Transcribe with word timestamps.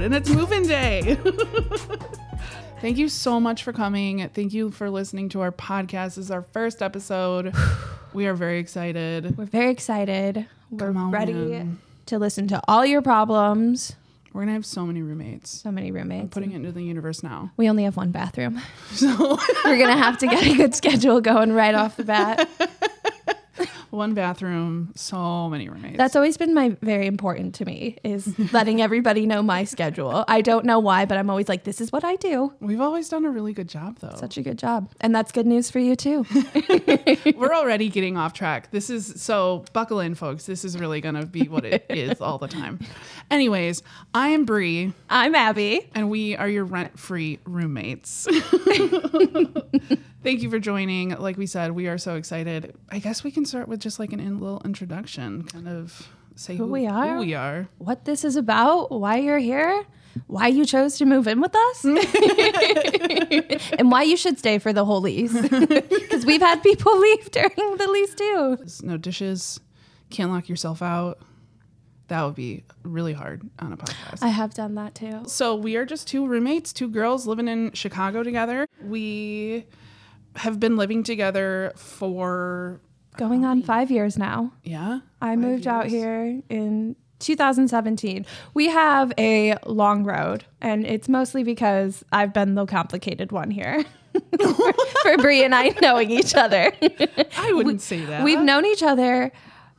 episode, 0.00 0.04
and 0.04 0.14
it's 0.14 0.30
move-in 0.30 0.66
day. 0.66 1.18
Thank 2.80 2.96
you 2.96 3.08
so 3.08 3.38
much 3.40 3.62
for 3.62 3.72
coming. 3.72 4.26
Thank 4.30 4.52
you 4.54 4.70
for 4.70 4.88
listening 4.88 5.28
to 5.30 5.40
our 5.42 5.52
podcast. 5.52 6.14
This 6.14 6.18
is 6.18 6.30
our 6.30 6.42
first 6.42 6.82
episode. 6.82 7.54
We 8.12 8.26
are 8.26 8.34
very 8.34 8.58
excited. 8.58 9.38
We're 9.38 9.44
very 9.44 9.70
excited. 9.70 10.44
We're 10.68 10.88
Come 10.88 10.96
on 10.96 11.10
ready 11.12 11.30
in. 11.30 11.78
to 12.06 12.18
listen 12.18 12.48
to 12.48 12.60
all 12.66 12.84
your 12.84 13.02
problems. 13.02 13.94
We're 14.32 14.40
gonna 14.42 14.54
have 14.54 14.66
so 14.66 14.84
many 14.84 15.00
roommates. 15.00 15.48
So 15.48 15.70
many 15.70 15.92
roommates. 15.92 16.22
I'm 16.24 16.28
Putting 16.28 16.50
it 16.50 16.56
into 16.56 16.72
the 16.72 16.82
universe 16.82 17.22
now. 17.22 17.52
we 17.56 17.70
only 17.70 17.84
have 17.84 17.96
one 17.96 18.10
bathroom. 18.10 18.60
So 18.90 19.38
We're 19.64 19.78
gonna 19.78 19.96
have 19.96 20.18
to 20.18 20.26
get 20.26 20.44
a 20.44 20.56
good 20.56 20.74
schedule 20.74 21.20
going 21.20 21.52
right 21.52 21.72
off 21.76 21.96
the 21.96 22.02
bat. 22.02 22.48
one 23.90 24.14
bathroom, 24.14 24.92
so 24.94 25.48
many 25.48 25.68
roommates. 25.68 25.96
That's 25.96 26.16
always 26.16 26.36
been 26.36 26.54
my 26.54 26.76
very 26.82 27.06
important 27.06 27.54
to 27.56 27.64
me 27.64 27.96
is 28.04 28.38
letting 28.52 28.80
everybody 28.80 29.26
know 29.26 29.42
my 29.42 29.64
schedule. 29.64 30.24
I 30.28 30.40
don't 30.40 30.64
know 30.64 30.78
why, 30.78 31.04
but 31.04 31.18
I'm 31.18 31.30
always 31.30 31.48
like, 31.48 31.64
this 31.64 31.80
is 31.80 31.92
what 31.92 32.04
I 32.04 32.16
do. 32.16 32.52
We've 32.60 32.80
always 32.80 33.08
done 33.08 33.24
a 33.24 33.30
really 33.30 33.52
good 33.52 33.68
job 33.68 33.98
though. 34.00 34.14
Such 34.16 34.36
a 34.36 34.42
good 34.42 34.58
job. 34.58 34.90
And 35.00 35.14
that's 35.14 35.32
good 35.32 35.46
news 35.46 35.70
for 35.70 35.78
you 35.78 35.96
too. 35.96 36.26
We're 37.36 37.54
already 37.54 37.88
getting 37.88 38.16
off 38.16 38.32
track. 38.32 38.70
This 38.70 38.90
is 38.90 39.20
so 39.20 39.64
buckle 39.72 40.00
in, 40.00 40.14
folks. 40.14 40.46
This 40.46 40.64
is 40.64 40.78
really 40.78 41.00
gonna 41.00 41.26
be 41.26 41.48
what 41.48 41.64
it 41.64 41.86
is 41.88 42.20
all 42.20 42.38
the 42.38 42.48
time. 42.48 42.78
Anyways, 43.30 43.82
I 44.14 44.28
am 44.30 44.44
Bri, 44.44 44.92
I'm 45.08 45.34
Abi. 45.34 45.88
and 45.94 46.10
we 46.10 46.36
are 46.36 46.48
your 46.48 46.64
rent-free 46.64 47.40
roommates. 47.44 48.26
Thank 50.22 50.42
you 50.42 50.50
for 50.50 50.58
joining. 50.58 51.10
Like 51.10 51.36
we 51.38 51.46
said, 51.46 51.72
we 51.72 51.88
are 51.88 51.96
so 51.98 52.16
excited. 52.16 52.76
I 52.90 52.98
guess 52.98 53.24
we 53.24 53.30
can 53.30 53.46
start 53.46 53.68
with 53.68 53.80
just 53.80 53.98
like 53.98 54.12
an 54.12 54.20
in- 54.20 54.38
little 54.38 54.60
introduction, 54.64 55.44
kind 55.44 55.66
of 55.66 56.08
say 56.34 56.56
who, 56.56 56.66
we 56.66 56.86
are? 56.86 57.14
Who 57.14 57.20
we 57.20 57.34
are. 57.34 57.68
What 57.78 58.04
this 58.04 58.24
is 58.24 58.36
about, 58.36 58.90
why 58.90 59.16
you're 59.16 59.38
here, 59.38 59.84
why 60.26 60.48
you 60.48 60.66
chose 60.66 60.98
to 60.98 61.06
move 61.06 61.26
in 61.26 61.40
with 61.40 61.54
us, 61.56 61.84
and 63.78 63.90
why 63.90 64.02
you 64.02 64.16
should 64.16 64.38
stay 64.38 64.58
for 64.58 64.72
the 64.74 64.84
whole 64.84 65.00
lease. 65.00 65.32
Because 66.10 66.26
we've 66.26 66.40
had 66.40 66.62
people 66.62 66.98
leave 66.98 67.30
during 67.30 67.76
the 67.76 67.88
lease 67.88 68.14
too. 68.14 68.56
There's 68.58 68.82
no 68.82 68.96
dishes. 68.96 69.60
Can't 70.10 70.30
lock 70.32 70.48
yourself 70.48 70.82
out. 70.82 71.20
That 72.08 72.24
would 72.24 72.34
be 72.34 72.64
really 72.82 73.12
hard 73.12 73.48
on 73.60 73.72
a 73.72 73.76
podcast. 73.76 74.18
I 74.22 74.28
have 74.28 74.52
done 74.52 74.74
that 74.74 74.96
too. 74.96 75.22
So 75.26 75.54
we 75.54 75.76
are 75.76 75.86
just 75.86 76.08
two 76.08 76.26
roommates, 76.26 76.72
two 76.72 76.88
girls 76.88 77.28
living 77.28 77.46
in 77.46 77.70
Chicago 77.72 78.24
together. 78.24 78.66
We 78.82 79.66
have 80.36 80.60
been 80.60 80.76
living 80.76 81.02
together 81.02 81.72
for 81.76 82.80
Going 83.16 83.44
on 83.44 83.62
five 83.62 83.90
years 83.90 84.16
now. 84.16 84.52
yeah. 84.62 85.00
I 85.20 85.36
moved 85.36 85.66
out 85.66 85.86
here 85.86 86.40
in 86.48 86.96
2017. 87.18 88.24
We 88.54 88.68
have 88.68 89.12
a 89.18 89.56
long 89.66 90.04
road, 90.04 90.44
and 90.60 90.86
it's 90.86 91.08
mostly 91.08 91.44
because 91.44 92.04
I've 92.12 92.32
been 92.32 92.54
the 92.54 92.66
complicated 92.66 93.32
one 93.32 93.50
here. 93.50 93.84
For 95.02 95.16
Bri 95.18 95.44
and 95.44 95.54
I 95.54 95.74
knowing 95.80 96.10
each 96.10 96.34
other. 96.34 96.72
I 97.36 97.52
wouldn't 97.52 97.80
say 97.80 98.04
that. 98.06 98.24
We've 98.24 98.40
known 98.40 98.66
each 98.66 98.82
other 98.82 99.30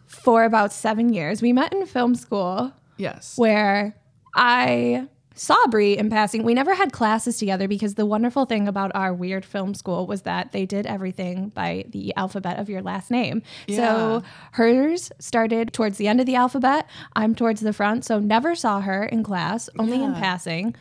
for 0.05 0.45
about 0.45 0.71
seven 0.71 1.11
years. 1.11 1.41
We 1.41 1.51
met 1.51 1.73
in 1.73 1.85
film 1.85 2.15
school 2.15 2.71
yes. 2.97 3.37
where 3.37 3.95
I 4.35 5.07
saw 5.41 5.57
Bri 5.71 5.97
in 5.97 6.11
passing. 6.11 6.43
We 6.43 6.53
never 6.53 6.75
had 6.75 6.93
classes 6.93 7.39
together 7.39 7.67
because 7.67 7.95
the 7.95 8.05
wonderful 8.05 8.45
thing 8.45 8.67
about 8.67 8.91
our 8.93 9.11
weird 9.11 9.43
film 9.43 9.73
school 9.73 10.05
was 10.05 10.21
that 10.21 10.51
they 10.51 10.67
did 10.67 10.85
everything 10.85 11.49
by 11.49 11.85
the 11.89 12.13
alphabet 12.15 12.59
of 12.59 12.69
your 12.69 12.83
last 12.83 13.09
name. 13.09 13.41
Yeah. 13.65 13.77
So 13.77 14.23
hers 14.51 15.11
started 15.17 15.73
towards 15.73 15.97
the 15.97 16.07
end 16.07 16.19
of 16.19 16.27
the 16.27 16.35
alphabet. 16.35 16.87
I'm 17.15 17.33
towards 17.33 17.61
the 17.61 17.73
front. 17.73 18.05
So 18.05 18.19
never 18.19 18.53
saw 18.53 18.81
her 18.81 19.03
in 19.03 19.23
class, 19.23 19.67
only 19.79 20.03
in 20.03 20.13
passing. 20.13 20.75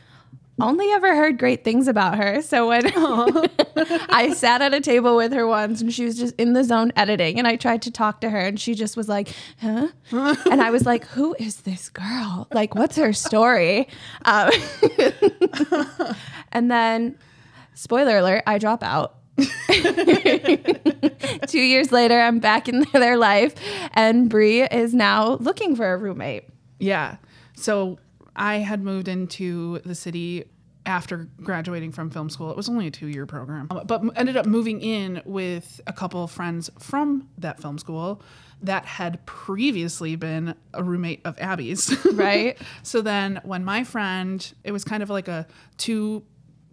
Only 0.61 0.91
ever 0.93 1.15
heard 1.15 1.39
great 1.39 1.65
things 1.65 1.89
about 1.89 2.17
her. 2.17 2.43
So 2.43 2.69
when 2.69 2.83
I 4.11 4.33
sat 4.35 4.63
at 4.63 4.75
a 4.75 4.81
table 4.81 5.17
with 5.17 5.33
her 5.33 5.47
once 5.47 5.81
and 5.81 5.93
she 5.93 6.05
was 6.05 6.19
just 6.19 6.35
in 6.37 6.53
the 6.53 6.65
zone 6.65 6.93
editing 6.97 7.39
and 7.39 7.47
I 7.47 7.57
tried 7.57 7.83
to 7.83 7.91
talk 7.91 8.21
to 8.23 8.31
her 8.31 8.39
and 8.39 8.61
she 8.61 8.75
just 8.75 8.97
was 8.97 9.09
like, 9.09 9.29
huh? 9.61 9.89
and 10.51 10.61
I 10.61 10.71
was 10.71 10.87
like, 10.87 11.07
who 11.07 11.35
is 11.39 11.63
this 11.63 11.89
girl? 11.89 12.49
Like, 12.53 12.75
what's 12.75 12.97
her 12.97 13.13
story? 13.13 13.89
Um, 14.25 14.51
and 16.53 16.71
then, 16.71 17.19
spoiler 17.75 18.19
alert, 18.19 18.43
I 18.47 18.59
drop 18.59 18.83
out. 18.83 19.17
Two 21.47 21.61
years 21.61 21.93
later, 21.93 22.21
I'm 22.21 22.39
back 22.41 22.69
in 22.69 22.85
their 22.93 23.17
life, 23.17 23.55
and 23.95 24.29
Bri 24.29 24.63
is 24.63 24.93
now 24.93 25.37
looking 25.37 25.75
for 25.75 25.93
a 25.93 25.97
roommate. 25.97 26.45
Yeah. 26.79 27.17
So 27.57 27.99
I 28.37 28.57
had 28.57 28.83
moved 28.83 29.09
into 29.09 29.81
the 29.85 29.95
city 29.95 30.45
after 30.87 31.29
graduating 31.43 31.93
from 31.93 32.11
film 32.11 32.31
school. 32.31 32.51
It 32.51 32.57
was 32.57 32.69
only 32.69 32.87
a 32.87 32.91
two 32.91 33.09
year 33.09 33.27
program, 33.27 33.67
Um, 33.71 33.83
but 33.87 34.03
ended 34.17 34.37
up 34.37 34.47
moving 34.47 34.81
in 34.81 35.21
with 35.25 35.81
a 35.87 35.93
couple 35.93 36.25
of 36.25 36.31
friends 36.31 36.71
from 36.79 37.29
that 37.39 37.61
film 37.61 37.79
school 37.79 38.23
that 38.63 38.85
had 38.87 39.25
previously 39.27 40.17
been 40.17 40.55
a 40.75 40.83
roommate 40.83 41.21
of 41.25 41.39
Abi's. 41.39 41.95
Right. 42.15 42.59
so 42.83 43.01
then 43.03 43.41
when 43.45 43.65
my 43.65 43.85
friend, 43.85 44.53
it 44.65 44.73
was 44.73 44.85
kind 44.85 45.03
of 45.03 45.11
like 45.11 45.29
a 45.29 45.47
two 45.77 46.25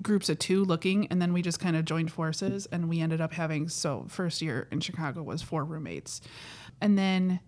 groups 0.03 0.29
of 0.29 0.37
two 0.39 0.63
looking 0.63 1.07
and 1.07 1.21
then 1.21 1.33
we 1.33 1.41
just 1.41 1.59
kind 1.59 1.75
of 1.75 1.83
joined 1.83 2.11
forces 2.11 2.67
and 2.71 2.87
we 2.87 2.99
ended 3.01 3.19
up 3.19 3.33
having 3.33 3.67
so 3.67 4.05
first 4.09 4.41
year 4.41 4.67
in 4.71 4.79
Chicago 4.79 5.23
was 5.23 5.41
four 5.41 5.63
roommates. 5.65 6.21
And 6.81 6.97
then 6.97 7.39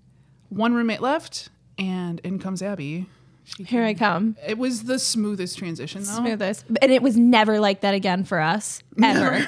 one 0.49 0.73
roommate 0.73 1.01
left 1.01 1.49
and 1.77 2.19
in 2.21 2.39
comes 2.39 2.61
Abi. 2.61 3.05
She 3.45 3.63
Here 3.63 3.83
I 3.83 3.93
come. 3.93 4.35
it 4.47 4.57
was 4.57 4.83
the 4.83 4.99
smoothest 4.99 5.57
transition 5.57 6.03
though. 6.03 6.17
Smoothest. 6.17 6.65
And 6.81 6.91
it 6.91 7.01
was 7.01 7.17
never 7.17 7.59
like 7.59 7.81
that 7.81 7.93
again 7.95 8.23
for 8.23 8.39
us. 8.39 8.81
Ever. 9.01 9.47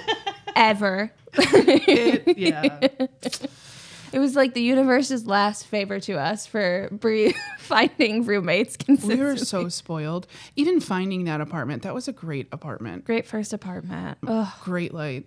Ever. 0.56 1.12
It- 1.34 2.36
yeah. 2.38 2.88
It 4.12 4.18
was 4.18 4.36
like 4.36 4.54
the 4.54 4.62
universe's 4.62 5.26
last 5.26 5.66
favor 5.66 6.00
to 6.00 6.14
us 6.18 6.46
for 6.46 6.88
Bri 6.92 7.34
finding 7.58 8.24
roommates 8.24 8.76
We 9.04 9.16
were 9.16 9.36
so 9.36 9.68
spoiled. 9.68 10.26
Even 10.56 10.80
finding 10.80 11.24
that 11.24 11.40
apartment, 11.40 11.82
that 11.82 11.94
was 11.94 12.08
a 12.08 12.12
great 12.12 12.48
apartment. 12.52 13.04
Great 13.04 13.26
first 13.26 13.52
apartment. 13.52 14.18
Ugh. 14.26 14.48
Great 14.62 14.94
light, 14.94 15.26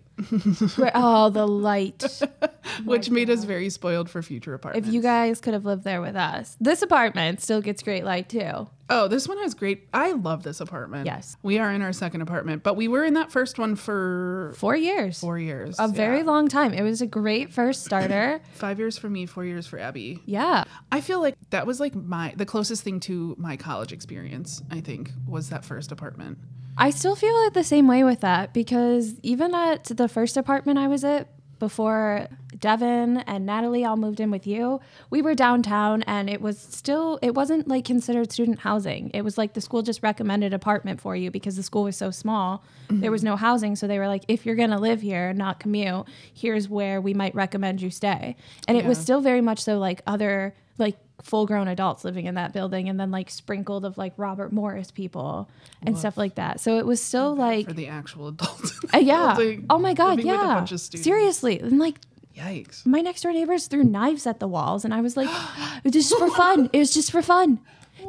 Oh, 0.95 1.29
the 1.29 1.47
light. 1.47 2.03
Oh 2.73 2.83
which 2.85 3.09
made 3.09 3.29
us 3.29 3.43
very 3.43 3.69
spoiled 3.69 4.09
for 4.09 4.21
future 4.21 4.53
apartments. 4.53 4.87
If 4.87 4.93
you 4.93 5.01
guys 5.01 5.41
could 5.41 5.53
have 5.53 5.65
lived 5.65 5.83
there 5.83 5.99
with 6.01 6.15
us. 6.15 6.55
This 6.61 6.81
apartment 6.81 7.41
still 7.41 7.59
gets 7.61 7.83
great 7.83 8.05
light 8.05 8.29
too. 8.29 8.67
Oh, 8.93 9.07
this 9.07 9.25
one 9.27 9.37
has 9.39 9.53
great. 9.53 9.87
I 9.93 10.11
love 10.11 10.43
this 10.43 10.59
apartment. 10.59 11.05
Yes. 11.05 11.37
We 11.41 11.59
are 11.59 11.71
in 11.71 11.81
our 11.81 11.93
second 11.93 12.21
apartment, 12.21 12.61
but 12.61 12.75
we 12.75 12.87
were 12.89 13.05
in 13.05 13.13
that 13.13 13.31
first 13.31 13.57
one 13.57 13.75
for 13.77 14.51
Four 14.57 14.75
years. 14.75 15.19
four 15.19 15.39
years. 15.39 15.77
A 15.79 15.87
very 15.87 16.17
Yeah. 16.17 16.23
long 16.25 16.47
time. 16.49 16.73
It 16.73 16.83
was 16.83 17.01
a 17.01 17.07
great 17.07 17.53
first 17.53 17.85
starter. 17.85 18.41
Five 18.53 18.79
years 18.79 18.97
for 18.97 19.09
me, 19.09 19.25
four 19.25 19.45
years 19.45 19.65
for 19.65 19.79
Abi. 19.81 20.19
yeah. 20.25 20.65
I 20.91 20.99
feel 21.01 21.21
like 21.21 21.35
that 21.51 21.65
was 21.65 21.79
like 21.79 21.95
my 21.95 22.33
the 22.35 22.45
closest 22.45 22.83
thing 22.83 22.99
to 23.01 23.35
my 23.39 23.55
college 23.57 23.93
experience. 23.93 24.61
I 24.69 24.81
think 24.81 25.11
was 25.25 25.49
that 25.49 25.63
first 25.63 25.91
apartment. 25.91 26.37
I 26.77 26.89
still 26.89 27.15
feel 27.15 27.35
it 27.47 27.53
the 27.53 27.63
same 27.63 27.87
way 27.87 28.03
with 28.03 28.21
that 28.21 28.53
because 28.53 29.15
even 29.23 29.53
at 29.55 29.85
the 29.85 30.07
first 30.07 30.35
apartment 30.37 30.79
I 30.79 30.87
was 30.87 31.03
at 31.03 31.29
before 31.61 32.27
Devin 32.57 33.17
and 33.19 33.45
Natalie 33.45 33.85
all 33.85 33.95
moved 33.95 34.19
in 34.19 34.31
with 34.31 34.47
you, 34.47 34.81
we 35.11 35.21
were 35.21 35.35
downtown 35.35 36.01
and 36.07 36.27
it 36.27 36.41
was 36.41 36.57
still 36.57 37.19
it 37.21 37.35
wasn't 37.35 37.67
like 37.67 37.85
considered 37.85 38.31
student 38.31 38.59
housing. 38.59 39.11
It 39.13 39.21
was 39.21 39.37
like 39.37 39.53
the 39.53 39.61
school 39.61 39.83
just 39.83 40.01
recommended 40.01 40.55
apartment 40.55 40.99
for 40.99 41.15
you 41.15 41.29
because 41.29 41.55
the 41.57 41.61
school 41.63 41.83
was 41.83 41.95
so 41.95 42.09
small. 42.09 42.63
There 42.89 43.11
was 43.11 43.23
no 43.23 43.35
housing, 43.35 43.75
so 43.75 43.85
they 43.85 43.99
were 43.99 44.07
like 44.07 44.23
if 44.27 44.43
you're 44.43 44.55
going 44.55 44.71
to 44.71 44.79
live 44.79 45.01
here 45.01 45.29
and 45.29 45.37
not 45.37 45.59
commute, 45.59 46.07
here's 46.33 46.67
where 46.67 46.99
we 46.99 47.13
might 47.13 47.35
recommend 47.35 47.79
you 47.79 47.91
stay. 47.91 48.35
And 48.67 48.75
it 48.75 48.83
was 48.83 48.97
still 48.97 49.21
very 49.21 49.41
much 49.41 49.59
so 49.59 49.77
like 49.77 50.01
other 50.07 50.55
like 50.79 50.97
full 51.23 51.45
grown 51.45 51.67
adults 51.67 52.03
living 52.03 52.25
in 52.25 52.35
that 52.35 52.53
building 52.53 52.89
and 52.89 52.99
then 52.99 53.11
like 53.11 53.29
sprinkled 53.29 53.85
of 53.85 53.97
like 53.97 54.13
Robert 54.17 54.51
Morris 54.51 54.91
people 54.91 55.49
and 55.83 55.97
stuff 55.97 56.17
like 56.17 56.35
that. 56.35 56.59
So 56.59 56.77
it 56.77 56.85
was 56.85 57.01
still 57.01 57.35
like 57.35 57.65
for 57.67 57.73
the 57.73 57.87
actual 57.87 58.27
adults. 58.27 58.79
uh, 58.93 58.97
yeah. 58.97 59.35
Building, 59.35 59.65
Oh 59.69 59.77
my 59.79 59.93
god, 59.93 60.17
living 60.17 60.25
with 60.31 60.35
a 60.41 60.43
yeah. 60.43 60.53
bunch 60.55 60.71
of 60.71 60.79
students. 60.79 61.03
Seriously. 61.05 61.59
And 61.59 61.79
like 61.79 61.97
Yikes. 62.35 62.85
my 62.85 63.01
next 63.01 63.21
door 63.21 63.33
neighbors 63.33 63.67
threw 63.67 63.83
knives 63.83 64.25
at 64.25 64.39
the 64.39 64.47
walls 64.47 64.83
and 64.85 64.93
I 64.93 65.01
was 65.01 65.15
like, 65.17 65.29
it 65.83 65.93
was 65.93 65.93
just 65.93 66.17
for 66.17 66.29
fun. 66.31 66.69
It 66.73 66.79
was 66.79 66.93
just 66.93 67.11
for 67.11 67.21
fun. 67.21 67.59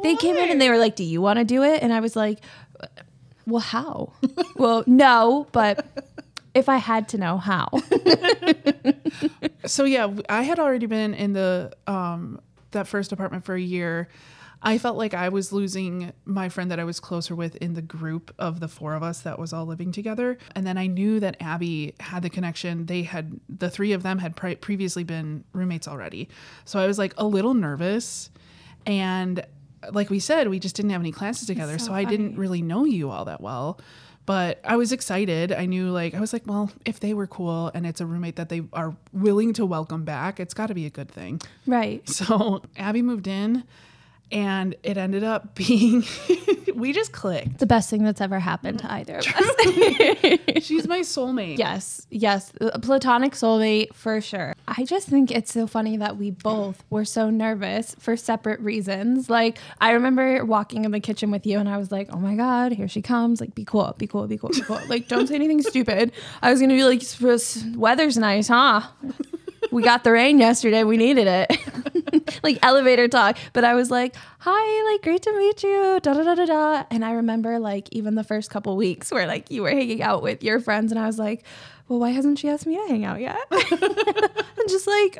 They 0.01 0.15
came 0.15 0.35
in 0.37 0.49
and 0.49 0.59
they 0.59 0.69
were 0.69 0.79
like, 0.79 0.95
"Do 0.95 1.03
you 1.03 1.21
want 1.21 1.37
to 1.37 1.45
do 1.45 1.61
it?" 1.61 1.83
And 1.83 1.93
I 1.93 1.99
was 1.99 2.15
like, 2.15 2.39
"Well, 3.45 3.59
how?" 3.61 4.13
well, 4.55 4.83
no, 4.87 5.45
but 5.51 5.85
if 6.55 6.67
I 6.67 6.77
had 6.77 7.07
to 7.09 7.17
know 7.19 7.37
how. 7.37 7.69
So 9.65 9.85
yeah, 9.85 10.13
I 10.27 10.43
had 10.43 10.59
already 10.59 10.87
been 10.87 11.13
in 11.13 11.31
the 11.33 11.71
um 11.87 12.41
that 12.73 12.87
first 12.87 13.11
apartment 13.11 13.45
for 13.45 13.55
a 13.55 13.61
year. 13.61 14.09
I 14.65 14.77
felt 14.77 14.97
like 14.97 15.13
I 15.13 15.27
was 15.27 15.51
losing 15.51 16.13
my 16.23 16.47
friend 16.47 16.71
that 16.71 16.79
I 16.79 16.85
was 16.85 17.01
closer 17.01 17.35
with 17.35 17.57
in 17.57 17.73
the 17.73 17.81
group 17.81 18.33
of 18.39 18.61
the 18.61 18.69
four 18.69 18.93
of 18.93 19.03
us 19.03 19.19
that 19.21 19.37
was 19.37 19.51
all 19.51 19.65
living 19.65 19.91
together. 19.91 20.37
And 20.55 20.65
then 20.65 20.77
I 20.77 20.87
knew 20.87 21.19
that 21.19 21.35
Abi 21.41 21.95
had 21.99 22.23
the 22.23 22.29
connection. 22.29 22.85
They 22.85 23.03
had, 23.03 23.39
the 23.49 23.69
three 23.69 23.91
of 23.91 24.03
them 24.03 24.19
had 24.19 24.37
pre- 24.37 24.55
previously 24.55 25.03
been 25.03 25.43
roommates 25.51 25.85
already. 25.85 26.29
So 26.63 26.79
I 26.79 26.87
was 26.87 26.97
like 26.97 27.13
a 27.17 27.25
little 27.25 27.53
nervous. 27.53 28.29
And 28.85 29.45
like 29.91 30.09
we 30.09 30.19
said, 30.19 30.47
we 30.47 30.59
just 30.59 30.77
didn't 30.77 30.91
have 30.91 31.01
any 31.01 31.11
classes 31.11 31.45
together. 31.45 31.77
So, 31.77 31.87
so 31.87 31.93
I 31.93 32.05
didn't 32.05 32.37
really 32.37 32.61
know 32.61 32.85
you 32.85 33.09
all 33.09 33.25
that 33.25 33.41
well. 33.41 33.81
But 34.25 34.61
I 34.63 34.77
was 34.77 34.91
excited. 34.91 35.51
I 35.51 35.65
knew, 35.65 35.89
like, 35.89 36.13
I 36.13 36.19
was 36.21 36.31
like, 36.31 36.43
well, 36.45 36.71
if 36.85 36.99
they 36.99 37.13
were 37.13 37.27
cool 37.27 37.71
and 37.73 37.85
it's 37.85 37.99
a 37.99 38.05
roommate 38.05 38.37
that 38.37 38.49
they 38.49 38.61
are 38.71 38.95
willing 39.11 39.51
to 39.53 39.65
welcome 39.65 40.05
back, 40.05 40.39
it's 40.39 40.53
got 40.53 40.67
to 40.67 40.73
be 40.73 40.85
a 40.85 40.89
good 40.89 41.11
thing. 41.11 41.41
Right. 41.67 42.07
So 42.07 42.61
Abi 42.79 43.01
moved 43.01 43.27
in, 43.27 43.63
and 44.33 44.75
it 44.83 44.97
ended 44.97 45.23
up 45.23 45.55
being 45.55 46.03
we 46.75 46.91
just 46.91 47.11
clicked. 47.11 47.59
The 47.59 47.65
best 47.67 47.89
thing 47.89 48.03
that's 48.03 48.19
ever 48.19 48.39
happened 48.39 48.79
to 48.79 48.91
either 48.91 49.17
of 49.19 49.27
us. 49.27 50.39
She's 50.65 50.87
my 50.87 50.99
soulmate. 51.01 51.57
yes, 51.59 52.05
yes. 52.09 52.51
A 52.59 52.79
platonic 52.79 53.33
soulmate 53.33 53.93
for 53.93 54.19
sure. 54.21 54.55
I 54.67 54.83
just 54.85 55.07
think 55.07 55.29
it's 55.29 55.53
so 55.53 55.67
funny 55.67 55.97
that 55.97 56.17
we 56.17 56.31
both 56.31 56.83
were 56.89 57.05
so 57.05 57.29
nervous 57.29 57.95
for 57.99 58.17
separate 58.17 58.59
reasons. 58.59 59.29
Like, 59.29 59.59
I 59.79 59.91
remember 59.91 60.43
walking 60.45 60.83
in 60.85 60.91
the 60.91 60.99
kitchen 60.99 61.29
with 61.31 61.45
you 61.45 61.59
and 61.59 61.69
I 61.69 61.77
was 61.77 61.91
like, 61.91 62.09
oh 62.11 62.17
my 62.17 62.35
God, 62.35 62.71
here 62.71 62.87
she 62.87 63.01
comes. 63.01 63.39
Like, 63.39 63.53
be 63.53 63.65
cool, 63.65 63.93
be 63.97 64.07
cool, 64.07 64.25
be 64.27 64.37
cool, 64.37 64.49
be 64.49 64.61
cool. 64.61 64.79
Like, 64.87 65.07
don't 65.07 65.27
say 65.27 65.35
anything 65.35 65.61
stupid. 65.71 66.11
I 66.41 66.49
was 66.51 66.59
to 66.59 66.67
be 66.67 66.83
like, 66.83 67.01
"S- 67.01 67.21
s- 67.23 67.65
weather's 67.75 68.17
nice, 68.17 68.47
huh? 68.47 68.81
We 69.73 69.83
got 69.83 70.03
the 70.03 70.11
rain 70.11 70.39
yesterday. 70.39 70.83
We 70.83 70.97
needed 70.97 71.27
it. 71.27 72.39
like 72.43 72.59
elevator 72.61 73.07
talk. 73.07 73.37
But 73.53 73.63
I 73.63 73.73
was 73.73 73.89
like, 73.91 74.15
hi, 74.39 74.91
like 74.91 75.01
great 75.01 75.21
to 75.23 75.33
meet 75.35 75.63
you. 75.63 75.99
Da 76.01 76.13
da 76.13 76.23
da 76.23 76.35
da 76.35 76.45
da. 76.45 76.83
And 76.91 77.03
I 77.03 77.11
remember 77.13 77.59
like 77.59 77.89
even 77.91 78.15
the 78.15 78.23
first 78.23 78.49
couple 78.49 78.75
weeks 78.77 79.11
where 79.11 79.27
like 79.27 79.49
you 79.51 79.63
were 79.63 79.69
hanging 79.71 80.01
out 80.01 80.21
with 80.21 80.43
your 80.43 80.59
friends 80.59 80.91
and 80.91 80.99
I 80.99 81.07
was 81.07 81.19
like, 81.19 81.43
well, 81.87 81.99
why 81.99 82.11
hasn't 82.11 82.39
she 82.39 82.49
asked 82.49 82.65
me 82.65 82.75
to 82.75 82.87
hang 82.87 83.03
out 83.03 83.19
yet? 83.19 83.37
and 83.51 84.69
just 84.69 84.87
like 84.87 85.17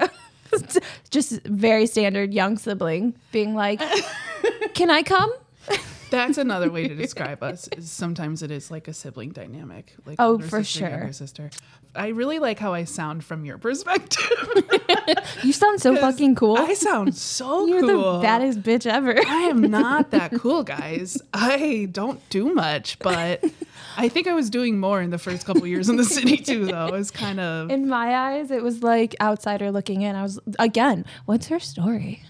just 1.10 1.42
very 1.44 1.86
standard 1.86 2.34
young 2.34 2.58
sibling 2.58 3.14
being 3.32 3.56
like, 3.56 3.82
Can 4.74 4.90
I 4.90 5.04
come? 5.04 5.32
That's 6.10 6.38
another 6.38 6.70
way 6.70 6.88
to 6.88 6.96
describe 6.96 7.42
us. 7.42 7.68
Is 7.76 7.90
sometimes 7.90 8.44
it 8.44 8.52
is 8.52 8.70
like 8.70 8.88
a 8.88 8.94
sibling 8.94 9.32
dynamic. 9.32 9.96
Like 10.06 10.18
Oh, 10.20 10.38
for 10.38 10.64
sister, 10.64 11.00
sure. 11.02 11.14
Sister. 11.14 11.50
I 11.96 12.08
really 12.10 12.40
like 12.40 12.60
how 12.60 12.74
I 12.74 12.86
sound 12.86 13.24
from 13.24 13.46
your 13.46 13.58
perspective. 13.58 14.20
You 15.44 15.52
sound 15.52 15.82
so 15.82 15.96
fucking 15.98 16.36
cool. 16.36 16.58
I 16.58 16.74
sound 16.74 17.16
so 17.16 17.46
cool. 17.48 17.70
You're 17.70 17.82
cool. 17.82 18.18
the 18.20 18.24
baddest 18.24 18.62
bitch 18.62 18.86
ever. 18.86 19.14
I 19.28 19.42
am 19.44 19.60
not 19.72 20.12
that 20.12 20.32
cool, 20.32 20.64
guys. 20.64 21.22
I 21.34 21.90
don't 21.92 22.22
do 22.30 22.54
much, 22.54 22.98
but 23.00 23.44
I 23.98 24.08
think 24.08 24.28
I 24.28 24.34
was 24.34 24.50
doing 24.50 24.80
more 24.80 25.02
in 25.02 25.10
the 25.10 25.18
first 25.18 25.46
couple 25.46 25.68
years 25.68 25.90
in 25.90 25.98
the 25.98 26.06
city 26.06 26.38
too. 26.38 26.66
Though 26.66 26.88
it 26.88 26.92
was 26.92 27.12
kind 27.12 27.40
of 27.42 27.72
In 27.72 27.90
my 27.90 28.16
eyes, 28.16 28.52
it 28.52 28.64
was 28.64 28.84
like 28.84 29.16
outsider 29.20 29.70
looking 29.72 30.02
in. 30.02 30.16
I 30.16 30.24
was 30.24 30.40
again, 30.60 31.06
what's 31.26 31.48
her 31.48 31.60
story? 31.60 32.24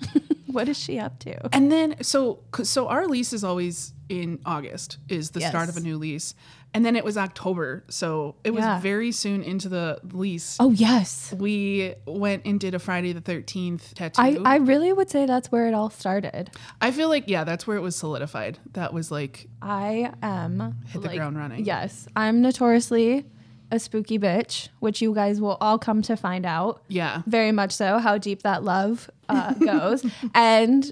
what 0.48 0.68
is 0.68 0.77
she 0.77 1.00
up 1.00 1.19
to? 1.19 1.54
And 1.56 1.71
then 1.71 2.01
so 2.01 2.39
so 2.63 2.88
our 2.88 3.06
lease 3.07 3.31
is 3.33 3.44
always 3.44 3.94
in 4.09 4.39
August 4.45 4.98
is 5.07 5.31
the 5.31 5.42
start 5.42 5.69
of 5.69 5.77
a 5.77 5.81
new 5.81 5.98
lease. 5.98 6.33
And 6.73 6.83
then 6.85 6.95
it 6.95 7.03
was 7.03 7.17
October. 7.17 7.83
So 7.89 8.35
it 8.43 8.51
was 8.51 8.63
Yeah. 8.63 8.79
very 8.79 9.11
soon 9.11 9.43
into 9.43 9.69
the 9.69 9.99
lease. 10.11 10.57
Oh 10.59 10.71
yes. 10.71 11.33
We 11.37 11.93
went 12.05 12.43
and 12.45 12.59
did 12.59 12.73
a 12.73 12.79
Friday 12.79 13.13
the 13.13 13.21
13th 13.21 13.93
tattoo. 13.93 14.21
I, 14.21 14.37
I 14.43 14.55
really 14.57 14.91
would 14.91 15.09
say 15.09 15.25
that's 15.25 15.51
where 15.51 15.67
it 15.67 15.73
all 15.73 15.89
started. 15.89 16.49
I 16.81 16.91
feel 16.91 17.09
like 17.09 17.25
yeah, 17.27 17.43
that's 17.43 17.67
where 17.67 17.77
it 17.77 17.81
was 17.81 17.95
solidified. 17.95 18.57
That 18.73 18.93
was 18.93 19.11
like 19.11 19.47
I 19.61 20.11
am 20.23 20.77
Hit 20.87 21.01
the 21.03 21.09
ground 21.09 21.37
running. 21.37 21.63
Yes, 21.65 22.07
I'm 22.15 22.41
notoriously 22.41 23.25
a 23.71 23.79
spooky 23.79 24.19
bitch, 24.19 24.69
which 24.79 25.01
you 25.01 25.13
guys 25.15 25.41
will 25.41 25.57
all 25.59 25.79
come 25.79 26.01
to 26.03 26.15
find 26.15 26.45
out. 26.45 26.83
yeah. 26.89 27.23
Very 27.25 27.51
much 27.51 27.71
so, 27.71 27.97
how 27.97 28.17
deep 28.19 28.43
that 28.43 28.63
love 28.63 29.09
uh, 29.29 29.53
goes. 29.55 30.05
and 30.35 30.91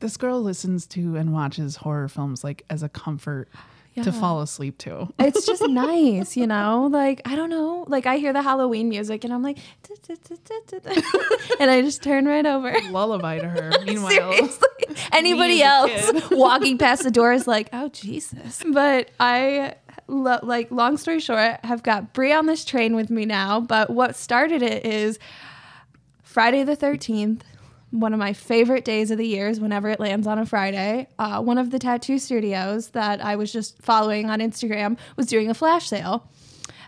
This 0.00 0.16
girl 0.18 0.42
listens 0.42 0.86
to 0.88 1.16
and 1.16 1.32
watches 1.32 1.76
horror 1.76 2.08
films 2.08 2.44
like 2.44 2.64
as 2.68 2.82
a 2.82 2.88
comfort 2.88 3.48
to 4.04 4.12
fall 4.12 4.40
asleep 4.42 4.78
to. 4.78 5.08
it's 5.18 5.46
just 5.46 5.62
nice, 5.68 6.36
you 6.36 6.46
know? 6.46 6.88
Like, 6.90 7.22
I 7.24 7.36
don't 7.36 7.50
know. 7.50 7.84
Like, 7.88 8.06
I 8.06 8.16
hear 8.18 8.32
the 8.32 8.42
Halloween 8.42 8.88
music 8.88 9.24
and 9.24 9.32
I'm 9.32 9.42
like, 9.42 9.58
and 11.60 11.70
I 11.70 11.82
just 11.82 12.02
turn 12.02 12.26
right 12.26 12.46
over. 12.46 12.72
Lullaby 12.90 13.38
to 13.40 13.48
her. 13.48 13.72
Meanwhile, 13.84 14.48
Anybody 15.12 15.62
else 15.62 16.10
walking 16.30 16.78
past 16.78 17.02
the 17.02 17.10
door 17.10 17.32
is 17.32 17.46
like, 17.46 17.68
oh, 17.72 17.88
Jesus. 17.88 18.62
But 18.72 19.10
I, 19.20 19.74
lo- 20.06 20.40
like, 20.42 20.70
long 20.70 20.96
story 20.96 21.20
short, 21.20 21.64
have 21.64 21.82
got 21.82 22.12
Bri 22.12 22.32
on 22.32 22.46
this 22.46 22.64
train 22.64 22.96
with 22.96 23.10
me 23.10 23.24
now. 23.26 23.60
But 23.60 23.90
what 23.90 24.16
started 24.16 24.62
it 24.62 24.84
is 24.84 25.18
Friday 26.22 26.62
the 26.64 26.76
13th, 26.76 27.40
one 27.90 28.12
of 28.12 28.18
my 28.18 28.32
favorite 28.32 28.84
days 28.84 29.10
of 29.10 29.18
the 29.18 29.26
years 29.26 29.60
whenever 29.60 29.88
it 29.88 29.98
lands 29.98 30.26
on 30.26 30.38
a 30.38 30.46
Friday. 30.46 31.08
Uh, 31.18 31.40
one 31.40 31.58
of 31.58 31.70
the 31.70 31.78
tattoo 31.78 32.18
studios 32.18 32.90
that 32.90 33.24
I 33.24 33.36
was 33.36 33.52
just 33.52 33.80
following 33.80 34.28
on 34.28 34.40
Instagram 34.40 34.98
was 35.16 35.26
doing 35.26 35.48
a 35.48 35.54
flash 35.54 35.88
sale. 35.88 36.28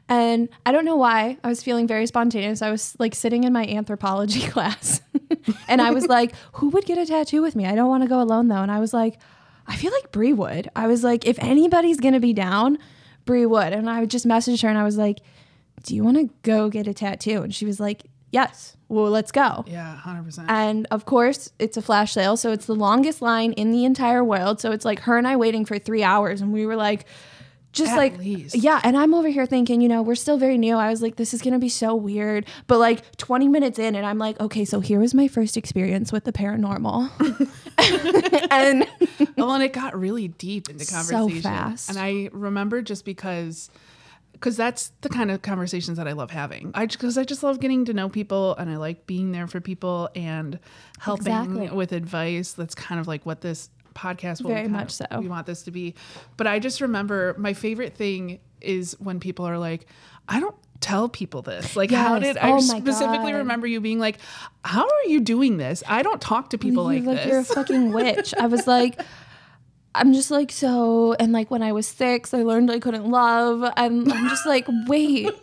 And 0.08 0.48
I 0.66 0.72
don't 0.72 0.84
know 0.84 0.96
why 0.96 1.38
I 1.44 1.48
was 1.48 1.62
feeling 1.62 1.86
very 1.86 2.06
spontaneous. 2.06 2.62
I 2.62 2.70
was 2.70 2.96
like 2.98 3.14
sitting 3.14 3.44
in 3.44 3.52
my 3.52 3.64
anthropology 3.64 4.40
class 4.48 5.00
and 5.68 5.80
I 5.80 5.92
was 5.92 6.06
like, 6.06 6.34
who 6.54 6.68
would 6.70 6.84
get 6.84 6.98
a 6.98 7.06
tattoo 7.06 7.42
with 7.42 7.54
me? 7.54 7.64
I 7.64 7.74
don't 7.74 7.88
want 7.88 8.02
to 8.02 8.08
go 8.08 8.20
alone 8.20 8.48
though. 8.48 8.56
And 8.56 8.72
I 8.72 8.80
was 8.80 8.92
like, 8.92 9.18
I 9.68 9.76
feel 9.76 9.92
like 9.92 10.10
Bri 10.10 10.32
would. 10.32 10.68
I 10.74 10.88
was 10.88 11.04
like, 11.04 11.26
if 11.26 11.38
anybody's 11.38 12.00
going 12.00 12.14
to 12.14 12.20
be 12.20 12.32
down, 12.32 12.78
Bri 13.24 13.46
would. 13.46 13.72
And 13.72 13.88
I 13.88 14.04
just 14.04 14.26
messaged 14.26 14.62
her 14.62 14.68
and 14.68 14.78
I 14.78 14.82
was 14.82 14.98
like, 14.98 15.20
do 15.84 15.94
you 15.94 16.02
want 16.02 16.16
to 16.16 16.28
go 16.42 16.68
get 16.68 16.88
a 16.88 16.92
tattoo? 16.92 17.42
And 17.42 17.54
she 17.54 17.64
was 17.64 17.78
like, 17.78 18.02
yes. 18.30 18.76
Well, 18.88 19.10
let's 19.10 19.30
go. 19.30 19.64
yeah, 19.68 19.94
hundred 19.96 20.24
percent. 20.24 20.50
And 20.50 20.86
of 20.90 21.04
course, 21.04 21.52
it's 21.60 21.76
a 21.76 21.82
flash 21.82 22.12
sale. 22.12 22.36
So 22.36 22.50
it's 22.50 22.66
the 22.66 22.74
longest 22.74 23.22
line 23.22 23.52
in 23.52 23.70
the 23.70 23.84
entire 23.84 24.24
world. 24.24 24.60
So 24.60 24.72
it's 24.72 24.84
like 24.84 25.00
her 25.00 25.16
and 25.16 25.28
I 25.28 25.36
waiting 25.36 25.64
for 25.64 25.78
three 25.78 26.02
hours. 26.02 26.40
And 26.40 26.52
we 26.52 26.66
were 26.66 26.74
like, 26.74 27.06
just 27.72 27.92
At 27.92 27.98
like, 27.98 28.18
least. 28.18 28.56
yeah. 28.56 28.80
And 28.82 28.96
I'm 28.96 29.14
over 29.14 29.28
here 29.28 29.46
thinking, 29.46 29.80
you 29.80 29.88
know, 29.88 30.02
we're 30.02 30.16
still 30.16 30.38
very 30.38 30.58
new. 30.58 30.74
I 30.74 30.90
was 30.90 31.02
like, 31.02 31.14
this 31.14 31.32
is 31.32 31.40
going 31.40 31.52
to 31.52 31.60
be 31.60 31.68
so 31.68 31.94
weird. 31.94 32.46
But 32.66 32.78
like 32.78 33.16
20 33.16 33.46
minutes 33.46 33.78
in, 33.78 33.94
and 33.94 34.04
I'm 34.04 34.18
like, 34.18 34.40
okay, 34.40 34.64
so 34.64 34.80
here 34.80 34.98
was 34.98 35.14
my 35.14 35.28
first 35.28 35.56
experience 35.56 36.10
with 36.10 36.24
the 36.24 36.32
paranormal. 36.32 37.10
and 38.50 38.86
well, 39.36 39.52
and 39.52 39.62
it 39.62 39.72
got 39.72 39.96
really 39.96 40.26
deep 40.26 40.68
into 40.68 40.84
conversation 40.84 41.42
So 41.42 41.48
fast. 41.48 41.90
And 41.90 41.98
I 41.98 42.28
remember 42.32 42.82
just 42.82 43.04
because 43.04 43.70
because 44.40 44.56
that's 44.56 44.92
the 45.02 45.08
kind 45.10 45.30
of 45.30 45.42
conversations 45.42 45.98
that 45.98 46.08
I 46.08 46.12
love 46.12 46.30
having. 46.30 46.70
I 46.74 46.86
because 46.86 47.18
I 47.18 47.24
just 47.24 47.42
love 47.42 47.60
getting 47.60 47.84
to 47.84 47.92
know 47.92 48.08
people 48.08 48.56
and 48.56 48.70
I 48.70 48.76
like 48.76 49.06
being 49.06 49.32
there 49.32 49.46
for 49.46 49.60
people 49.60 50.08
and 50.16 50.58
helping 50.98 51.26
Exactly. 51.26 51.68
with 51.70 51.92
advice. 51.92 52.52
That's 52.52 52.74
kind 52.74 53.00
of 53.00 53.06
like 53.06 53.24
what 53.26 53.42
this 53.42 53.68
podcast 53.94 54.40
will 54.42 54.50
Very 54.50 54.68
much 54.68 54.98
of- 55.00 55.06
so. 55.12 55.20
we 55.20 55.28
want 55.28 55.46
this 55.46 55.62
to 55.64 55.70
be. 55.70 55.94
But 56.38 56.46
I 56.46 56.58
just 56.58 56.80
remember 56.80 57.34
my 57.38 57.52
favorite 57.52 57.94
thing 57.94 58.40
is 58.60 58.96
when 58.98 59.20
people 59.20 59.46
are 59.46 59.58
like, 59.58 59.86
I 60.28 60.40
don't 60.40 60.54
tell 60.80 61.08
people 61.10 61.42
this. 61.42 61.76
Like 61.76 61.90
how 61.90 62.18
did 62.18 62.38
I 62.38 62.50
Oh 62.50 62.54
my 62.54 62.60
specifically 62.80 63.32
God. 63.32 63.38
remember 63.38 63.66
you 63.66 63.80
being 63.80 63.98
like, 63.98 64.18
How 64.64 64.84
are 64.84 65.04
you 65.08 65.20
doing 65.20 65.58
this? 65.58 65.82
I 65.86 66.02
don't 66.02 66.20
talk 66.20 66.50
to 66.50 66.58
people 66.58 66.84
like, 66.84 67.04
like, 67.04 67.26
you're 67.26 67.40
a 67.40 67.44
fucking 67.44 67.92
witch. 67.92 68.32
I 68.38 68.46
was 68.46 68.66
like, 68.66 68.98
I'm 69.94 70.12
just 70.12 70.30
like, 70.30 70.52
so, 70.52 71.14
and 71.14 71.32
like 71.32 71.50
when 71.50 71.62
I 71.62 71.72
was 71.72 71.86
six, 71.86 72.32
I 72.32 72.42
learned 72.42 72.70
I 72.70 72.78
couldn't 72.78 73.10
love. 73.10 73.70
And 73.76 74.12
I'm 74.12 74.28
just 74.28 74.46
like, 74.46 74.66
wait, 74.86 75.30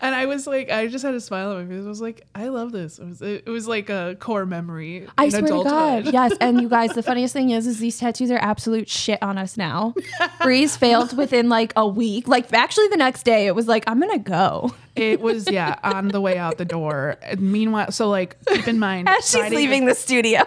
And 0.00 0.14
I 0.14 0.26
was 0.26 0.46
like, 0.46 0.70
I 0.70 0.86
just 0.86 1.04
had 1.04 1.14
a 1.14 1.20
smile 1.20 1.50
on 1.50 1.66
my 1.66 1.74
face. 1.74 1.84
I 1.84 1.88
was 1.88 2.00
like, 2.00 2.26
I 2.34 2.48
love 2.48 2.70
this. 2.70 2.98
It 2.98 3.06
was, 3.06 3.22
it 3.22 3.46
was 3.46 3.66
like 3.66 3.88
a 3.88 4.16
core 4.20 4.46
memory. 4.46 5.06
I 5.16 5.30
swear 5.30 5.44
adulthood. 5.44 6.04
to 6.04 6.12
God. 6.12 6.12
Yes. 6.12 6.32
And 6.40 6.60
you 6.60 6.68
guys, 6.68 6.92
the 6.92 7.02
funniest 7.02 7.32
thing 7.32 7.50
is, 7.50 7.66
is 7.66 7.78
these 7.78 7.98
tattoos 7.98 8.30
are 8.30 8.38
absolute 8.38 8.88
shit 8.88 9.22
on 9.22 9.38
us 9.38 9.56
now. 9.56 9.94
Bri's 10.42 10.76
failed 10.76 11.16
within 11.16 11.48
like 11.48 11.72
a 11.76 11.88
week. 11.88 12.28
Like 12.28 12.52
actually 12.52 12.88
the 12.88 12.96
next 12.96 13.24
day 13.24 13.46
it 13.46 13.54
was 13.54 13.68
like, 13.68 13.84
I'm 13.86 13.98
going 13.98 14.12
to 14.12 14.18
go. 14.18 14.74
It 14.94 15.20
was 15.20 15.50
yeah 15.50 15.78
on 15.82 16.08
the 16.08 16.20
way 16.22 16.38
out 16.38 16.56
the 16.56 16.64
door. 16.64 17.16
And 17.22 17.40
meanwhile, 17.40 17.90
so 17.90 18.08
like 18.08 18.36
keep 18.46 18.66
in 18.66 18.78
mind, 18.78 19.08
As 19.10 19.28
she's 19.28 19.36
Friday 19.36 19.56
leaving 19.56 19.84
the 19.86 19.94
studio. 19.94 20.42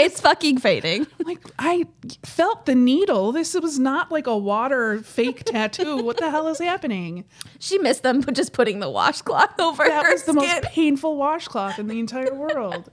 It's 0.00 0.20
fucking 0.20 0.58
fading. 0.58 1.06
Like 1.24 1.38
I 1.58 1.86
felt 2.24 2.66
the 2.66 2.74
needle. 2.74 3.30
This 3.32 3.54
was 3.54 3.78
not 3.78 4.10
like 4.10 4.26
a 4.26 4.36
water 4.36 5.00
fake 5.02 5.44
tattoo. 5.44 5.98
What 5.98 6.16
the 6.16 6.30
hell 6.30 6.48
is 6.48 6.58
happening? 6.58 7.24
She 7.60 7.78
missed 7.78 8.02
them, 8.02 8.20
but 8.22 8.34
just 8.40 8.52
putting 8.52 8.80
the 8.80 8.90
washcloth 8.90 9.58
over 9.60 9.84
That 9.84 10.04
her 10.06 10.12
was 10.12 10.24
the 10.24 10.32
skin. 10.32 10.44
most 10.46 10.62
painful 10.64 11.16
washcloth 11.16 11.78
in 11.78 11.86
the 11.88 11.98
entire 12.00 12.34
world. 12.34 12.90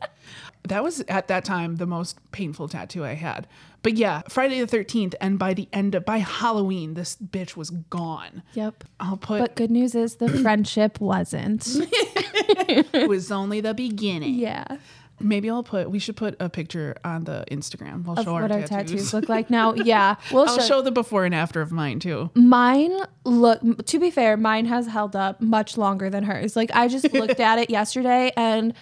That 0.67 0.83
was 0.83 0.99
at 1.07 1.29
that 1.29 1.45
time 1.45 1.77
the 1.77 1.85
most 1.87 2.19
painful 2.31 2.67
tattoo 2.67 3.03
I 3.05 3.13
had. 3.13 3.47
But 3.83 3.93
yeah, 3.95 4.21
Friday 4.27 4.59
the 4.63 4.67
13th, 4.77 5.15
and 5.21 5.39
by 5.39 5.53
the 5.53 5.69
end 5.71 5.95
of 5.95 6.03
by 6.03 6.17
Halloween, 6.17 6.93
this 6.95 7.15
bitch 7.15 7.55
was 7.55 7.69
gone. 7.69 8.43
Yep. 8.53 8.83
I'll 8.99 9.15
put 9.17 9.39
But 9.39 9.55
good 9.55 9.71
news 9.71 9.95
is 9.95 10.17
the 10.17 10.29
friendship 10.43 10.99
wasn't. 10.99 11.65
it 11.65 13.07
was 13.07 13.31
only 13.31 13.61
the 13.61 13.73
beginning. 13.73 14.35
Yeah. 14.35 14.77
Maybe 15.19 15.49
I'll 15.49 15.63
put. 15.63 15.89
We 15.89 15.97
should 15.99 16.15
put 16.15 16.35
a 16.39 16.47
picture 16.49 16.95
on 17.03 17.23
the 17.23 17.43
Instagram. 17.49 18.05
We'll 18.05 18.19
Of 18.19 18.25
show 18.25 18.33
what 18.33 18.51
our 18.51 18.59
our 18.59 18.67
tattoos. 18.67 18.91
tattoos 18.91 19.13
look 19.13 19.29
like 19.29 19.49
now. 19.49 19.73
Yeah, 19.87 20.15
we'll 20.31 20.47
I'll 20.47 20.57
show. 20.59 20.63
show 20.63 20.81
the 20.81 20.91
before 20.91 21.25
and 21.25 21.33
after 21.33 21.59
of 21.61 21.71
mine 21.71 21.99
too. 21.99 22.29
Mine 22.35 22.95
look. 23.23 23.85
To 23.87 23.99
be 23.99 24.11
fair, 24.11 24.37
mine 24.37 24.65
has 24.65 24.87
held 24.87 25.15
up 25.15 25.41
much 25.41 25.75
longer 25.77 26.09
than 26.09 26.23
hers. 26.23 26.55
Like 26.55 26.69
I 26.75 26.87
just 26.87 27.11
looked 27.21 27.39
at 27.39 27.57
it 27.57 27.69
yesterday, 27.69 28.31
and 28.37 28.73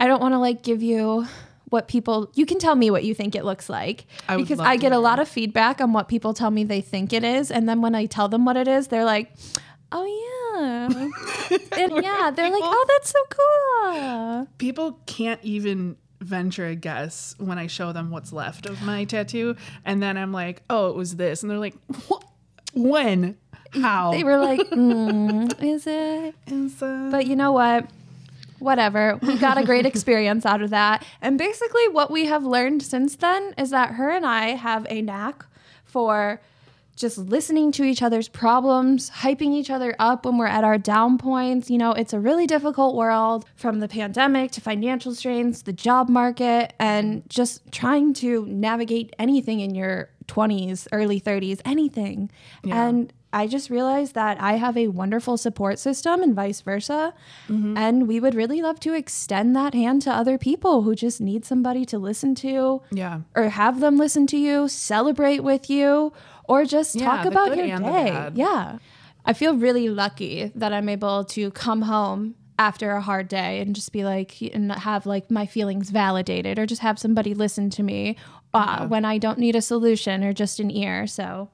I 0.00 0.06
don't 0.06 0.20
want 0.20 0.32
to 0.32 0.38
like 0.38 0.62
give 0.62 0.82
you 0.82 1.26
what 1.68 1.88
people. 1.88 2.30
You 2.34 2.46
can 2.46 2.58
tell 2.58 2.74
me 2.74 2.90
what 2.90 3.04
you 3.04 3.14
think 3.14 3.34
it 3.34 3.44
looks 3.44 3.68
like 3.68 4.06
I 4.28 4.36
because 4.36 4.60
I 4.60 4.76
get 4.76 4.92
a 4.92 4.98
lot 4.98 5.18
of 5.18 5.28
feedback 5.28 5.80
on 5.80 5.92
what 5.92 6.08
people 6.08 6.32
tell 6.32 6.50
me 6.50 6.64
they 6.64 6.80
think 6.80 7.12
it 7.12 7.24
is, 7.24 7.50
and 7.50 7.68
then 7.68 7.82
when 7.82 7.94
I 7.94 8.06
tell 8.06 8.28
them 8.28 8.44
what 8.44 8.56
it 8.56 8.68
is, 8.68 8.88
they're 8.88 9.04
like, 9.04 9.32
"Oh 9.92 10.04
yeah," 10.04 10.45
and 10.56 12.02
yeah, 12.02 12.30
they're 12.34 12.50
like, 12.50 12.62
"Oh, 12.64 12.84
that's 12.88 13.10
so 13.10 13.18
cool." 13.30 14.48
People 14.58 14.98
can't 15.06 15.40
even 15.42 15.96
venture 16.20 16.66
a 16.66 16.74
guess 16.74 17.34
when 17.38 17.58
I 17.58 17.66
show 17.66 17.92
them 17.92 18.10
what's 18.10 18.32
left 18.32 18.66
of 18.66 18.82
my 18.82 19.04
tattoo, 19.04 19.56
and 19.84 20.02
then 20.02 20.16
I'm 20.16 20.32
like, 20.32 20.62
"Oh, 20.70 20.90
it 20.90 20.96
was 20.96 21.16
this," 21.16 21.42
and 21.42 21.50
they're 21.50 21.58
like, 21.58 21.76
"What? 22.08 22.24
When? 22.74 23.36
How?" 23.74 24.12
They 24.12 24.24
were 24.24 24.38
like, 24.38 24.60
mm, 24.70 25.52
"Is 25.62 25.86
it?" 25.86 26.34
Is, 26.46 26.82
uh, 26.82 27.08
But 27.10 27.26
you 27.26 27.36
know 27.36 27.52
what? 27.52 27.88
Whatever. 28.58 29.18
We 29.20 29.36
got 29.36 29.58
a 29.58 29.64
great 29.64 29.84
experience 29.92 30.46
out 30.46 30.62
of 30.62 30.70
that. 30.70 31.04
And 31.20 31.36
basically, 31.36 31.88
what 31.88 32.10
we 32.10 32.24
have 32.26 32.44
learned 32.44 32.82
since 32.82 33.16
then 33.16 33.54
is 33.58 33.70
that 33.70 33.92
her 33.92 34.10
and 34.10 34.24
I 34.24 34.50
have 34.50 34.86
a 34.88 35.02
knack 35.02 35.44
for 35.84 36.40
just 36.96 37.18
listening 37.18 37.70
to 37.72 37.84
each 37.84 38.02
other's 38.02 38.28
problems, 38.28 39.10
hyping 39.10 39.52
each 39.52 39.70
other 39.70 39.94
up 39.98 40.24
when 40.24 40.38
we're 40.38 40.46
at 40.46 40.64
our 40.64 40.78
down 40.78 41.18
points. 41.18 41.70
You 41.70 41.78
know, 41.78 41.92
it's 41.92 42.12
a 42.12 42.18
really 42.18 42.46
difficult 42.46 42.96
world 42.96 43.44
from 43.54 43.80
the 43.80 43.88
pandemic 43.88 44.50
to 44.52 44.60
financial 44.60 45.14
strains, 45.14 45.62
the 45.62 45.72
job 45.72 46.08
market, 46.08 46.72
and 46.80 47.22
just 47.28 47.70
trying 47.70 48.14
to 48.14 48.46
navigate 48.46 49.14
anything 49.18 49.60
in 49.60 49.74
your 49.74 50.08
20s, 50.26 50.88
early 50.90 51.20
30s, 51.20 51.60
anything. 51.64 52.30
Yeah. 52.64 52.88
And 52.88 53.12
I 53.32 53.46
just 53.46 53.68
realized 53.68 54.14
that 54.14 54.40
I 54.40 54.54
have 54.54 54.78
a 54.78 54.88
wonderful 54.88 55.36
support 55.36 55.78
system 55.78 56.22
and 56.22 56.34
vice 56.34 56.62
versa. 56.62 57.12
Mm-hmm. 57.48 57.76
And 57.76 58.08
we 58.08 58.18
would 58.18 58.34
really 58.34 58.62
love 58.62 58.80
to 58.80 58.94
extend 58.94 59.54
that 59.56 59.74
hand 59.74 60.00
to 60.02 60.10
other 60.10 60.38
people 60.38 60.82
who 60.82 60.94
just 60.94 61.20
need 61.20 61.44
somebody 61.44 61.84
to 61.86 61.98
listen 61.98 62.34
to 62.36 62.80
yeah. 62.90 63.20
or 63.34 63.50
have 63.50 63.80
them 63.80 63.98
listen 63.98 64.26
to 64.28 64.38
you, 64.38 64.68
celebrate 64.68 65.40
with 65.40 65.68
you, 65.68 66.14
or 66.48 66.64
just 66.64 66.94
Yeah, 66.94 67.06
talk 67.06 67.26
about 67.26 67.56
your 67.56 67.78
day. 67.78 68.30
Yeah. 68.34 68.78
I 69.24 69.32
feel 69.32 69.56
really 69.56 69.88
lucky 69.88 70.52
that 70.54 70.72
I'm 70.72 70.88
able 70.88 71.24
to 71.24 71.50
come 71.50 71.82
home 71.82 72.36
after 72.58 72.92
a 72.92 73.00
hard 73.00 73.28
day 73.28 73.60
and 73.60 73.74
just 73.74 73.92
be 73.92 74.04
like 74.04 74.40
and 74.40 74.72
have 74.72 75.04
like 75.04 75.30
my 75.30 75.46
feelings 75.46 75.90
validated 75.90 76.58
or 76.58 76.64
just 76.64 76.80
have 76.80 76.98
somebody 76.98 77.34
listen 77.34 77.68
to 77.70 77.82
me 77.82 78.16
uh, 78.54 78.86
when 78.86 79.04
I 79.04 79.18
don't 79.18 79.38
need 79.38 79.56
a 79.56 79.62
solution 79.62 80.24
or 80.24 80.32
just 80.32 80.60
an 80.60 80.70
ear. 80.70 81.06
So 81.06 81.50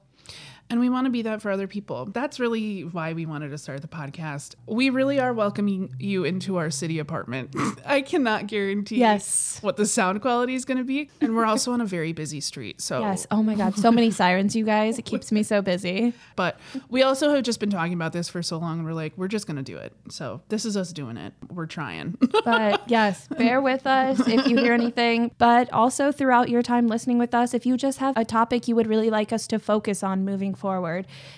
And 0.73 0.79
we 0.79 0.89
want 0.89 1.05
to 1.05 1.11
be 1.11 1.21
that 1.21 1.39
for 1.39 1.51
other 1.51 1.67
people. 1.67 2.05
That's 2.05 2.39
really 2.39 2.81
why 2.81 3.13
we 3.13 3.27
wanted 3.27 3.49
to 3.49 3.59
start 3.59 3.83
the 3.83 3.87
podcast. 3.87 4.55
We 4.65 4.89
really 4.89 5.19
are 5.19 5.31
welcoming 5.31 5.93
you 5.99 6.23
into 6.23 6.57
our 6.57 6.71
city 6.71 6.97
apartment. 6.97 7.55
I 7.85 8.01
cannot 8.01 8.47
guarantee 8.47 8.97
Yes. 8.97 9.59
what 9.61 9.77
the 9.77 9.85
sound 9.85 10.23
quality 10.23 10.55
is 10.55 10.65
going 10.65 10.79
to 10.79 10.83
be. 10.83 11.11
And 11.21 11.35
we're 11.35 11.45
also 11.45 11.73
on 11.73 11.81
a 11.81 11.85
very 11.85 12.11
busy 12.11 12.41
street. 12.41 12.81
So, 12.81 13.01
yes, 13.01 13.27
oh 13.29 13.43
my 13.43 13.53
god, 13.53 13.75
so 13.77 13.91
many 13.91 14.09
sirens, 14.09 14.55
you 14.55 14.65
guys. 14.65 14.97
It 14.97 15.03
keeps 15.05 15.31
me 15.31 15.43
so 15.43 15.61
busy. 15.61 16.11
but 16.35 16.59
we 16.89 17.03
also 17.03 17.29
have 17.35 17.43
just 17.43 17.59
been 17.59 17.69
talking 17.69 17.93
about 17.93 18.11
this 18.11 18.27
for 18.27 18.41
so 18.41 18.57
long 18.57 18.79
and 18.79 18.85
we're 18.87 18.93
like, 18.95 19.13
we're 19.15 19.27
just 19.27 19.45
going 19.45 19.57
to 19.57 19.61
do 19.61 19.77
it. 19.77 19.93
So, 20.09 20.41
this 20.49 20.65
is 20.65 20.75
us 20.75 20.91
doing 20.91 21.17
it. 21.17 21.33
We're 21.51 21.67
trying. 21.67 22.17
But 22.45 22.89
yes, 22.89 23.27
bear 23.27 23.61
with 23.61 23.85
us 23.87 24.19
if 24.27 24.47
you 24.47 24.57
hear 24.57 24.73
anything. 24.73 25.31
But 25.37 25.71
also 25.71 26.11
throughout 26.11 26.49
your 26.49 26.63
time 26.63 26.87
listening 26.87 27.19
with 27.19 27.33
us, 27.35 27.53
if 27.53 27.65
you 27.65 27.77
just 27.77 27.99
have 27.99 28.17
a 28.17 28.25
topic 28.25 28.67
you 28.67 28.75
would 28.75 28.87
really 28.87 29.09
like 29.11 29.31
us 29.31 29.45
to 29.47 29.59
focus 29.59 30.01
on 30.03 30.25
moving 30.25 30.53
forward, 30.55 30.62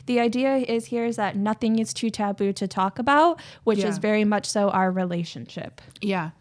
the 0.06 0.20
idea 0.20 0.58
is 0.58 0.86
here 0.86 1.06
is 1.06 1.16
that 1.16 1.36
nothing 1.36 1.80
is 1.80 1.94
too 1.94 2.10
taboo 2.10 2.54
to 2.54 2.68
talk 2.68 3.00
about, 3.00 3.42
which 3.64 3.80
is 3.80 3.98
very 3.98 4.26
much 4.26 4.46
so 4.46 4.70
our 4.70 4.92
relationship. 4.92 5.82
Yeah. 6.02 6.32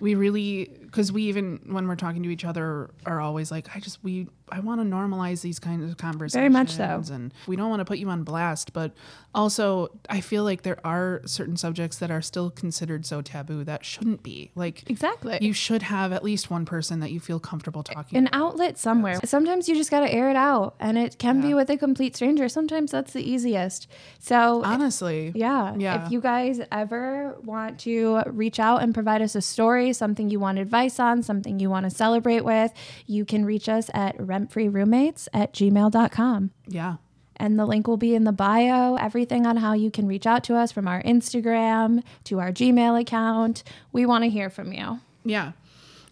We 0.00 0.14
really, 0.14 0.72
because 0.90 1.12
we 1.12 1.22
even, 1.24 1.60
when 1.66 1.86
we're 1.88 1.96
talking 1.96 2.22
to 2.24 2.28
each 2.30 2.44
other, 2.44 2.90
are 3.06 3.20
always 3.20 3.50
like, 3.50 3.68
I 3.76 3.80
just, 3.80 4.02
we, 4.02 4.26
I 4.50 4.58
want 4.60 4.80
to 4.80 4.84
normalize 4.86 5.40
these 5.42 5.58
kinds 5.60 5.88
of 5.88 5.96
conversations. 5.96 6.34
Very 6.40 6.48
much 6.48 6.72
so. 6.72 7.02
And 7.14 7.32
we 7.46 7.54
don't 7.56 7.70
want 7.70 7.80
to 7.80 7.84
put 7.84 7.98
you 7.98 8.08
on 8.08 8.24
blast, 8.24 8.72
but 8.72 8.92
also, 9.32 9.88
I 10.08 10.20
feel 10.20 10.42
like 10.42 10.62
there 10.62 10.78
are 10.84 11.22
certain 11.24 11.56
subjects 11.56 11.98
that 11.98 12.10
are 12.10 12.20
still 12.20 12.50
considered 12.50 13.06
so 13.06 13.22
taboo 13.22 13.62
that 13.64 13.84
shouldn't 13.84 14.24
be. 14.24 14.50
Like, 14.56 14.90
Exactly. 14.90 15.38
you 15.40 15.52
should 15.52 15.82
have 15.82 16.12
at 16.12 16.24
least 16.24 16.50
one 16.50 16.64
person 16.64 16.98
that 17.00 17.12
you 17.12 17.20
feel 17.20 17.38
comfortable 17.38 17.84
talking 17.84 18.10
to. 18.10 18.16
an 18.16 18.28
outlet 18.32 18.76
somewhere. 18.76 19.20
Sometimes 19.24 19.68
you 19.68 19.76
just 19.76 19.90
got 19.92 20.00
to 20.00 20.12
air 20.12 20.30
it 20.30 20.36
out, 20.36 20.74
and 20.80 20.98
it 20.98 21.18
can 21.18 21.40
be 21.40 21.54
with 21.54 21.70
a 21.70 21.76
complete 21.76 22.16
stranger. 22.16 22.48
Sometimes 22.48 22.90
that's 22.90 23.12
the 23.12 23.22
easiest. 23.22 23.86
So, 24.18 24.64
Honestly. 24.64 25.30
yeah, 25.36 25.76
Yeah. 25.76 26.04
if 26.06 26.10
you 26.10 26.20
guys 26.20 26.60
ever 26.72 27.36
want 27.44 27.78
to 27.80 28.22
reach 28.26 28.58
out 28.58 28.82
and 28.82 28.92
provide 28.92 29.22
us 29.22 29.36
a 29.36 29.40
story, 29.42 29.92
something 29.92 30.28
you 30.28 30.40
want 30.40 30.58
advice 30.58 30.79
on, 30.98 31.22
something 31.22 31.60
you 31.60 31.68
want 31.68 31.84
to 31.84 31.90
celebrate 31.90 32.44
with, 32.44 32.72
you 33.06 33.24
can 33.24 33.44
reach 33.44 33.68
us 33.68 33.90
at 33.92 34.16
rentfreeroommates 34.18 35.28
at 35.32 35.52
gmail.com. 35.52 36.50
Yeah. 36.66 36.96
And 37.36 37.58
the 37.58 37.66
link 37.66 37.88
will 37.88 37.96
be 37.96 38.14
in 38.14 38.24
the 38.24 38.32
bio, 38.32 38.96
everything 38.96 39.46
on 39.46 39.56
how 39.56 39.72
you 39.72 39.90
can 39.90 40.06
reach 40.06 40.26
out 40.26 40.44
to 40.44 40.56
us 40.56 40.72
from 40.72 40.86
our 40.86 41.02
Instagram 41.02 42.02
to 42.24 42.38
our 42.38 42.52
Gmail 42.52 43.00
account. 43.00 43.62
We 43.92 44.04
want 44.04 44.24
to 44.24 44.30
hear 44.30 44.50
from 44.50 44.74
you. 44.74 45.00
Yeah. 45.24 45.52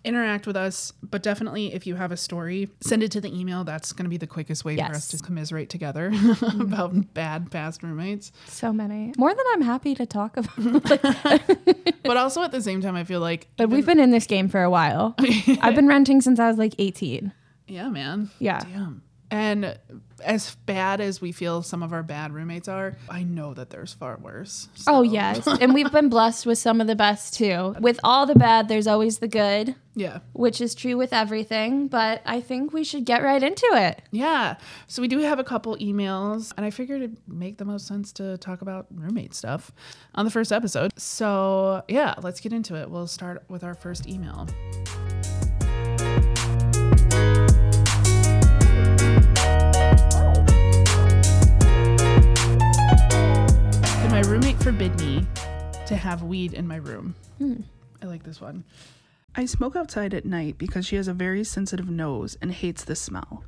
Interact 0.05 0.47
with 0.47 0.57
us, 0.57 0.93
but 1.03 1.23
definitely 1.23 1.75
if 1.75 1.87
you 1.87 1.97
have 1.97 2.13
a 2.13 2.17
story, 2.17 2.71
send 2.81 3.03
it 3.03 3.11
to 3.13 3.21
the 3.21 3.37
email. 3.37 3.65
That's 3.65 3.93
going 3.93 4.05
to 4.05 4.11
be 4.11 4.17
the 4.17 4.27
quickest 4.27 4.65
way 4.65 4.77
for 4.77 4.85
us 4.85 5.09
to 5.09 5.19
commiserate 5.19 5.69
together 5.71 6.11
mm-hmm. 6.15 6.61
about 6.61 7.15
bad 7.15 7.51
past 7.51 7.83
roommates. 7.83 8.33
So 8.47 8.73
many. 8.73 9.13
More 9.19 9.35
than 9.35 9.45
I'm 9.53 9.63
happy 9.63 9.95
to 9.95 10.07
talk 10.07 10.37
about. 10.37 10.55
But 12.05 12.17
also 12.17 12.43
at 12.43 12.53
the 12.53 12.63
same 12.63 12.81
time, 12.81 12.97
I 12.97 13.05
feel 13.05 13.21
like, 13.21 13.49
But 13.59 13.69
we've 13.69 13.85
been 13.85 14.01
in 14.01 14.11
this 14.11 14.27
game 14.27 14.49
for 14.49 14.63
a 14.63 14.71
while. 14.71 15.15
I've 15.61 15.75
been 15.75 15.89
renting 15.89 16.23
since 16.23 16.41
I 16.41 16.49
was 16.49 16.57
like 16.57 16.75
18. 16.79 17.33
yeah, 17.67 17.89
man. 17.91 18.31
Yeah. 18.39 18.61
Damn. 18.61 19.03
And 19.31 19.79
as 20.25 20.55
bad 20.67 21.01
as 21.03 21.21
we 21.21 21.33
feel 21.33 21.63
some 21.63 21.83
of 21.83 21.93
our 21.93 22.03
bad 22.03 22.33
roommates 22.33 22.67
are, 22.67 22.97
I 23.11 23.23
know 23.25 23.53
that 23.55 23.69
there's 23.71 23.93
far 23.93 24.17
worse. 24.17 24.69
Oh, 24.87 25.03
yes. 25.03 25.47
and 25.47 25.75
we've 25.75 25.93
been 25.93 26.09
blessed 26.09 26.47
with 26.47 26.57
some 26.59 26.81
of 26.81 26.87
the 26.87 26.97
best 26.97 27.35
too. 27.35 27.77
With 27.79 28.01
all 28.03 28.25
the 28.25 28.35
bad, 28.35 28.69
there's 28.69 28.87
always 28.87 29.19
the 29.19 29.29
good, 29.29 29.75
Yeah. 29.95 30.21
which 30.33 30.61
is 30.63 30.75
true 30.75 30.97
with 30.97 31.13
everything. 31.13 31.89
But 31.89 32.23
I 32.25 32.41
think 32.41 32.73
we 32.73 32.85
should 32.85 33.05
get 33.05 33.23
right 33.23 33.43
into 33.43 33.69
it. 33.75 34.01
Yeah. 34.11 34.57
So 34.87 35.03
we 35.03 35.09
do 35.09 35.19
have 35.19 35.39
a 35.39 35.45
couple 35.45 35.77
emails, 35.77 36.53
and 36.57 36.65
I 36.65 36.71
figured 36.71 37.03
it'd 37.03 37.19
make 37.29 37.59
the 37.59 37.65
most 37.67 37.87
sense 37.87 38.11
to 38.13 38.39
talk 38.39 38.63
about 38.63 38.87
roommate 38.91 39.35
stuff 39.35 39.71
on 40.15 40.25
the 40.25 40.31
first 40.31 40.53
episode. 40.53 40.99
So, 40.99 41.83
yeah, 41.87 42.15
let's 42.23 42.41
get 42.41 42.53
into 42.55 42.75
it. 42.77 42.91
We'll 42.91 43.07
start 43.07 43.45
with 43.49 43.63
our 43.63 43.75
first 43.75 44.09
email. 44.09 44.49
Forbid 54.69 55.01
me 55.01 55.27
to 55.87 55.97
have 55.97 56.23
weed 56.23 56.53
in 56.53 56.69
my 56.69 56.77
room? 56.77 57.15
Hmm. 57.39 57.63
I 58.03 58.05
like 58.05 58.23
this 58.23 58.39
one. 58.39 58.65
I 59.35 59.47
smoke 59.47 59.75
outside 59.75 60.13
at 60.13 60.27
night 60.27 60.59
because 60.59 60.85
she 60.85 60.97
has 60.97 61.09
a 61.09 61.15
very 61.15 61.43
sensitive 61.43 61.89
nose 61.89 62.37
and 62.43 62.53
hates 62.53 62.85
the 62.85 62.95
smell. 62.95 63.45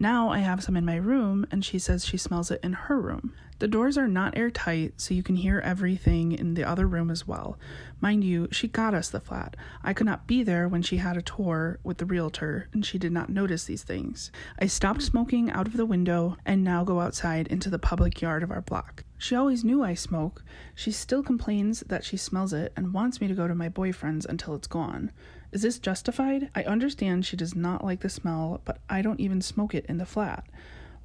Now 0.00 0.28
I 0.28 0.38
have 0.38 0.62
some 0.62 0.76
in 0.76 0.84
my 0.84 0.94
room 0.94 1.44
and 1.50 1.64
she 1.64 1.80
says 1.80 2.06
she 2.06 2.16
smells 2.16 2.52
it 2.52 2.60
in 2.62 2.72
her 2.72 3.00
room. 3.00 3.34
The 3.58 3.66
doors 3.66 3.98
are 3.98 4.06
not 4.06 4.38
airtight, 4.38 5.00
so 5.00 5.12
you 5.12 5.24
can 5.24 5.34
hear 5.34 5.58
everything 5.58 6.30
in 6.30 6.54
the 6.54 6.62
other 6.62 6.86
room 6.86 7.10
as 7.10 7.26
well. 7.26 7.58
Mind 8.00 8.22
you, 8.22 8.46
she 8.52 8.68
got 8.68 8.94
us 8.94 9.10
the 9.10 9.18
flat. 9.18 9.56
I 9.82 9.92
could 9.92 10.06
not 10.06 10.28
be 10.28 10.44
there 10.44 10.68
when 10.68 10.82
she 10.82 10.98
had 10.98 11.16
a 11.16 11.22
tour 11.22 11.80
with 11.82 11.98
the 11.98 12.06
realtor 12.06 12.68
and 12.72 12.86
she 12.86 12.96
did 12.96 13.10
not 13.10 13.28
notice 13.28 13.64
these 13.64 13.82
things. 13.82 14.30
I 14.60 14.66
stopped 14.66 15.02
smoking 15.02 15.50
out 15.50 15.66
of 15.66 15.76
the 15.76 15.84
window 15.84 16.36
and 16.46 16.62
now 16.62 16.84
go 16.84 17.00
outside 17.00 17.48
into 17.48 17.68
the 17.68 17.80
public 17.80 18.20
yard 18.20 18.44
of 18.44 18.52
our 18.52 18.62
block. 18.62 19.02
She 19.18 19.34
always 19.34 19.64
knew 19.64 19.82
I 19.82 19.94
smoke. 19.94 20.44
She 20.76 20.92
still 20.92 21.24
complains 21.24 21.80
that 21.88 22.04
she 22.04 22.16
smells 22.16 22.52
it 22.52 22.72
and 22.76 22.94
wants 22.94 23.20
me 23.20 23.26
to 23.26 23.34
go 23.34 23.48
to 23.48 23.54
my 23.56 23.68
boyfriend's 23.68 24.26
until 24.26 24.54
it's 24.54 24.68
gone. 24.68 25.10
Is 25.50 25.62
this 25.62 25.78
justified? 25.78 26.50
I 26.54 26.62
understand 26.64 27.24
she 27.24 27.36
does 27.36 27.54
not 27.54 27.82
like 27.82 28.00
the 28.00 28.10
smell, 28.10 28.60
but 28.66 28.78
I 28.88 29.00
don't 29.00 29.20
even 29.20 29.40
smoke 29.40 29.74
it 29.74 29.86
in 29.86 29.96
the 29.96 30.04
flat. 30.04 30.44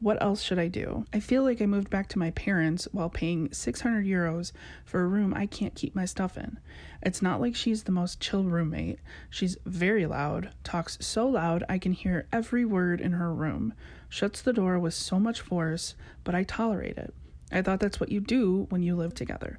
What 0.02 0.22
else 0.22 0.42
should 0.44 0.60
I 0.60 0.68
do? 0.68 1.06
I 1.14 1.22
feel 1.22 1.44
like 1.44 1.62
I 1.62 1.66
moved 1.66 1.90
back 1.90 2.10
to 2.10 2.20
my 2.20 2.32
parents 2.32 2.90
while 2.92 3.10
paying 3.10 3.54
600 3.54 4.06
euros 4.06 4.52
for 4.84 5.02
a 5.02 5.08
room 5.08 5.34
I 5.34 5.46
can't 5.46 5.76
keep 5.76 5.96
my 5.96 6.04
stuff 6.04 6.38
in. 6.38 6.60
It's 7.02 7.22
not 7.22 7.40
like 7.40 7.56
she's 7.56 7.84
the 7.84 7.94
most 7.94 8.20
chill 8.20 8.44
roommate. 8.44 9.00
She's 9.30 9.56
very 9.66 10.06
loud, 10.06 10.50
talks 10.66 10.98
so 11.00 11.26
loud 11.26 11.64
I 11.70 11.78
can 11.78 11.94
hear 11.94 12.28
every 12.34 12.66
word 12.66 13.00
in 13.00 13.14
her 13.14 13.34
room, 13.34 13.74
shuts 14.10 14.42
the 14.42 14.52
door 14.52 14.78
with 14.78 14.94
so 14.94 15.22
much 15.22 15.40
force, 15.40 15.96
but 16.26 16.36
I 16.36 16.44
tolerate 16.44 16.98
it. 16.98 17.14
I 17.50 17.62
thought 17.62 17.80
that's 17.80 18.02
what 18.02 18.12
you 18.12 18.20
do 18.20 18.68
when 18.70 18.84
you 18.84 18.98
live 18.98 19.14
together. 19.14 19.58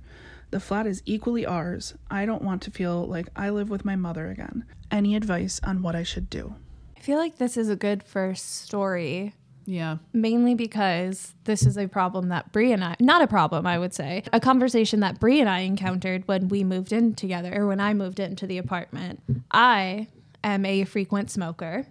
The 0.51 0.61
flat 0.61 0.87
is 0.87 1.03
equally 1.05 1.45
ours. 1.45 1.95
I 2.11 2.27
don't 2.27 2.43
want 2.43 2.63
to 2.63 2.71
feel 2.71 3.07
like 3.07 3.29
I 3.35 3.51
live 3.51 3.71
with 3.71 3.85
my 3.85 3.97
mother 3.97 4.29
again. 4.31 4.65
Any 4.91 5.17
advice 5.17 5.61
on 5.65 5.83
what 5.83 5.97
I 5.97 6.03
should 6.03 6.31
do? 6.31 6.55
I 6.97 7.01
feel 7.01 7.19
like 7.19 7.39
this 7.39 7.57
is 7.57 7.69
a 7.69 7.77
good 7.77 8.03
first 8.03 8.63
story 8.63 9.35
Yeah. 9.67 9.97
mainly 10.13 10.55
because 10.55 11.35
this 11.45 11.67
is 11.67 11.77
a 11.77 11.89
problem 11.89 12.29
that 12.29 12.53
Bri 12.53 12.73
and 12.73 12.85
I, 12.85 12.97
not 13.01 13.21
a 13.23 13.27
problem, 13.27 13.67
I 13.67 13.79
would 13.79 13.93
say, 13.95 14.23
a 14.33 14.41
conversation 14.41 15.01
that 15.01 15.19
Bri 15.21 15.41
and 15.41 15.49
I 15.49 15.61
encountered 15.61 16.27
when 16.29 16.49
we 16.49 16.63
moved 16.65 16.93
in 16.93 17.15
together, 17.15 17.53
or 17.55 17.67
when 17.67 17.81
I 17.81 17.93
moved 17.95 18.21
into 18.21 18.47
the 18.47 18.59
apartment. 18.59 19.21
I 19.51 20.07
am 20.43 20.65
a 20.65 20.85
frequent 20.85 21.31
smoker. 21.31 21.87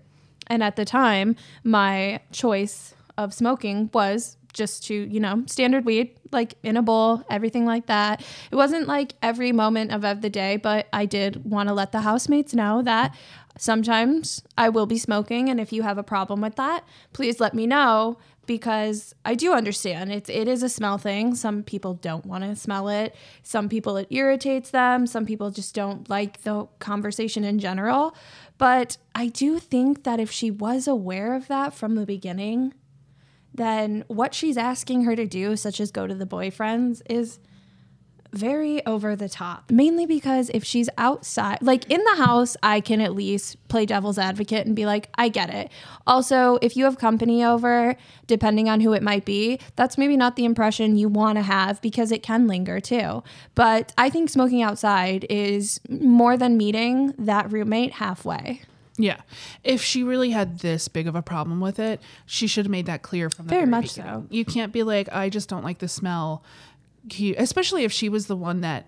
And 0.48 0.62
at 0.64 0.76
the 0.76 0.86
time, 0.86 1.36
my 1.64 2.20
choice 2.32 2.94
of 3.18 3.34
smoking 3.34 3.90
was 3.94 4.38
just 4.54 4.86
to, 4.88 4.94
you 4.94 5.20
know, 5.20 5.44
standard 5.48 5.86
weed, 5.86 6.18
like 6.32 6.56
in 6.64 6.78
a 6.78 6.82
bowl, 6.82 7.24
everything 7.30 7.66
like 7.66 7.88
that. 7.88 8.24
It 8.52 8.56
wasn't 8.56 8.88
like 8.88 9.14
every 9.22 9.52
moment 9.52 9.92
of, 9.92 10.06
of 10.06 10.22
the 10.22 10.30
day, 10.30 10.58
but 10.58 10.88
I 10.94 11.06
did 11.06 11.44
want 11.46 11.70
to 11.70 11.74
let 11.74 11.92
the 11.92 12.02
housemates 12.02 12.54
know 12.54 12.82
that 12.84 13.16
sometimes 13.58 14.44
I 14.58 14.70
will 14.70 14.86
be 14.86 14.98
smoking. 14.98 15.50
And 15.50 15.60
if 15.60 15.72
you 15.72 15.84
have 15.84 15.98
a 15.98 16.04
problem 16.04 16.42
with 16.42 16.56
that, 16.56 16.84
please 17.14 17.40
let 17.40 17.54
me 17.54 17.68
know 17.68 18.18
because 18.46 19.16
I 19.24 19.36
do 19.36 19.54
understand 19.54 20.12
it's 20.12 20.30
it 20.30 20.48
is 20.48 20.64
a 20.64 20.70
smell 20.70 20.98
thing. 20.98 21.36
Some 21.36 21.64
people 21.64 21.94
don't 21.94 22.26
want 22.26 22.44
to 22.44 22.56
smell 22.56 22.90
it. 22.90 23.16
Some 23.42 23.70
people 23.70 23.98
it 23.98 24.08
irritates 24.10 24.72
them. 24.72 25.08
Some 25.08 25.26
people 25.26 25.50
just 25.52 25.74
don't 25.74 26.10
like 26.10 26.44
the 26.44 26.68
conversation 26.80 27.44
in 27.44 27.60
general. 27.60 28.16
But 28.58 28.98
I 29.16 29.28
do 29.28 29.60
think 29.60 30.04
that 30.04 30.20
if 30.20 30.32
she 30.32 30.52
was 30.52 30.88
aware 30.88 31.36
of 31.36 31.48
that 31.48 31.74
from 31.74 31.96
the 31.96 32.06
beginning, 32.06 32.74
then 33.54 34.04
what 34.08 34.34
she's 34.34 34.58
asking 34.58 35.04
her 35.04 35.16
to 35.16 35.26
do, 35.26 35.56
such 35.56 35.80
as 35.80 35.92
go 35.92 36.08
to 36.08 36.16
the 36.16 36.26
boyfriends, 36.26 37.02
is 37.10 37.40
very 38.34 38.86
over 38.86 39.16
the 39.16 39.30
top. 39.30 39.70
Mainly 39.72 40.06
because 40.06 40.50
if 40.54 40.64
she's 40.64 40.90
outside, 40.98 41.60
like 41.62 41.90
in 41.90 42.04
the 42.04 42.16
house, 42.16 42.58
I 42.64 42.82
can 42.82 43.00
at 43.00 43.14
least 43.14 43.66
play 43.68 43.86
devil's 43.86 44.18
advocate 44.18 44.66
and 44.66 44.76
be 44.76 44.86
like, 44.86 45.10
I 45.16 45.30
get 45.30 45.50
it. 45.54 45.72
Also, 46.08 46.58
if 46.62 46.76
you 46.76 46.86
have 46.86 46.98
company 46.98 47.44
over, 47.44 47.96
depending 48.28 48.70
on 48.70 48.82
who 48.82 48.94
it 48.94 49.04
might 49.04 49.24
be, 49.24 49.60
that's 49.76 49.98
maybe 49.98 50.18
not 50.18 50.36
the 50.36 50.46
impression 50.46 50.98
you 50.98 51.10
want 51.10 51.38
to 51.38 51.44
have 51.44 51.80
because 51.82 52.12
it 52.12 52.24
can 52.24 52.48
linger 52.48 52.80
too. 52.80 53.24
But 53.56 53.94
I 53.98 54.10
think 54.10 54.30
smoking 54.30 54.64
outside 54.64 55.26
is 55.30 55.80
more 55.88 56.36
than 56.36 56.58
meeting 56.58 57.14
that 57.20 57.52
roommate 57.52 57.94
halfway. 57.94 58.62
Yeah. 58.98 59.22
If 59.64 59.82
she 59.84 60.04
really 60.04 60.30
had 60.32 60.60
this 60.60 60.88
big 60.88 61.08
of 61.08 61.16
a 61.16 61.22
problem 61.22 61.60
with 61.60 61.80
it, 61.80 62.02
she 62.26 62.46
should 62.48 62.66
have 62.66 62.72
made 62.72 62.86
that 62.86 63.02
clear 63.02 63.30
from 63.30 63.46
the 63.46 63.50
Very 63.50 63.62
very 63.62 63.72
much 63.72 63.96
beginning. 63.96 64.22
so. 64.22 64.28
You 64.30 64.46
can't 64.46 64.72
be 64.72 64.84
like, 64.84 65.10
I 65.12 65.30
just 65.30 65.50
don't 65.50 65.64
like 65.64 65.80
the 65.80 65.88
smell. 65.88 66.44
Especially 67.38 67.84
if 67.84 67.92
she 67.92 68.08
was 68.10 68.28
the 68.28 68.36
one 68.36 68.62
that 68.62 68.86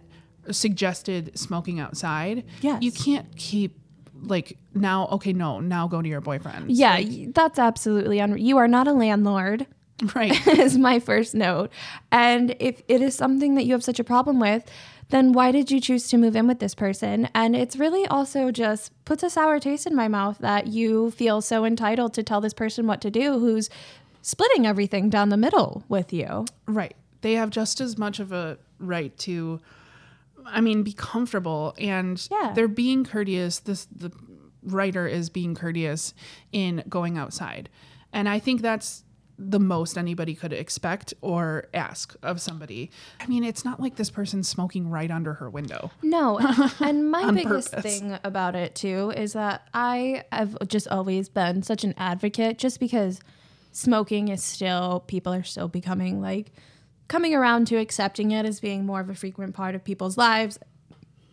suggested 0.52 1.38
smoking 1.38 1.80
outside. 1.80 2.44
Yes. 2.62 2.82
You 2.82 2.92
can't 2.92 3.36
keep 3.36 3.80
like 4.22 4.58
now, 4.74 5.08
okay, 5.08 5.34
no, 5.34 5.60
now 5.60 5.88
go 5.88 6.02
to 6.02 6.08
your 6.08 6.22
boyfriend. 6.22 6.72
Yeah, 6.72 6.96
y- 6.96 7.28
that's 7.34 7.60
absolutely 7.60 8.22
un- 8.22 8.38
you 8.38 8.58
are 8.58 8.68
not 8.68 8.88
a 8.88 8.94
landlord. 8.94 9.68
Right. 10.14 10.46
is 10.60 10.78
my 10.78 11.00
first 11.00 11.36
note. 11.36 11.72
And 12.12 12.56
if 12.60 12.82
it 12.88 13.02
is 13.02 13.16
something 13.16 13.56
that 13.56 13.66
you 13.66 13.72
have 13.74 13.84
such 13.84 14.00
a 14.00 14.04
problem 14.04 14.40
with, 14.40 14.64
then 15.10 15.34
why 15.34 15.52
did 15.52 15.70
you 15.72 15.80
choose 15.80 16.08
to 16.10 16.18
move 16.18 16.36
in 16.36 16.48
with 16.48 16.60
this 16.60 16.74
person? 16.76 17.30
And 17.36 17.56
it's 17.56 17.76
really 17.78 18.06
also 18.08 18.52
just 18.52 18.92
puts 19.06 19.24
a 19.24 19.30
sour 19.30 19.60
taste 19.60 19.86
in 19.86 19.96
my 19.96 20.08
mouth 20.08 20.38
that 20.40 20.68
you 20.68 21.12
feel 21.12 21.42
so 21.42 21.64
entitled 21.66 22.14
to 22.16 22.24
tell 22.24 22.42
this 22.42 22.54
person 22.54 22.88
what 22.88 23.02
to 23.02 23.12
do 23.12 23.40
who's 23.40 23.70
splitting 24.22 24.66
everything 24.66 25.10
down 25.10 25.30
the 25.30 25.38
middle 25.38 25.84
with 25.88 26.12
you. 26.12 26.46
Right. 26.68 26.96
They 27.22 27.34
have 27.34 27.50
just 27.52 27.80
as 27.82 27.98
much 27.98 28.20
of 28.20 28.32
a 28.32 28.58
right 28.80 29.16
to 29.20 29.60
I 30.48 30.62
mean 30.62 30.84
be 30.84 30.94
comfortable 30.94 31.74
and 31.78 32.28
Yeah. 32.32 32.54
they're 32.56 32.68
being 32.68 33.04
courteous. 33.06 33.60
This 33.60 33.86
the 33.86 34.12
writer 34.64 35.08
is 35.08 35.30
being 35.30 35.54
courteous 35.56 36.14
in 36.52 36.84
going 36.90 37.18
outside. 37.18 37.70
And 38.12 38.28
I 38.28 38.40
think 38.40 38.62
that's 38.62 39.04
the 39.38 39.60
most 39.60 39.98
anybody 39.98 40.34
could 40.34 40.54
expect 40.54 41.14
or 41.22 41.68
ask 41.74 42.16
of 42.24 42.40
somebody. 42.40 42.90
I 43.20 43.28
mean, 43.28 43.44
it's 43.44 43.66
not 43.66 43.80
like 43.80 43.96
this 43.96 44.10
person's 44.10 44.48
smoking 44.48 44.90
right 44.90 45.12
under 45.12 45.34
her 45.34 45.50
window. 45.50 45.92
No, 46.02 46.40
and 46.80 47.12
my 47.12 47.32
biggest 47.32 47.72
purpose. 47.72 48.00
thing 48.00 48.18
about 48.24 48.56
it 48.56 48.76
too 48.76 49.12
is 49.16 49.34
that 49.34 49.68
I 49.74 50.24
have 50.32 50.56
just 50.68 50.88
always 50.88 51.30
been 51.30 51.64
such 51.64 51.84
an 51.84 51.94
advocate 51.98 52.58
just 52.58 52.80
because 52.80 53.20
smoking 53.72 54.30
is 54.30 54.42
still 54.42 55.04
people 55.08 55.34
are 55.34 55.44
still 55.44 55.68
becoming 55.68 56.22
like 56.22 56.54
coming 57.10 57.36
around 57.36 57.68
to 57.68 57.76
accepting 57.76 58.32
it 58.32 58.46
as 58.46 58.62
being 58.62 58.86
more 58.86 59.02
of 59.02 59.10
a 59.10 59.16
frequent 59.16 59.54
part 59.54 59.76
of 59.76 59.84
people's 59.84 60.18
lives 60.18 60.58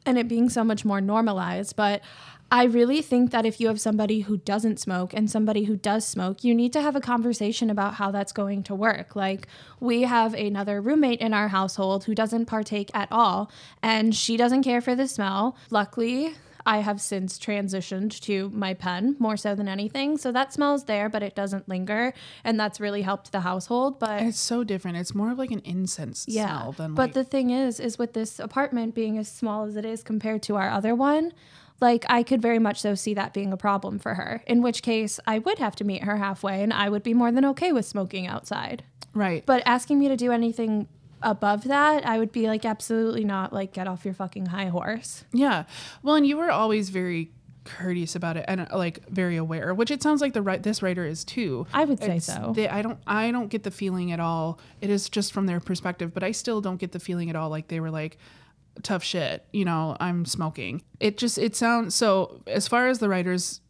and 0.05 0.19
it 0.19 0.29
being 0.29 0.49
so 0.49 0.65
much 0.65 0.85
more 0.85 1.01
normalized. 1.01 1.77
But 1.77 2.03
I 2.53 2.65
really 2.65 3.01
think 3.01 3.31
that 3.31 3.47
if 3.47 3.61
you 3.61 3.69
have 3.69 3.81
somebody 3.81 4.21
who 4.21 4.37
doesn't 4.37 4.79
smoke 4.79 5.15
and 5.15 5.31
somebody 5.31 5.65
who 5.65 5.75
does 5.75 6.07
smoke, 6.07 6.45
you 6.45 6.55
need 6.55 6.75
to 6.75 6.83
have 6.83 6.95
a 6.95 7.01
conversation 7.01 7.71
about 7.71 7.95
how 7.95 8.11
that's 8.11 8.31
going 8.31 8.62
to 8.65 8.75
work. 8.75 9.17
Like, 9.17 9.49
we 9.81 10.03
have 10.03 10.35
another 10.35 10.83
roommate 10.83 11.21
in 11.21 11.33
our 11.33 11.49
household 11.49 12.05
who 12.05 12.15
doesn't 12.15 12.45
partake 12.45 12.91
at 12.93 13.09
all, 13.11 13.51
and 13.83 14.15
she 14.15 14.37
doesn't 14.37 14.65
care 14.65 14.83
for 14.83 14.95
the 14.95 15.09
smell. 15.09 15.57
Luckily, 15.71 16.35
I 16.67 16.79
have 16.79 17.01
since 17.01 17.38
transitioned 17.38 18.21
to 18.21 18.51
my 18.51 18.75
pen 18.75 19.17
more 19.19 19.38
so 19.38 19.55
than 19.55 19.67
anything. 19.67 20.19
So 20.19 20.31
that 20.33 20.53
smell's 20.53 20.85
there, 20.85 21.09
but 21.09 21.23
it 21.23 21.35
doesn't 21.35 21.71
linger. 21.71 22.12
And 22.45 22.61
that's 22.61 22.79
really 22.81 23.01
helped 23.01 23.33
the 23.33 23.41
household. 23.41 23.99
But 23.99 24.23
it's 24.23 24.38
so 24.38 24.62
different. 24.62 24.99
It's 24.99 25.15
more 25.15 25.33
of 25.33 25.38
like 25.38 25.51
an 25.51 25.62
incense 25.65 26.27
smell 26.29 26.73
than 26.73 26.95
but 26.95 27.03
like 27.03 27.15
the 27.15 27.25
thing 27.25 27.51
is, 27.51 27.81
is 27.81 27.99
with 27.99 28.12
this 28.12 28.38
apartment 28.38 28.95
being 28.95 29.19
as 29.19 29.29
small 29.29 29.65
as 29.65 29.75
it 29.77 29.85
is 29.85 30.03
compared 30.03 30.43
to 30.45 30.57
our 30.57 30.71
other 30.71 30.95
one, 30.95 31.33
like 31.83 32.07
I 32.09 32.23
could 32.23 32.40
very 32.40 32.59
much 32.59 32.81
so 32.81 32.95
see 32.95 33.12
that 33.14 33.35
being 33.35 33.53
a 33.53 33.57
problem 33.59 33.99
for 33.99 34.14
her. 34.14 34.42
In 34.47 34.62
which 34.62 34.83
case, 34.83 35.21
I 35.27 35.38
would 35.40 35.59
have 35.59 35.77
to 35.77 35.85
meet 35.85 36.05
her 36.05 36.16
halfway, 36.16 36.62
and 36.62 36.73
I 36.73 36.88
would 36.88 37.03
be 37.03 37.12
more 37.12 37.31
than 37.31 37.45
okay 37.47 37.73
with 37.73 37.85
smoking 37.85 38.27
outside. 38.27 38.85
right. 39.12 39.45
But 39.45 39.62
asking 39.66 39.99
me 39.99 40.09
to 40.09 40.16
do 40.16 40.33
anything 40.33 40.88
above 41.21 41.64
that, 41.64 42.07
I 42.07 42.18
would 42.18 42.33
be 42.33 42.47
like, 42.49 42.64
absolutely 42.64 43.25
not. 43.25 43.53
Like, 43.53 43.73
get 43.75 43.87
off 43.87 44.05
your 44.05 44.14
fucking 44.14 44.47
high 44.47 44.66
horse. 44.68 45.25
Yeah. 45.33 45.64
Well, 46.03 46.14
and 46.16 46.27
you 46.27 46.37
were 46.38 46.51
always 46.51 46.88
very 46.88 47.31
courteous 47.64 48.16
about 48.16 48.37
it 48.37 48.45
and 48.49 48.62
uh, 48.62 48.77
like 48.77 49.09
very 49.09 49.37
aware, 49.37 49.73
which 49.73 49.92
it 49.92 50.03
sounds 50.03 50.21
like 50.21 50.33
the 50.33 50.42
right 50.42 50.64
this 50.64 50.83
writer 50.83 51.07
is 51.07 51.23
too. 51.25 51.64
I 51.73 51.85
would 51.85 52.01
say 52.01 52.16
It's- 52.16 52.25
so. 52.27 52.53
They, 52.57 52.68
I 52.68 52.83
don't 52.83 52.99
I 53.07 53.31
don't 53.31 53.47
get 53.49 53.62
the 53.62 53.71
feeling 53.71 54.11
at 54.11 54.18
all. 54.18 54.59
It 54.81 54.90
is 54.90 55.09
just 55.09 55.33
from 55.33 55.47
their 55.47 55.61
perspective, 55.61 56.12
but 56.12 56.25
I 56.25 56.33
still 56.33 56.61
don't 56.61 56.79
get 56.79 56.90
the 56.90 56.99
feeling 56.99 57.31
at 57.31 57.37
all 57.37 57.51
like 57.51 57.68
they 57.68 57.79
were 57.79 57.90
like 57.92 58.18
tough 58.83 59.05
shit, 59.05 59.45
you 59.53 59.65
know, 59.65 59.97
I'm 60.01 60.25
smoking. 60.25 60.83
It 61.01 61.19
just 61.19 61.39
it 61.39 61.57
sounds 61.57 61.95
so 61.95 62.43
as 62.47 62.69
far 62.69 62.89
as 62.89 62.99
the 62.99 63.09
writer's 63.09 63.61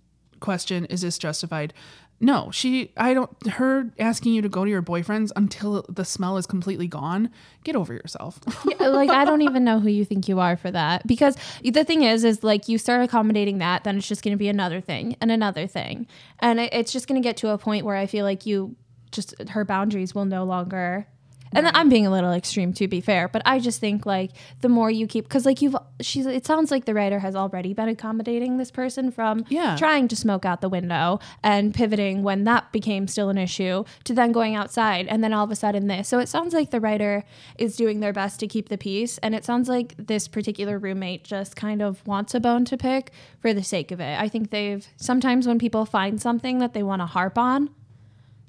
question 0.40 0.84
is 0.86 1.00
this 1.02 1.18
justified? 1.18 1.72
No, 2.20 2.52
she 2.52 2.92
I 2.96 3.14
don't 3.14 3.48
her 3.48 3.90
asking 3.98 4.34
you 4.34 4.42
to 4.42 4.48
go 4.48 4.64
to 4.64 4.70
your 4.70 4.80
boyfriend's 4.80 5.32
until 5.34 5.84
the 5.88 6.04
smell 6.04 6.36
is 6.36 6.46
completely 6.46 6.86
gone. 6.86 7.30
Get 7.64 7.74
over 7.74 7.92
yourself. 7.92 8.38
Yeah, 8.80 8.88
like 8.88 9.10
I 9.10 9.24
don't 9.24 9.42
even 9.42 9.64
know 9.64 9.80
who 9.80 9.88
you 9.88 10.04
think 10.04 10.28
you 10.28 10.38
are 10.38 10.56
for 10.56 10.70
that 10.70 11.06
because 11.06 11.36
the 11.64 11.84
thing 11.84 12.04
is 12.04 12.24
is 12.24 12.44
like 12.44 12.68
you 12.68 12.78
start 12.78 13.02
accommodating 13.02 13.58
that 13.58 13.84
then 13.84 13.96
it's 13.96 14.06
just 14.06 14.22
going 14.22 14.32
to 14.32 14.38
be 14.38 14.48
another 14.48 14.80
thing 14.80 15.16
and 15.20 15.30
another 15.30 15.66
thing 15.66 16.06
and 16.38 16.60
it, 16.60 16.72
it's 16.72 16.92
just 16.92 17.08
going 17.08 17.20
to 17.20 17.26
get 17.26 17.36
to 17.38 17.50
a 17.50 17.58
point 17.58 17.84
where 17.84 17.96
I 17.96 18.06
feel 18.06 18.24
like 18.24 18.46
you 18.46 18.76
just 19.10 19.34
her 19.50 19.64
boundaries 19.64 20.14
will 20.14 20.24
no 20.24 20.44
longer 20.44 21.06
and 21.54 21.68
I'm 21.68 21.88
being 21.88 22.06
a 22.06 22.10
little 22.10 22.32
extreme 22.32 22.72
to 22.74 22.88
be 22.88 23.00
fair 23.00 23.28
but 23.28 23.42
I 23.44 23.58
just 23.58 23.80
think 23.80 24.06
like 24.06 24.30
the 24.60 24.68
more 24.68 24.90
you 24.90 25.06
keep 25.06 25.28
cuz 25.28 25.44
like 25.46 25.60
you've 25.62 25.76
she's 26.00 26.26
it 26.26 26.46
sounds 26.46 26.70
like 26.70 26.84
the 26.84 26.94
writer 26.94 27.18
has 27.20 27.34
already 27.36 27.72
been 27.74 27.88
accommodating 27.88 28.56
this 28.56 28.70
person 28.70 29.10
from 29.10 29.44
Yeah. 29.48 29.76
trying 29.76 30.08
to 30.08 30.16
smoke 30.16 30.44
out 30.44 30.60
the 30.60 30.68
window 30.68 31.18
and 31.42 31.74
pivoting 31.74 32.22
when 32.22 32.44
that 32.44 32.72
became 32.72 33.06
still 33.08 33.28
an 33.30 33.38
issue 33.38 33.84
to 34.04 34.14
then 34.14 34.32
going 34.32 34.54
outside 34.54 35.06
and 35.08 35.22
then 35.22 35.32
all 35.32 35.44
of 35.44 35.50
a 35.50 35.56
sudden 35.56 35.86
this. 35.88 36.08
So 36.08 36.18
it 36.18 36.28
sounds 36.28 36.54
like 36.54 36.70
the 36.70 36.80
writer 36.80 37.24
is 37.58 37.76
doing 37.76 38.00
their 38.00 38.12
best 38.12 38.40
to 38.40 38.46
keep 38.46 38.68
the 38.68 38.78
peace. 38.78 39.18
And 39.18 39.34
it 39.34 39.44
sounds 39.44 39.68
like 39.68 39.94
this 39.98 40.28
particular 40.28 40.78
roommate 40.78 41.24
just 41.24 41.56
kind 41.56 41.82
of 41.82 42.06
wants 42.06 42.34
a 42.34 42.40
bone 42.40 42.64
to 42.66 42.76
pick 42.76 43.10
for 43.40 43.52
the 43.54 43.62
sake 43.62 43.90
of 43.90 44.00
it. 44.00 44.18
I 44.20 44.28
think 44.28 44.50
they've 44.50 44.86
sometimes 44.96 45.46
when 45.46 45.58
people 45.58 45.84
find 45.86 46.20
something 46.20 46.58
that 46.58 46.72
they 46.74 46.82
want 46.82 47.00
to 47.02 47.06
harp 47.06 47.36
on, 47.38 47.70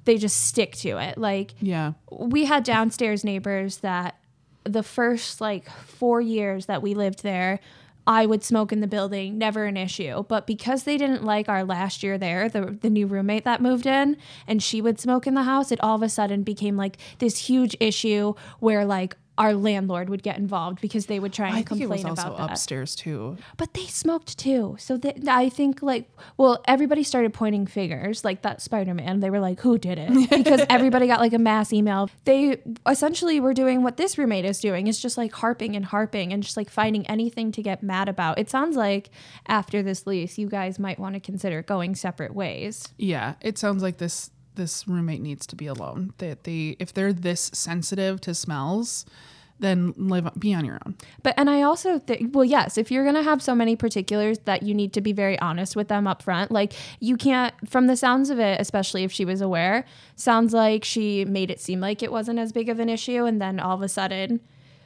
they 0.06 0.18
just 0.18 0.48
stick 0.48 0.76
to 0.78 0.98
it. 0.98 1.18
Like 1.18 1.54
yeah. 1.60 1.94
we 2.12 2.46
had 2.46 2.64
downstairs 2.64 3.24
neighbors 3.24 3.78
that 3.78 4.18
the 4.64 4.84
first 4.84 5.42
like 5.42 5.70
four 5.70 6.22
years 6.22 6.66
that 6.68 6.82
we 6.82 6.94
lived 6.94 7.24
there, 7.24 7.60
I 8.06 8.26
would 8.26 8.44
smoke 8.44 8.74
in 8.74 8.82
the 8.82 8.88
building, 8.88 9.38
never 9.38 9.66
an 9.66 9.78
issue. 9.78 10.24
But 10.28 10.46
because 10.46 10.84
they 10.84 10.98
didn't 10.98 11.24
like 11.24 11.48
our 11.48 11.64
last 11.64 12.04
year 12.04 12.18
there, 12.18 12.50
the 12.50 12.78
the 12.82 12.90
new 12.90 13.08
roommate 13.08 13.46
that 13.46 13.62
moved 13.62 13.86
in, 13.86 14.18
and 14.48 14.62
she 14.62 14.82
would 14.82 15.00
smoke 15.00 15.26
in 15.26 15.36
the 15.36 15.44
house, 15.44 15.72
it 15.72 15.80
all 15.82 15.96
of 15.96 16.04
a 16.04 16.10
sudden 16.10 16.44
became 16.44 16.76
like 16.76 16.98
this 17.20 17.38
huge 17.38 17.76
issue 17.80 18.34
where 18.60 18.86
like 18.86 19.16
our 19.38 19.54
landlord 19.54 20.10
would 20.10 20.22
get 20.22 20.38
involved 20.38 20.80
because 20.80 21.08
they 21.08 21.20
would 21.20 21.34
try 21.34 21.48
and 21.48 21.56
I 21.56 21.58
think 21.64 21.82
it 21.82 21.88
complain 21.88 22.04
was 22.04 22.20
also 22.20 22.34
about 22.34 22.38
that. 22.38 22.52
upstairs 22.52 22.96
too. 22.96 23.38
But 23.58 23.74
they 23.74 23.86
smoked 23.86 24.38
too. 24.38 24.76
So 24.80 24.98
that 24.98 25.28
I 25.28 25.50
think 25.50 25.82
like 25.82 26.10
well, 26.38 26.62
everybody 26.68 27.04
started 27.04 27.34
pointing 27.34 27.66
fingers 27.66 28.24
like 28.24 28.44
that 28.44 28.62
Spider-Man. 28.62 29.22
They 29.22 29.30
were 29.30 29.40
like, 29.40 29.60
"Who 29.62 29.78
did 29.78 29.98
it?" 29.98 30.30
Because 30.44 30.66
everybody 30.70 31.08
got 31.08 31.20
like 31.20 31.34
a 31.34 31.40
mass 31.40 31.74
email. 31.74 32.10
They 32.26 32.62
essentially 32.88 33.40
were 33.40 33.54
doing 33.54 33.82
what 33.82 33.98
this 33.98 34.18
roommate 34.18 34.46
is 34.46 34.60
doing. 34.60 34.88
It's 34.88 35.00
just 35.00 35.18
like 35.18 35.32
harping 35.34 35.76
and 35.76 35.86
harping 35.86 36.34
and 36.34 36.44
just 36.44 36.58
like 36.58 36.70
finding 36.70 37.08
anything 37.08 37.52
to 37.54 37.64
get 37.64 37.82
mad 37.82 38.10
about. 38.10 38.38
It 38.38 38.50
sounds 38.50 38.76
like 38.76 39.10
after 39.48 39.82
this 39.82 40.06
lease, 40.06 40.38
you 40.38 40.48
guys 40.48 40.78
might 40.78 41.00
want 41.00 41.16
to 41.16 41.20
consider 41.20 41.62
going 41.62 41.96
separate 41.96 42.36
ways. 42.36 42.90
Yeah, 42.98 43.36
it 43.42 43.58
sounds 43.58 43.82
like 43.82 43.98
this 43.98 44.30
this 44.56 44.88
roommate 44.88 45.22
needs 45.22 45.46
to 45.48 45.56
be 45.56 45.68
alone. 45.68 46.14
That 46.18 46.44
they 46.44 46.76
if 46.80 46.94
they're 46.94 47.14
this 47.14 47.52
sensitive 47.54 48.22
to 48.22 48.34
smells, 48.34 49.06
then 49.60 49.94
live 49.98 50.30
be 50.38 50.54
on 50.54 50.66
your 50.66 50.80
own. 50.86 50.96
But 51.22 51.36
and 51.38 51.50
I 51.50 51.62
also 51.62 52.00
think 52.00 52.36
well 52.36 52.46
yes, 52.46 52.78
if 52.78 52.92
you're 52.92 53.04
going 53.04 53.16
to 53.16 53.24
have 53.24 53.42
so 53.42 53.56
many 53.56 53.76
particulars 53.76 54.40
that 54.40 54.64
you 54.64 54.74
need 54.74 54.94
to 54.94 55.02
be 55.02 55.14
very 55.14 55.40
honest 55.40 55.76
with 55.76 55.88
them 55.88 56.08
up 56.08 56.22
front. 56.22 56.52
Like 56.52 56.74
you 57.00 57.18
can't 57.18 57.54
from 57.70 57.88
the 57.88 57.96
sounds 57.96 58.30
of 58.30 58.40
it, 58.40 58.60
especially 58.60 59.04
if 59.04 59.12
she 59.12 59.26
was 59.26 59.42
aware, 59.42 59.86
sounds 60.16 60.54
like 60.54 60.84
she 60.84 61.26
made 61.26 61.50
it 61.50 61.60
seem 61.60 61.80
like 61.80 62.04
it 62.04 62.12
wasn't 62.12 62.40
as 62.40 62.52
big 62.52 62.70
of 62.70 62.80
an 62.80 62.90
issue 62.90 63.26
and 63.26 63.42
then 63.42 63.60
all 63.60 63.76
of 63.76 63.82
a 63.82 63.90
sudden 63.90 64.40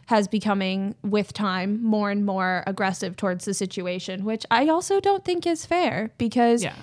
has 0.08 0.28
becoming 0.30 0.96
with 1.04 1.34
time 1.34 1.84
more 1.84 2.10
and 2.10 2.26
more 2.26 2.64
aggressive 2.66 3.18
towards 3.18 3.44
the 3.44 3.54
situation, 3.54 4.24
which 4.24 4.46
I 4.50 4.70
also 4.70 5.02
don't 5.02 5.26
think 5.26 5.46
is 5.46 5.66
fair 5.66 6.12
because 6.18 6.64
Yeah. 6.64 6.76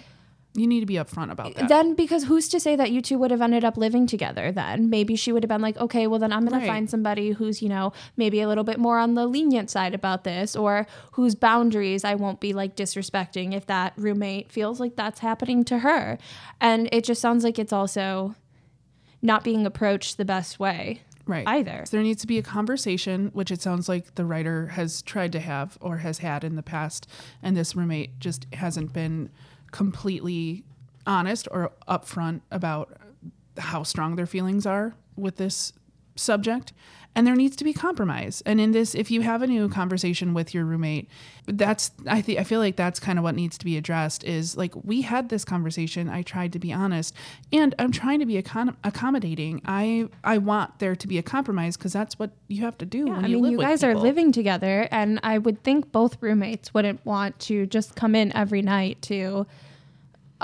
You 0.56 0.68
need 0.68 0.80
to 0.80 0.86
be 0.86 0.94
upfront 0.94 1.32
about 1.32 1.54
that. 1.56 1.68
then 1.68 1.94
because 1.94 2.24
who's 2.24 2.48
to 2.50 2.60
say 2.60 2.76
that 2.76 2.92
you 2.92 3.02
two 3.02 3.18
would 3.18 3.32
have 3.32 3.42
ended 3.42 3.64
up 3.64 3.76
living 3.76 4.06
together 4.06 4.52
then 4.52 4.88
maybe 4.88 5.16
she 5.16 5.32
would 5.32 5.42
have 5.42 5.48
been 5.48 5.60
like 5.60 5.76
okay 5.78 6.06
well 6.06 6.20
then 6.20 6.32
i'm 6.32 6.44
going 6.46 6.52
Right. 6.54 6.60
to 6.66 6.72
find 6.72 6.88
somebody 6.88 7.32
who's 7.32 7.60
you 7.60 7.68
know 7.68 7.92
maybe 8.16 8.40
a 8.40 8.46
little 8.46 8.62
bit 8.62 8.78
more 8.78 8.98
on 9.00 9.14
the 9.14 9.26
lenient 9.26 9.68
side 9.68 9.94
about 9.94 10.22
this 10.22 10.54
or 10.54 10.86
whose 11.12 11.34
boundaries 11.34 12.04
i 12.04 12.14
won't 12.14 12.38
be 12.38 12.52
like 12.52 12.76
disrespecting 12.76 13.52
if 13.52 13.66
that 13.66 13.94
roommate 13.96 14.52
feels 14.52 14.78
like 14.78 14.94
that's 14.94 15.18
happening 15.20 15.64
to 15.64 15.80
her 15.80 16.18
and 16.60 16.88
it 16.92 17.02
just 17.02 17.20
sounds 17.20 17.42
like 17.42 17.58
it's 17.58 17.72
also 17.72 18.36
not 19.22 19.42
being 19.42 19.66
approached 19.66 20.18
the 20.18 20.24
best 20.24 20.60
way 20.60 21.00
right. 21.26 21.48
either 21.48 21.82
So 21.86 21.96
there 21.96 22.04
needs 22.04 22.20
to 22.20 22.26
be 22.28 22.38
a 22.38 22.42
conversation, 22.42 23.30
which 23.32 23.50
it 23.50 23.60
sounds 23.62 23.88
like 23.88 24.14
the 24.14 24.24
writer 24.26 24.66
has 24.68 25.02
tried 25.02 25.32
to 25.32 25.40
have 25.40 25.78
or 25.80 25.96
has 25.98 26.18
had 26.18 26.44
in 26.44 26.54
the 26.56 26.62
past, 26.62 27.08
and 27.42 27.56
this 27.56 27.74
roommate 27.74 28.20
just 28.20 28.46
hasn't 28.52 28.92
been 28.92 29.30
completely 29.74 30.62
honest 31.04 31.48
or 31.50 31.72
upfront 31.88 32.42
about 32.52 32.96
how 33.58 33.82
strong 33.82 34.14
their 34.14 34.24
feelings 34.24 34.64
are 34.64 34.94
with 35.16 35.37
this 35.37 35.72
subject. 36.14 36.72
And 37.16 37.26
there 37.26 37.34
needs 37.34 37.54
to 37.56 37.64
be 37.64 37.72
compromise. 37.72 38.42
And 38.46 38.60
in 38.60 38.72
this, 38.72 38.94
if 38.94 39.08
you 39.08 39.20
have 39.22 39.42
a 39.42 39.46
new 39.46 39.68
conversation 39.68 40.32
with 40.32 40.52
your 40.52 40.64
roommate, 40.64 41.08
that's 41.46 41.92
I 42.08 42.20
think 42.20 42.40
I 42.40 42.44
feel 42.44 42.58
like 42.58 42.74
that's 42.74 42.98
kind 42.98 43.18
of 43.18 43.22
what 43.22 43.37
needs 43.37 43.56
to 43.58 43.64
be 43.64 43.76
addressed. 43.76 44.24
Is 44.24 44.56
like 44.56 44.72
we 44.84 45.02
had 45.02 45.28
this 45.28 45.44
conversation. 45.44 46.08
I 46.08 46.22
tried 46.22 46.52
to 46.54 46.58
be 46.58 46.72
honest, 46.72 47.14
and 47.52 47.72
I'm 47.78 47.92
trying 47.92 48.18
to 48.18 48.26
be 48.26 48.42
accom- 48.42 48.74
accommodating. 48.82 49.62
I 49.64 50.08
I 50.24 50.38
want 50.38 50.80
there 50.80 50.96
to 50.96 51.06
be 51.06 51.18
a 51.18 51.22
compromise 51.22 51.76
because 51.76 51.92
that's 51.92 52.18
what 52.18 52.30
you 52.48 52.62
have 52.62 52.76
to 52.78 52.87
do. 52.87 53.06
Yeah, 53.06 53.20
I 53.22 53.26
you 53.26 53.40
mean, 53.40 53.52
you 53.52 53.58
guys 53.58 53.84
are 53.84 53.94
living 53.94 54.32
together, 54.32 54.88
and 54.90 55.20
I 55.22 55.38
would 55.38 55.62
think 55.62 55.92
both 55.92 56.20
roommates 56.20 56.74
wouldn't 56.74 57.06
want 57.06 57.38
to 57.40 57.66
just 57.66 57.94
come 57.94 58.16
in 58.16 58.34
every 58.34 58.62
night 58.62 59.00
to 59.02 59.46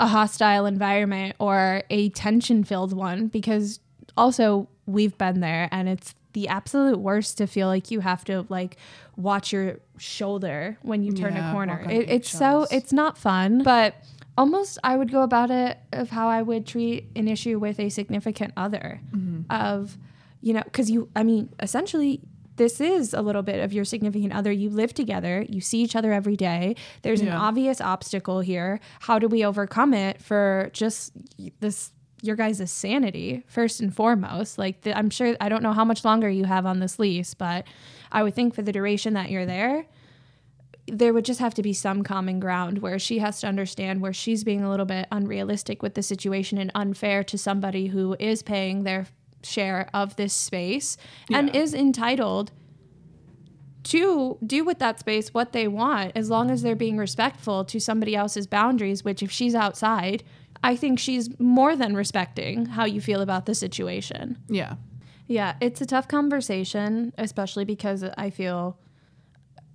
a 0.01 0.07
hostile 0.07 0.65
environment 0.65 1.35
or 1.39 1.83
a 1.89 2.09
tension 2.09 2.63
filled 2.63 2.91
one 2.91 3.27
because 3.27 3.79
also 4.17 4.67
we've 4.87 5.17
been 5.17 5.39
there 5.39 5.69
and 5.71 5.87
it's 5.87 6.15
the 6.33 6.47
absolute 6.47 6.97
worst 6.97 7.37
to 7.37 7.45
feel 7.45 7.67
like 7.67 7.91
you 7.91 7.99
have 7.99 8.23
to 8.25 8.45
like 8.49 8.77
watch 9.15 9.51
your 9.53 9.79
shoulder 9.97 10.77
when 10.81 11.03
you 11.03 11.11
turn 11.11 11.35
Yeah, 11.35 11.49
a 11.49 11.53
corner. 11.53 11.85
It, 11.89 12.09
it's 12.09 12.29
so 12.29 12.65
it's 12.71 12.91
not 12.91 13.17
fun, 13.17 13.61
but 13.63 13.95
almost 14.37 14.79
I 14.83 14.95
would 14.97 15.11
go 15.11 15.21
about 15.21 15.51
it 15.51 15.77
of 15.91 16.09
how 16.09 16.27
I 16.29 16.41
would 16.41 16.65
treat 16.65 17.09
an 17.15 17.27
issue 17.27 17.59
with 17.59 17.79
a 17.79 17.89
significant 17.89 18.53
other 18.57 19.01
of 19.49 19.97
you 20.41 20.53
know 20.53 20.63
because 20.63 20.89
you 20.89 21.09
I 21.15 21.23
mean 21.23 21.49
essentially 21.61 22.21
this 22.55 22.81
is 22.81 23.13
a 23.13 23.21
little 23.21 23.41
bit 23.41 23.63
of 23.63 23.73
your 23.73 23.85
significant 23.85 24.33
other. 24.33 24.51
You 24.51 24.69
live 24.69 24.93
together, 24.93 25.45
you 25.47 25.61
see 25.61 25.81
each 25.81 25.95
other 25.95 26.11
every 26.11 26.35
day. 26.35 26.75
There's 27.01 27.21
an 27.21 27.29
obvious 27.29 27.81
obstacle 27.81 28.41
here. 28.41 28.79
How 29.01 29.19
do 29.19 29.27
we 29.27 29.45
overcome 29.45 29.93
it 29.93 30.21
for 30.21 30.69
just 30.73 31.13
this 31.59 31.91
your 32.23 32.35
guys' 32.35 32.69
sanity 32.71 33.43
first 33.47 33.79
and 33.79 33.95
foremost? 33.95 34.57
Like 34.57 34.81
the, 34.81 34.95
I'm 34.97 35.09
sure 35.09 35.35
I 35.41 35.49
don't 35.49 35.63
know 35.63 35.73
how 35.73 35.85
much 35.85 36.05
longer 36.05 36.29
you 36.29 36.45
have 36.45 36.65
on 36.65 36.79
this 36.79 36.99
lease, 36.99 37.33
but 37.33 37.65
I 38.11 38.23
would 38.23 38.35
think 38.35 38.53
for 38.53 38.61
the 38.61 38.71
duration 38.71 39.13
that 39.13 39.31
you're 39.31 39.45
there, 39.45 39.85
there 40.87 41.13
would 41.13 41.25
just 41.25 41.39
have 41.39 41.53
to 41.55 41.61
be 41.61 41.73
some 41.73 42.03
common 42.03 42.39
ground 42.39 42.79
where 42.79 42.99
she 42.99 43.19
has 43.19 43.39
to 43.41 43.47
understand 43.47 44.01
where 44.01 44.13
she's 44.13 44.43
being 44.43 44.63
a 44.63 44.69
little 44.69 44.85
bit 44.85 45.07
unrealistic 45.11 45.81
with 45.81 45.93
the 45.93 46.03
situation 46.03 46.57
and 46.57 46.71
unfair 46.75 47.23
to 47.23 47.37
somebody 47.37 47.87
who 47.87 48.15
is 48.19 48.43
paying 48.43 48.83
their 48.83 49.07
share 49.43 49.89
of 49.93 50.15
this 50.15 50.33
space 50.33 50.97
and 51.31 51.55
is 51.55 51.73
entitled 51.73 52.51
to 53.83 54.37
do 54.45 54.63
with 54.63 54.79
that 54.79 54.99
space 54.99 55.33
what 55.33 55.53
they 55.53 55.67
want 55.67 56.11
as 56.15 56.29
long 56.29 56.51
as 56.51 56.61
they're 56.61 56.75
being 56.75 56.97
respectful 56.97 57.65
to 57.65 57.79
somebody 57.79 58.15
else's 58.15 58.45
boundaries 58.45 59.03
which 59.03 59.23
if 59.23 59.31
she's 59.31 59.55
outside 59.55 60.23
i 60.63 60.75
think 60.75 60.99
she's 60.99 61.37
more 61.39 61.75
than 61.75 61.95
respecting 61.95 62.67
how 62.67 62.85
you 62.85 63.01
feel 63.01 63.21
about 63.21 63.47
the 63.47 63.55
situation 63.55 64.37
Yeah. 64.47 64.75
yeah, 65.27 65.55
it's 65.61 65.81
a 65.81 65.85
tough 65.85 66.07
conversation, 66.07 67.13
especially 67.17 67.65
because 67.65 68.03
I 68.17 68.29
feel 68.29 68.77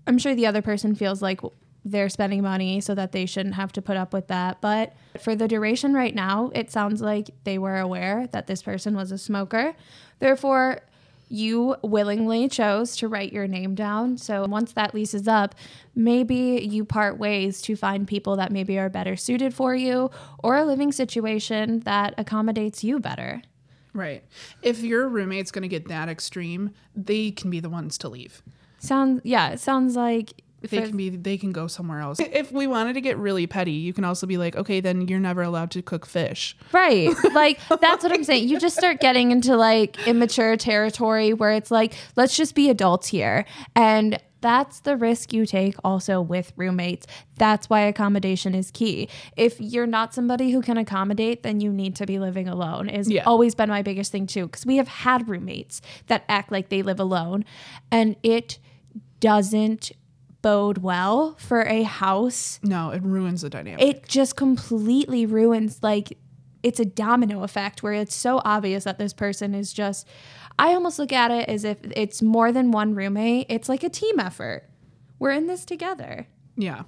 I'm 0.07 0.19
sure 0.19 0.35
the 0.37 0.47
other 0.47 0.63
person 0.63 0.95
feels 0.95 1.21
like 1.23 1.41
they're 1.87 2.09
spending 2.09 2.43
money 2.43 2.81
so 2.81 2.97
that 2.97 3.13
they 3.13 3.25
shouldn't 3.25 3.55
have 3.55 3.71
to 3.73 3.81
put 3.81 3.97
up 3.97 4.13
with 4.13 4.27
that. 4.27 4.61
But 4.61 4.95
for 5.21 5.37
the 5.37 5.47
duration 5.47 5.95
right 5.95 6.15
now, 6.15 6.51
it 6.53 6.71
sounds 6.71 7.01
like 7.01 7.31
they 7.45 7.59
were 7.59 7.79
aware 7.79 8.27
that 8.33 8.49
this 8.49 8.61
person 8.61 8.97
was 8.97 9.13
a 9.13 9.19
smoker. 9.19 9.75
Therefore, 10.19 10.81
you 11.29 11.77
willingly 11.83 12.49
chose 12.49 12.97
to 12.97 13.09
write 13.09 13.33
your 13.33 13.47
name 13.47 13.77
down. 13.77 14.19
So 14.19 14.47
once 14.47 14.73
that 14.73 14.95
lease 14.95 15.15
is 15.15 15.29
up, 15.29 15.55
maybe 15.95 16.69
you 16.69 16.85
part 16.85 17.19
ways 17.19 17.63
to 17.63 17.77
find 17.77 18.07
people 18.07 18.37
that 18.37 18.51
maybe 18.51 18.79
are 18.79 18.91
better 18.91 19.17
suited 19.17 19.55
for 19.55 19.75
you 19.75 20.11
or 20.43 20.57
a 20.57 20.65
living 20.65 20.91
situation 20.91 21.81
that 21.81 22.15
accommodates 22.19 22.83
you 22.83 22.99
better. 22.99 23.43
Right. 23.93 24.25
If 24.61 24.83
your 24.83 25.09
roommate's 25.09 25.53
going 25.53 25.63
to 25.63 25.69
get 25.69 25.89
that 25.89 26.09
extreme, 26.09 26.73
they 26.95 27.31
can 27.31 27.49
be 27.49 27.61
the 27.61 27.71
ones 27.71 27.97
to 27.99 28.09
leave. 28.09 28.43
Sounds 28.79 29.23
yeah, 29.25 29.51
it 29.51 29.61
sounds 29.61 29.97
like 29.97 30.43
They 30.71 30.83
can 30.83 30.97
be 30.97 31.11
they 31.11 31.37
can 31.39 31.53
go 31.53 31.67
somewhere 31.67 32.01
else. 32.01 32.19
If 32.21 32.53
we 32.53 32.67
wanted 32.67 32.95
to 32.95 33.01
get 33.01 33.17
really 33.19 33.47
petty, 33.47 33.73
you 33.73 33.93
can 33.93 34.05
also 34.05 34.27
be 34.27 34.37
like, 34.37 34.57
"Okay, 34.57 34.81
then 34.81 35.09
you're 35.09 35.21
never 35.21 35.43
allowed 35.43 35.71
to 35.73 35.83
cook 35.83 36.07
fish." 36.07 36.57
right. 36.73 37.15
Like 37.33 37.59
that's 37.81 38.03
what 38.03 38.13
I'm 38.13 38.25
saying. 38.25 38.49
You 38.49 38.59
just 38.59 38.77
start 38.77 39.01
getting 39.01 39.31
into 39.31 39.57
like 39.57 40.07
immature 40.07 40.57
territory 40.57 41.33
where 41.35 41.53
it's 41.53 41.71
like, 41.71 41.95
let's 42.17 42.37
just 42.37 42.55
be 42.55 42.71
adults 42.71 43.09
here. 43.09 43.45
And 43.75 44.19
that's 44.41 44.81
the 44.81 44.97
risk 44.97 45.33
you 45.33 45.45
take 45.45 45.75
also 45.83 46.21
with 46.21 46.53
roommates. 46.57 47.07
That's 47.37 47.69
why 47.69 47.81
accommodation 47.81 48.55
is 48.55 48.71
key. 48.71 49.09
If 49.37 49.61
you're 49.61 49.87
not 49.87 50.15
somebody 50.15 50.51
who 50.53 50.63
can 50.63 50.77
accommodate, 50.79 51.43
then 51.43 51.61
you 51.61 51.73
need 51.73 51.97
to 51.97 52.07
be 52.07 52.19
living 52.19 52.47
alone. 52.49 52.89
Is 52.89 53.11
Yeah. 53.11 53.25
always 53.25 53.55
been 53.55 53.69
my 53.69 53.83
biggest 53.83 54.13
thing 54.13 54.27
too 54.27 54.49
cuz 54.49 54.65
we 54.65 54.77
have 54.77 54.89
had 54.89 55.29
roommates 55.29 55.83
that 56.07 56.25
act 56.29 56.53
like 56.53 56.69
they 56.69 56.83
live 56.83 57.01
alone 57.01 57.45
and 57.91 58.17
it 58.23 58.59
doesn't 59.21 59.93
bode 60.47 60.79
well 60.79 61.35
for 61.39 61.63
a 61.63 61.83
house 61.83 62.61
No, 62.63 62.91
it 62.91 63.03
ruins 63.03 63.43
the 63.43 63.51
dynamic. 63.51 63.83
it 63.85 64.07
just 64.09 64.37
completely 64.37 65.27
ruins 65.27 65.81
like 65.83 66.17
it's 66.63 66.79
a 66.81 66.85
domino 66.85 67.43
effect 67.43 67.83
where 67.83 67.93
it's 67.95 68.15
so 68.15 68.41
obvious 68.45 68.85
that 68.85 68.99
this 68.99 69.13
person 69.13 69.55
is 69.55 69.73
just 69.73 70.07
I 70.59 70.69
almost 70.75 70.99
look 70.99 71.13
at 71.13 71.31
it 71.31 71.49
as 71.49 71.65
if 71.65 71.79
it's 71.83 72.23
more 72.23 72.51
than 72.51 72.71
one 72.71 72.95
roommate. 72.95 73.47
It's 73.51 73.69
like 73.69 73.83
a 73.83 73.91
team 73.91 74.19
effort. 74.19 74.63
We're 75.19 75.33
in 75.33 75.47
this 75.49 75.65
together. 75.65 76.27
yeah. 76.57 76.83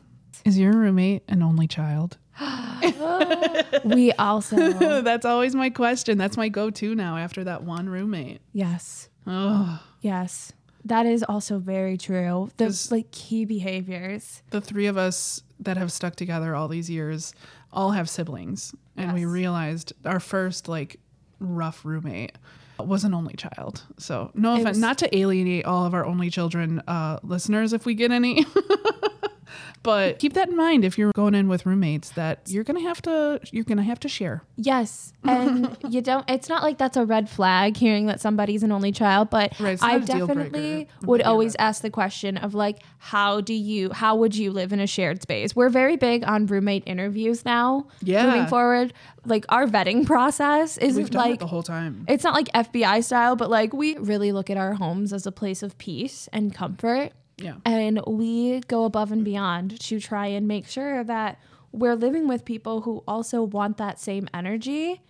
Is 0.45 0.59
your 0.59 0.73
roommate 0.73 1.23
an 1.29 1.43
only 1.43 1.67
child? 1.67 2.17
We 3.85 4.13
also 4.13 4.57
That's 5.03 5.25
always 5.27 5.55
my 5.55 5.71
question. 5.71 6.17
That's 6.19 6.37
my 6.37 6.49
go-to 6.49 6.95
now 6.95 7.17
after 7.17 7.45
that 7.45 7.63
one 7.65 7.89
roommate. 7.89 8.41
Yes. 8.53 9.09
Oh, 9.27 9.81
Yes. 10.01 10.53
That 10.89 11.07
is 11.07 11.23
also 11.23 11.59
very 11.59 11.97
true. 11.97 12.51
The 12.57 12.67
'Cause- 12.67 12.91
like 12.91 13.11
key 13.11 13.45
behaviors. 13.45 14.43
the 14.51 14.61
three 14.61 14.87
of 14.87 14.97
us 14.97 15.43
that 15.61 15.77
have 15.77 15.93
stuck 15.93 16.17
together 16.17 16.55
all 16.55 16.69
these 16.69 16.89
years 16.91 17.33
all 17.73 17.91
have 17.93 18.09
siblings, 18.09 18.75
and 18.97 19.13
we 19.13 19.25
realized 19.25 19.93
our 20.05 20.21
first 20.21 20.69
like 20.69 20.99
rough 21.41 21.85
roommate 21.85 22.33
was 22.79 23.05
an 23.05 23.13
only 23.13 23.35
child. 23.35 23.83
So 23.99 24.31
no 24.35 24.53
offense, 24.55 24.69
was- 24.71 24.79
not 24.79 24.99
to 24.99 25.17
alienate 25.17 25.65
all 25.67 25.85
of 25.85 25.95
our 25.95 26.05
only 26.07 26.31
children 26.31 26.81
uh, 26.89 27.19
listeners 27.23 27.73
if 27.73 27.85
we 27.87 27.95
get 27.95 28.11
any. 28.11 28.47
but 29.83 30.19
keep 30.19 30.33
that 30.35 30.49
in 30.49 30.57
mind 30.57 30.85
if 30.85 30.99
you're 30.99 31.13
going 31.15 31.35
in 31.35 31.49
with 31.49 31.65
roommates 31.67 32.11
that 32.11 32.41
you're 32.49 32.65
gonna 32.65 32.81
have 32.81 33.01
to 33.03 33.41
you're 33.53 33.65
gonna 33.65 33.83
have 33.83 34.01
to 34.01 34.09
share. 34.09 34.43
Yes. 34.57 35.13
And 35.25 35.77
you 35.89 36.01
don't 36.03 36.29
it's 36.29 36.49
not 36.49 36.63
like 36.63 36.79
that's 36.79 36.97
a 36.97 37.05
red 37.05 37.29
flag 37.31 37.77
hearing 37.77 38.07
that 38.07 38.21
somebody's 38.21 38.63
an 38.63 38.73
only 38.73 38.93
child, 38.93 39.31
but 39.31 39.59
Right, 39.61 39.73
it's 39.75 39.83
not 39.83 39.91
I 39.93 39.97
a 39.97 40.01
deal 40.01 40.27
breaker. 40.27 40.43
definitely 40.45 40.89
would 41.03 41.21
Yeah. 41.21 41.29
always 41.29 41.55
ask 41.59 41.83
the 41.83 41.91
question 41.91 42.37
of 42.39 42.55
like 42.55 42.79
how 42.99 43.41
do 43.41 43.55
you 43.55 43.91
how 43.93 44.17
would 44.17 44.35
you 44.37 44.51
live 44.51 44.73
in 44.73 44.81
a 44.81 44.87
shared 44.87 45.23
space? 45.23 45.55
We're 45.55 45.69
very 45.71 45.97
big 45.97 46.25
on 46.25 46.47
roommate 46.47 46.83
interviews 46.87 47.45
now. 47.45 47.87
Yeah. 48.03 48.27
Moving 48.27 48.47
forward. 48.47 48.93
Like 49.25 49.45
our 49.51 49.67
vetting 49.67 50.07
process 50.07 50.79
We've 50.81 50.91
isn't 50.91 51.09
it 51.09 51.15
like 51.15 51.39
the 51.41 51.47
whole 51.47 51.63
time. 51.63 52.05
it's 52.09 52.25
not 52.25 52.35
like 52.35 52.49
FBI 52.55 53.05
style, 53.05 53.37
but 53.37 53.51
like 53.51 53.73
we 53.73 53.97
really 53.99 54.33
look 54.33 54.49
at 54.51 54.57
our 54.57 54.75
homes 54.75 55.13
as 55.13 55.27
a 55.27 55.33
place 55.33 55.63
of 55.63 55.77
peace 55.79 56.29
and 56.33 56.55
comfort. 56.55 57.13
Yeah. 57.39 57.57
And 57.65 58.01
we 58.07 58.61
go 58.61 58.85
above 58.85 59.13
and 59.13 59.25
beyond 59.25 59.81
to 59.81 60.01
try 60.01 60.27
and 60.27 60.47
make 60.49 60.67
sure 60.67 61.05
that 61.05 61.39
we're 61.73 61.95
living 61.95 62.29
with 62.29 62.45
people 62.45 62.83
who 62.83 63.03
also 63.07 63.43
want 63.43 63.77
that 63.77 64.01
same 64.01 64.29
energy. 64.35 65.03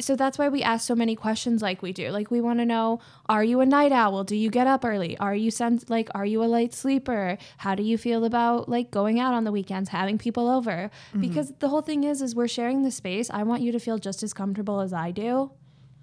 So 0.00 0.16
that's 0.16 0.38
why 0.38 0.48
we 0.48 0.62
ask 0.62 0.86
so 0.86 0.94
many 0.94 1.14
questions 1.14 1.60
like 1.60 1.82
we 1.82 1.92
do. 1.92 2.08
Like 2.10 2.30
we 2.30 2.40
want 2.40 2.58
to 2.60 2.64
know, 2.64 3.00
are 3.28 3.44
you 3.44 3.60
a 3.60 3.66
night 3.66 3.92
owl? 3.92 4.24
Do 4.24 4.34
you 4.34 4.48
get 4.48 4.66
up 4.66 4.84
early? 4.84 5.18
Are 5.18 5.34
you 5.34 5.50
sens- 5.50 5.90
like 5.90 6.08
are 6.14 6.24
you 6.24 6.42
a 6.42 6.46
light 6.46 6.72
sleeper? 6.72 7.36
How 7.58 7.74
do 7.74 7.82
you 7.82 7.98
feel 7.98 8.24
about 8.24 8.68
like 8.68 8.90
going 8.90 9.20
out 9.20 9.34
on 9.34 9.44
the 9.44 9.52
weekends, 9.52 9.90
having 9.90 10.16
people 10.16 10.48
over? 10.48 10.90
Mm-hmm. 11.10 11.20
Because 11.20 11.52
the 11.58 11.68
whole 11.68 11.82
thing 11.82 12.04
is 12.04 12.22
is 12.22 12.34
we're 12.34 12.48
sharing 12.48 12.82
the 12.82 12.90
space. 12.90 13.28
I 13.30 13.42
want 13.42 13.62
you 13.62 13.72
to 13.72 13.80
feel 13.80 13.98
just 13.98 14.22
as 14.22 14.32
comfortable 14.32 14.80
as 14.80 14.92
I 14.92 15.10
do. 15.10 15.50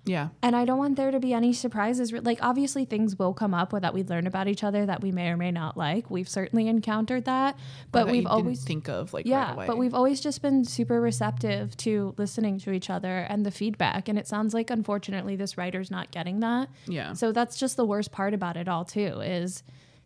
Yeah. 0.07 0.29
And 0.41 0.55
I 0.55 0.65
don't 0.65 0.77
want 0.77 0.95
there 0.95 1.11
to 1.11 1.19
be 1.19 1.33
any 1.33 1.53
surprises. 1.53 2.11
Like, 2.11 2.39
obviously, 2.41 2.85
things 2.85 3.17
will 3.19 3.33
come 3.33 3.53
up 3.53 3.71
that 3.71 3.93
we 3.93 4.03
learn 4.03 4.25
about 4.25 4.47
each 4.47 4.63
other 4.63 4.85
that 4.85 5.01
we 5.01 5.11
may 5.11 5.29
or 5.29 5.37
may 5.37 5.51
not 5.51 5.77
like. 5.77 6.09
We've 6.09 6.29
certainly 6.29 6.67
encountered 6.67 7.25
that. 7.25 7.57
But 7.91 8.05
that 8.05 8.11
we've 8.11 8.25
always, 8.25 8.59
didn't 8.59 8.67
think 8.67 8.89
of 8.89 9.13
like 9.13 9.25
yeah, 9.25 9.49
right 9.49 9.53
away. 9.53 9.67
but 9.67 9.77
we've 9.77 9.93
always 9.93 10.19
just 10.21 10.41
been 10.41 10.63
super 10.65 11.01
receptive 11.01 11.75
to 11.77 12.15
listening 12.17 12.59
to 12.59 12.71
each 12.71 12.89
other 12.89 13.19
and 13.29 13.45
the 13.45 13.51
feedback. 13.51 14.07
And 14.07 14.17
it 14.17 14.27
sounds 14.27 14.53
like, 14.53 14.69
unfortunately, 14.69 15.35
this 15.35 15.57
writer's 15.57 15.91
not 15.91 16.11
getting 16.11 16.39
that. 16.39 16.69
yeah. 16.87 17.13
So 17.13 17.31
that's 17.31 17.57
just 17.57 17.75
the 17.75 17.85
worst 17.85 18.11
part 18.11 18.33
about 18.33 18.57
it 18.57 18.67
all, 18.67 18.85
too, 18.85 19.21
is 19.21 19.63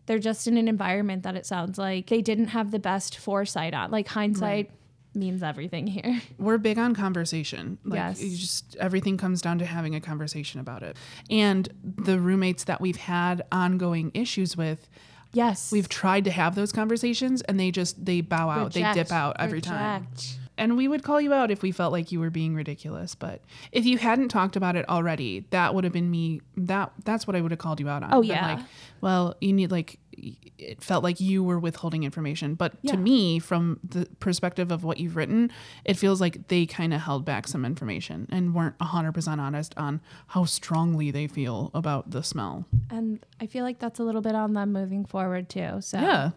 they're 0.08 0.20
just 0.20 0.48
in 0.48 0.58
an 0.58 0.68
environment 0.68 1.24
that 1.24 1.36
it 1.36 1.46
sounds 1.46 1.78
like 1.78 2.08
they 2.08 2.22
didn't 2.22 2.48
have 2.48 2.72
the 2.72 2.80
best 2.80 3.18
foresight 3.18 3.74
on. 3.74 3.92
Like, 3.92 4.08
hindsight 4.08 4.72
means 5.14 5.44
everything 5.44 5.88
here. 5.88 6.22
we're 6.38 6.58
big 6.58 6.78
on 6.78 6.96
conversation. 6.96 7.78
Like 7.84 7.98
Yes. 7.98 8.22
you 8.24 8.36
just 8.38 8.76
everything 8.78 9.18
comes 9.18 9.42
down 9.42 9.60
to 9.60 9.66
having 9.66 9.96
a 9.96 10.02
conversation 10.02 10.60
about 10.60 10.84
it. 10.84 10.96
And 11.30 11.68
the 11.84 12.20
roommates 12.20 12.64
that 12.66 12.80
we've 12.82 12.96
had 12.98 13.44
ongoing 13.52 14.12
issues 14.14 14.56
with, 14.56 14.88
Yes. 15.34 15.72
we've 15.72 15.90
tried 15.90 16.24
to 16.26 16.32
have 16.32 16.56
those 16.56 16.72
conversations 16.72 17.42
and 17.42 17.60
they 17.60 17.72
just 17.72 18.04
they 18.06 18.22
bow 18.22 18.50
out. 18.50 18.74
They 18.74 18.92
dip 18.94 19.12
out 19.12 19.36
every 19.40 19.62
time. 19.62 20.04
Reject. 20.04 20.38
And 20.58 20.78
we 20.78 20.88
would 20.88 21.02
call 21.02 21.20
you 21.20 21.34
out 21.34 21.50
if 21.50 21.64
we 21.64 21.72
felt 21.72 21.92
like 21.92 22.12
you 22.12 22.20
were 22.20 22.30
being 22.30 22.54
ridiculous. 22.54 23.16
But 23.16 23.42
if 23.72 23.86
you 23.86 23.98
hadn't 23.98 24.30
talked 24.30 24.56
about 24.56 24.76
it 24.76 24.88
already, 24.90 25.46
that 25.50 25.74
would 25.74 25.86
have 25.86 25.94
been 25.94 26.12
me. 26.12 26.42
That 26.56 26.92
that's 27.04 27.26
what 27.26 27.36
I 27.36 27.42
would 27.42 27.52
have 27.52 27.60
called 27.60 27.80
you 27.80 27.90
out 27.90 28.04
on. 28.04 28.14
Oh, 28.14 28.22
yeah. 28.22 28.56
Like, 28.56 28.66
well, 29.00 29.36
you 29.42 29.54
need 29.54 29.72
like 29.72 29.98
it 30.14 30.84
felt 30.84 31.04
like 31.04 31.20
you 31.20 31.44
were 31.44 31.60
withholding 31.60 32.04
information. 32.04 32.56
But 32.56 32.74
Yeah. 32.82 32.92
to 32.94 32.98
me, 32.98 33.40
from 33.40 33.80
the 33.88 34.08
perspective 34.20 34.72
of 34.72 34.84
what 34.84 35.00
you've 35.00 35.16
written, 35.16 35.50
it 35.86 35.96
feels 35.96 36.20
like 36.22 36.48
they 36.50 36.66
kind 36.66 36.94
of 36.94 37.02
held 37.02 37.26
back 37.26 37.48
some 37.48 37.66
information 37.66 38.28
and 38.32 38.54
weren't 38.54 38.76
hundred 38.82 39.14
percent 39.14 39.40
honest 39.42 39.74
on 39.78 40.02
how 40.28 40.46
strongly 40.46 41.12
they 41.12 41.28
feel 41.28 41.72
about 41.74 42.12
the 42.12 42.24
smell. 42.24 42.66
And 42.90 43.26
I 43.40 43.46
feel 43.48 43.64
like 43.64 43.80
that's 43.80 44.00
a 44.00 44.04
little 44.04 44.22
bit 44.22 44.36
on 44.36 44.54
them 44.54 44.74
moving 44.74 45.06
forward 45.06 45.50
too. 45.50 45.78
So 45.82 46.00
Yeah. 46.00 46.32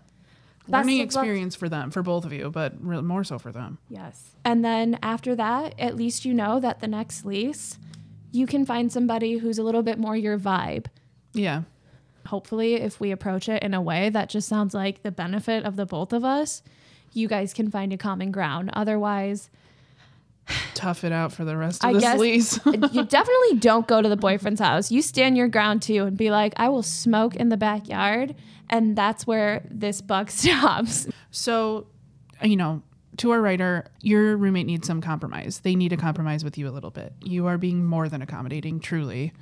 Learning 0.66 1.00
experience 1.00 1.54
for 1.54 1.68
them, 1.68 1.90
for 1.90 2.02
both 2.02 2.24
of 2.24 2.32
you, 2.32 2.50
but 2.50 2.72
re- 2.80 3.02
more 3.02 3.22
so 3.22 3.38
for 3.38 3.52
them. 3.52 3.76
yes. 3.90 4.34
And 4.46 4.64
then 4.64 4.98
after 5.02 5.34
that, 5.36 5.74
at 5.78 5.94
least 5.94 6.24
you 6.24 6.32
know 6.32 6.58
that 6.60 6.80
the 6.80 6.88
next 6.88 7.26
lease, 7.26 7.78
you 8.32 8.46
can 8.46 8.64
find 8.64 8.90
somebody 8.90 9.36
who's 9.38 9.58
a 9.58 9.62
little 9.62 9.82
bit 9.82 9.98
more 9.98 10.16
your 10.16 10.38
vibe. 10.38 10.86
Yeah. 11.34 11.62
Hopefully, 12.26 12.74
if 12.74 13.00
we 13.00 13.10
approach 13.10 13.48
it 13.48 13.62
in 13.62 13.74
a 13.74 13.80
way 13.82 14.10
that 14.10 14.28
just 14.28 14.48
sounds 14.48 14.74
like 14.74 15.02
the 15.02 15.10
benefit 15.10 15.64
of 15.64 15.76
the 15.76 15.86
both 15.86 16.12
of 16.12 16.24
us, 16.24 16.62
you 17.12 17.28
guys 17.28 17.52
can 17.52 17.70
find 17.70 17.92
a 17.92 17.96
common 17.96 18.30
ground. 18.30 18.70
Otherwise, 18.72 19.50
Tough 20.74 21.04
it 21.04 21.12
out 21.12 21.32
for 21.32 21.44
the 21.44 21.56
rest 21.56 21.82
of 21.82 21.90
I 21.90 21.92
this 21.94 22.02
guess 22.02 22.18
lease. 22.18 22.60
you 22.66 23.04
definitely 23.04 23.58
don't 23.58 23.86
go 23.86 24.02
to 24.02 24.08
the 24.08 24.16
boyfriend's 24.16 24.60
house. 24.60 24.90
You 24.90 25.02
stand 25.02 25.36
your 25.36 25.48
ground 25.48 25.82
too 25.82 26.04
and 26.04 26.16
be 26.16 26.30
like, 26.30 26.52
I 26.56 26.68
will 26.68 26.82
smoke 26.82 27.36
in 27.36 27.48
the 27.48 27.56
backyard. 27.56 28.34
And 28.68 28.96
that's 28.96 29.26
where 29.26 29.66
this 29.70 30.00
buck 30.00 30.30
stops. 30.30 31.06
So, 31.30 31.86
uh, 32.42 32.46
you 32.46 32.56
know, 32.56 32.82
to 33.18 33.30
our 33.30 33.40
writer, 33.40 33.86
your 34.00 34.36
roommate 34.36 34.66
needs 34.66 34.86
some 34.86 35.00
compromise. 35.00 35.60
They 35.60 35.76
need 35.76 35.90
to 35.90 35.96
compromise 35.96 36.42
with 36.42 36.58
you 36.58 36.68
a 36.68 36.72
little 36.72 36.90
bit. 36.90 37.12
You 37.22 37.46
are 37.46 37.58
being 37.58 37.84
more 37.84 38.08
than 38.08 38.22
accommodating, 38.22 38.80
truly. 38.80 39.32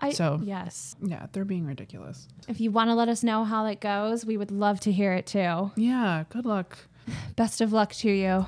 I, 0.00 0.10
So- 0.12 0.40
yes. 0.42 0.94
Yeah, 1.02 1.26
they're 1.32 1.44
being 1.44 1.66
ridiculous. 1.66 2.28
If 2.48 2.60
you 2.60 2.70
want 2.70 2.90
to 2.90 2.94
let 2.94 3.08
us 3.08 3.22
know 3.22 3.44
how 3.44 3.64
that 3.64 3.80
goes, 3.80 4.24
we 4.24 4.36
would 4.36 4.50
love 4.50 4.80
to 4.80 4.92
hear 4.92 5.12
it 5.12 5.26
too. 5.26 5.72
Yeah, 5.76 6.24
good 6.28 6.44
luck. 6.46 6.78
Best 7.36 7.60
of 7.60 7.72
luck 7.72 7.92
to 7.94 8.10
you. 8.10 8.46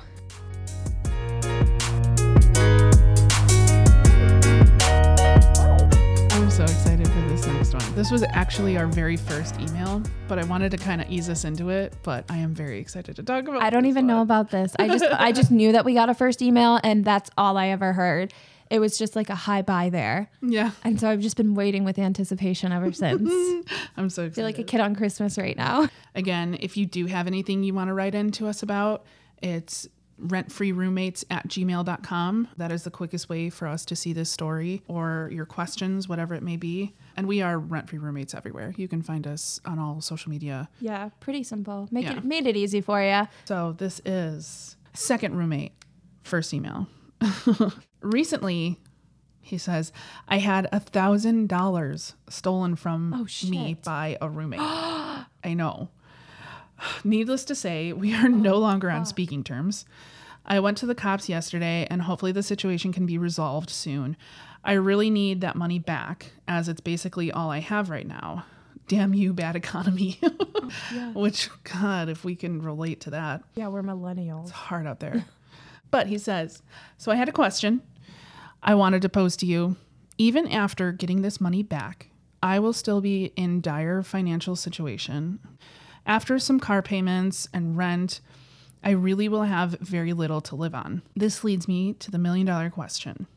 I'm 6.33 6.49
so 6.49 6.63
excited 6.63 7.07
for 7.07 7.21
this 7.27 7.45
next 7.45 7.73
one. 7.73 7.95
This 7.95 8.09
was 8.11 8.23
actually 8.23 8.77
our 8.77 8.87
very 8.87 9.17
first 9.17 9.59
email, 9.59 10.01
but 10.27 10.39
I 10.39 10.45
wanted 10.45 10.71
to 10.71 10.77
kind 10.77 11.01
of 11.01 11.09
ease 11.09 11.29
us 11.29 11.43
into 11.43 11.69
it. 11.69 11.93
But 12.03 12.25
I 12.29 12.37
am 12.37 12.53
very 12.53 12.79
excited 12.79 13.15
to 13.17 13.23
talk 13.23 13.47
about. 13.47 13.61
I 13.61 13.69
don't 13.69 13.85
even 13.85 14.07
know 14.07 14.21
about 14.21 14.49
this. 14.51 14.73
I 14.79 14.87
just 14.87 15.03
I 15.03 15.31
just 15.33 15.51
knew 15.51 15.73
that 15.73 15.83
we 15.85 15.93
got 15.93 16.09
a 16.09 16.13
first 16.13 16.41
email 16.41 16.79
and 16.83 17.03
that's 17.03 17.29
all 17.37 17.57
I 17.57 17.67
ever 17.67 17.93
heard. 17.93 18.33
It 18.71 18.79
was 18.79 18.97
just 18.97 19.15
like 19.15 19.29
a 19.29 19.35
high 19.35 19.61
buy 19.61 19.89
there. 19.89 20.29
Yeah, 20.41 20.71
And 20.83 20.99
so 20.99 21.09
I've 21.09 21.19
just 21.19 21.35
been 21.37 21.53
waiting 21.55 21.83
with 21.83 21.99
anticipation 21.99 22.71
ever 22.71 22.91
since. 23.03 23.29
I 23.29 23.63
I'm 23.97 24.09
so 24.09 24.23
excited. 24.23 24.35
feel 24.35 24.45
like 24.45 24.59
a 24.59 24.63
kid 24.63 24.79
on 24.79 24.95
Christmas 24.95 25.37
right 25.37 25.57
now. 25.57 25.89
Again, 26.15 26.57
if 26.61 26.77
you 26.77 26.85
do 26.85 27.05
have 27.07 27.27
anything 27.27 27.63
you 27.63 27.73
want 27.73 27.89
to 27.89 27.93
write 27.93 28.15
in 28.15 28.31
to 28.31 28.47
us 28.47 28.63
about, 28.63 29.03
it's 29.43 29.87
rentfreeroommates 30.21 31.25
at 31.29 31.47
gmail.com. 31.47 32.47
That 32.57 32.71
is 32.71 32.83
the 32.83 32.91
quickest 32.91 33.29
way 33.29 33.49
for 33.49 33.67
us 33.67 33.85
to 33.85 33.95
see 33.95 34.13
this 34.13 34.29
story 34.29 34.81
or 34.87 35.29
your 35.33 35.45
questions, 35.45 36.07
whatever 36.07 36.33
it 36.35 36.43
may 36.43 36.57
be. 36.57 36.93
And 37.17 37.27
we 37.27 37.41
are 37.41 37.57
rent 37.59 37.89
free 37.89 37.99
roommates 37.99 38.33
everywhere. 38.33 38.73
You 38.77 38.87
can 38.87 39.01
find 39.01 39.27
us 39.27 39.59
on 39.65 39.79
all 39.79 40.01
social 40.01 40.29
media. 40.29 40.69
Yeah, 40.79 41.09
pretty 41.19 41.43
simple. 41.43 41.87
Make 41.91 42.05
Yeah. 42.05 42.17
it 42.17 42.23
made 42.23 42.47
it 42.47 42.55
easy 42.55 42.81
for 42.81 43.01
you. 43.01 43.27
So 43.45 43.73
this 43.77 44.01
is 44.05 44.75
second 44.93 45.35
roommate, 45.35 45.73
first 46.23 46.53
email. 46.53 46.87
Recently, 48.01 48.79
he 49.41 49.57
says, 49.57 49.91
I 50.27 50.37
had 50.37 50.67
a 50.71 50.79
thousand 50.79 51.49
dollars 51.49 52.15
stolen 52.29 52.75
from 52.75 53.13
Oh, 53.13 53.49
me 53.49 53.77
by 53.83 54.17
a 54.21 54.29
roommate. 54.29 54.59
I 54.61 55.53
know. 55.55 55.89
Needless 57.03 57.45
to 57.45 57.55
say, 57.55 57.93
we 57.93 58.13
are 58.13 58.25
oh, 58.25 58.29
no 58.29 58.57
longer 58.57 58.89
on 58.89 59.05
speaking 59.05 59.43
terms. 59.43 59.85
I 60.45 60.59
went 60.59 60.77
to 60.79 60.85
the 60.87 60.95
cops 60.95 61.29
yesterday 61.29 61.87
and 61.89 62.01
hopefully 62.01 62.31
the 62.31 62.41
situation 62.43 62.91
can 62.91 63.05
be 63.05 63.17
resolved 63.17 63.69
soon. 63.69 64.17
I 64.63 64.73
really 64.73 65.09
need 65.09 65.41
that 65.41 65.55
money 65.55 65.79
back 65.79 66.31
as 66.47 66.67
it's 66.69 66.81
basically 66.81 67.31
all 67.31 67.49
I 67.51 67.59
have 67.59 67.89
right 67.89 68.07
now. 68.07 68.45
Damn 68.87 69.13
you, 69.13 69.33
bad 69.33 69.55
economy. 69.55 70.19
Which, 71.13 71.49
God, 71.63 72.09
if 72.09 72.23
we 72.23 72.35
can 72.35 72.61
relate 72.61 73.01
to 73.01 73.11
that 73.11 73.43
Yeah, 73.55 73.67
we're 73.67 73.83
millennials. 73.83 74.43
It's 74.43 74.51
hard 74.51 74.87
out 74.87 74.99
there. 74.99 75.25
but 75.91 76.07
he 76.07 76.17
says, 76.17 76.63
So 76.97 77.11
I 77.11 77.15
had 77.15 77.29
a 77.29 77.33
question 77.33 77.81
I 78.63 78.75
wanted 78.75 79.01
to 79.03 79.09
pose 79.09 79.35
to 79.37 79.45
you. 79.45 79.75
Even 80.17 80.47
after 80.47 80.91
getting 80.91 81.21
this 81.21 81.41
money 81.41 81.63
back, 81.63 82.07
I 82.43 82.59
will 82.59 82.73
still 82.73 83.01
be 83.01 83.33
in 83.35 83.61
dire 83.61 84.01
financial 84.03 84.55
situation. 84.55 85.39
After 86.05 86.39
some 86.39 86.59
car 86.59 86.81
payments 86.81 87.47
and 87.53 87.77
rent, 87.77 88.21
I 88.83 88.91
really 88.91 89.29
will 89.29 89.43
have 89.43 89.77
very 89.79 90.13
little 90.13 90.41
to 90.41 90.55
live 90.55 90.73
on. 90.73 91.03
This 91.15 91.43
leads 91.43 91.67
me 91.67 91.93
to 91.93 92.09
the 92.09 92.17
million 92.17 92.47
dollar 92.47 92.69
question. 92.69 93.27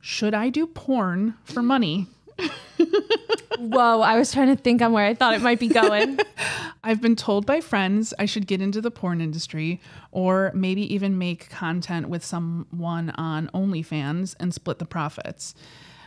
Should 0.00 0.34
I 0.34 0.50
do 0.50 0.66
porn 0.66 1.34
for 1.44 1.62
money? 1.62 2.08
Whoa, 3.58 4.00
I 4.00 4.16
was 4.18 4.32
trying 4.32 4.54
to 4.54 4.60
think 4.60 4.82
on 4.82 4.92
where 4.92 5.06
I 5.06 5.14
thought 5.14 5.34
it 5.34 5.42
might 5.42 5.60
be 5.60 5.68
going. 5.68 6.18
I've 6.84 7.00
been 7.00 7.16
told 7.16 7.46
by 7.46 7.60
friends 7.60 8.12
I 8.18 8.26
should 8.26 8.46
get 8.46 8.60
into 8.60 8.80
the 8.80 8.90
porn 8.90 9.20
industry 9.20 9.80
or 10.10 10.50
maybe 10.54 10.92
even 10.94 11.16
make 11.16 11.48
content 11.48 12.08
with 12.08 12.24
someone 12.24 13.10
on 13.10 13.48
OnlyFans 13.54 14.34
and 14.38 14.52
split 14.52 14.78
the 14.78 14.84
profits. 14.84 15.54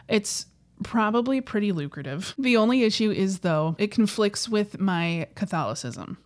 It's 0.08 0.46
probably 0.84 1.42
pretty 1.42 1.72
lucrative. 1.72 2.36
The 2.38 2.58
only 2.58 2.84
issue 2.84 3.12
is, 3.12 3.40
though, 3.40 3.76
it 3.80 3.92
conflicts 3.92 4.48
with 4.48 4.80
my 4.80 5.28
Catholicism. 5.36 6.18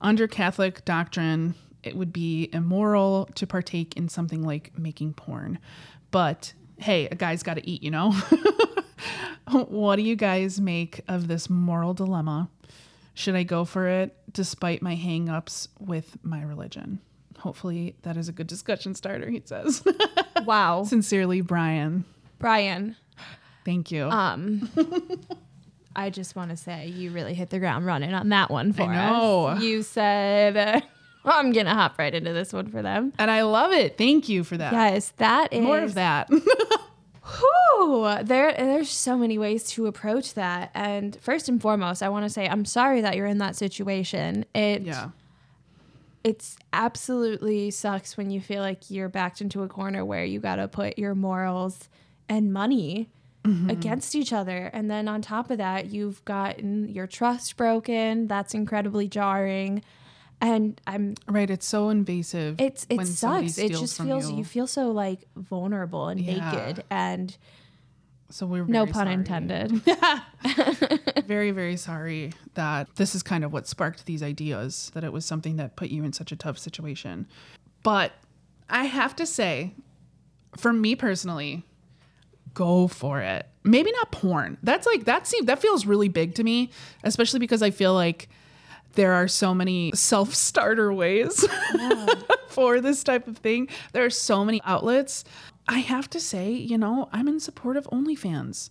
Under 0.00 0.28
Catholic 0.28 0.84
doctrine, 0.84 1.54
it 1.82 1.96
would 1.96 2.12
be 2.12 2.48
immoral 2.52 3.28
to 3.34 3.46
partake 3.46 3.96
in 3.96 4.08
something 4.08 4.42
like 4.42 4.78
making 4.78 5.14
porn. 5.14 5.58
But 6.10 6.52
hey, 6.78 7.08
a 7.10 7.14
guy's 7.14 7.42
got 7.42 7.54
to 7.54 7.68
eat, 7.68 7.82
you 7.82 7.90
know? 7.90 8.14
what 9.50 9.96
do 9.96 10.02
you 10.02 10.16
guys 10.16 10.60
make 10.60 11.00
of 11.08 11.28
this 11.28 11.48
moral 11.50 11.94
dilemma? 11.94 12.48
Should 13.14 13.34
I 13.34 13.42
go 13.42 13.64
for 13.64 13.88
it 13.88 14.16
despite 14.32 14.80
my 14.82 14.94
hang-ups 14.94 15.68
with 15.80 16.16
my 16.22 16.42
religion? 16.42 17.00
Hopefully 17.38 17.96
that 18.02 18.16
is 18.16 18.28
a 18.28 18.32
good 18.32 18.46
discussion 18.46 18.94
starter, 18.94 19.28
he 19.30 19.42
says. 19.44 19.82
Wow. 20.44 20.84
Sincerely, 20.84 21.40
Brian. 21.40 22.04
Brian, 22.38 22.94
Thank 23.64 23.90
you. 23.90 24.04
um, 24.04 24.70
I 25.96 26.10
just 26.10 26.36
want 26.36 26.50
to 26.50 26.56
say 26.56 26.86
you 26.86 27.10
really 27.10 27.34
hit 27.34 27.50
the 27.50 27.58
ground 27.58 27.84
running 27.86 28.14
on 28.14 28.28
that 28.28 28.50
one 28.50 28.72
for 28.72 28.86
know. 28.86 29.46
us. 29.46 29.60
You 29.62 29.82
said, 29.82 30.56
uh, 30.56 30.80
I'm 31.24 31.50
going 31.52 31.66
to 31.66 31.74
hop 31.74 31.98
right 31.98 32.14
into 32.14 32.32
this 32.32 32.52
one 32.52 32.68
for 32.68 32.82
them. 32.82 33.12
and 33.18 33.32
I 33.32 33.42
love 33.42 33.72
it. 33.72 33.98
Thank 33.98 34.28
you 34.28 34.44
for 34.44 34.56
that. 34.56 34.72
Yes, 34.72 35.12
that 35.16 35.52
is 35.52 35.64
More 35.64 35.80
of 35.80 35.94
that. 35.94 36.30
Whew, 37.28 38.08
there, 38.22 38.52
there's 38.52 38.90
so 38.90 39.16
many 39.16 39.38
ways 39.38 39.64
to 39.72 39.86
approach 39.86 40.34
that. 40.34 40.70
And 40.74 41.16
first 41.20 41.48
and 41.48 41.60
foremost, 41.60 42.02
I 42.02 42.08
want 42.08 42.24
to 42.24 42.30
say 42.30 42.48
I'm 42.48 42.64
sorry 42.64 43.00
that 43.02 43.16
you're 43.16 43.26
in 43.26 43.38
that 43.38 43.56
situation. 43.56 44.44
It, 44.54 44.82
yeah. 44.82 45.10
it's 46.24 46.56
absolutely 46.72 47.70
sucks 47.70 48.16
when 48.16 48.30
you 48.30 48.40
feel 48.40 48.62
like 48.62 48.90
you're 48.90 49.08
backed 49.08 49.40
into 49.40 49.62
a 49.62 49.68
corner 49.68 50.04
where 50.04 50.24
you 50.24 50.40
got 50.40 50.56
to 50.56 50.68
put 50.68 50.98
your 50.98 51.14
morals 51.14 51.88
and 52.28 52.52
money 52.52 53.08
mm-hmm. 53.44 53.70
against 53.70 54.14
each 54.14 54.32
other. 54.32 54.70
And 54.72 54.90
then 54.90 55.08
on 55.08 55.22
top 55.22 55.50
of 55.50 55.58
that, 55.58 55.86
you've 55.86 56.24
gotten 56.24 56.88
your 56.88 57.06
trust 57.06 57.56
broken. 57.56 58.26
That's 58.26 58.54
incredibly 58.54 59.08
jarring. 59.08 59.82
And 60.40 60.80
I'm 60.86 61.14
Right. 61.26 61.50
It's 61.50 61.66
so 61.66 61.88
invasive. 61.88 62.60
it's 62.60 62.86
it 62.88 63.04
sucks. 63.06 63.58
It 63.58 63.70
just 63.72 64.00
feels 64.00 64.30
you. 64.30 64.38
you. 64.38 64.44
feel 64.44 64.66
so 64.66 64.90
like 64.90 65.24
vulnerable 65.36 66.08
and 66.08 66.20
Yeah. 66.20 66.50
naked 66.52 66.84
and 66.90 67.36
So 68.30 68.46
we're 68.46 68.64
no 68.66 68.84
pun 68.86 69.06
sorry. 69.06 69.14
intended. 69.14 69.70
very, 71.26 71.50
very 71.50 71.76
sorry 71.76 72.32
that 72.54 72.94
this 72.96 73.14
is 73.14 73.22
kind 73.22 73.42
of 73.44 73.52
what 73.52 73.66
sparked 73.66 74.06
these 74.06 74.22
ideas, 74.22 74.90
that 74.94 75.02
it 75.04 75.12
was 75.12 75.24
something 75.24 75.56
that 75.56 75.76
put 75.76 75.88
you 75.90 76.04
in 76.04 76.12
such 76.12 76.30
a 76.32 76.36
tough 76.36 76.58
situation. 76.58 77.26
But 77.82 78.12
I 78.68 78.84
have 78.84 79.16
to 79.16 79.26
say, 79.26 79.72
for 80.56 80.72
me 80.72 80.94
personally, 80.94 81.64
go 82.54 82.86
for 82.88 83.20
it. 83.20 83.46
Maybe 83.64 83.90
not 83.92 84.12
porn. 84.12 84.58
That's 84.62 84.86
like 84.86 85.04
that 85.06 85.26
seems 85.26 85.46
that 85.46 85.60
feels 85.60 85.84
really 85.86 86.08
big 86.08 86.34
to 86.36 86.44
me, 86.44 86.70
especially 87.04 87.40
because 87.40 87.62
I 87.62 87.70
feel 87.70 87.94
like 87.94 88.28
there 88.98 89.12
are 89.12 89.28
so 89.28 89.54
many 89.54 89.92
self-starter 89.94 90.92
ways 90.92 91.46
for 92.48 92.80
this 92.80 93.04
type 93.04 93.28
of 93.28 93.38
thing. 93.38 93.68
There 93.92 94.04
are 94.04 94.10
so 94.10 94.44
many 94.44 94.60
outlets. 94.64 95.22
I 95.68 95.78
have 95.78 96.10
to 96.10 96.18
say, 96.18 96.50
you 96.50 96.76
know, 96.76 97.08
I'm 97.12 97.28
in 97.28 97.38
support 97.38 97.76
of 97.76 97.86
OnlyFans. 97.92 98.70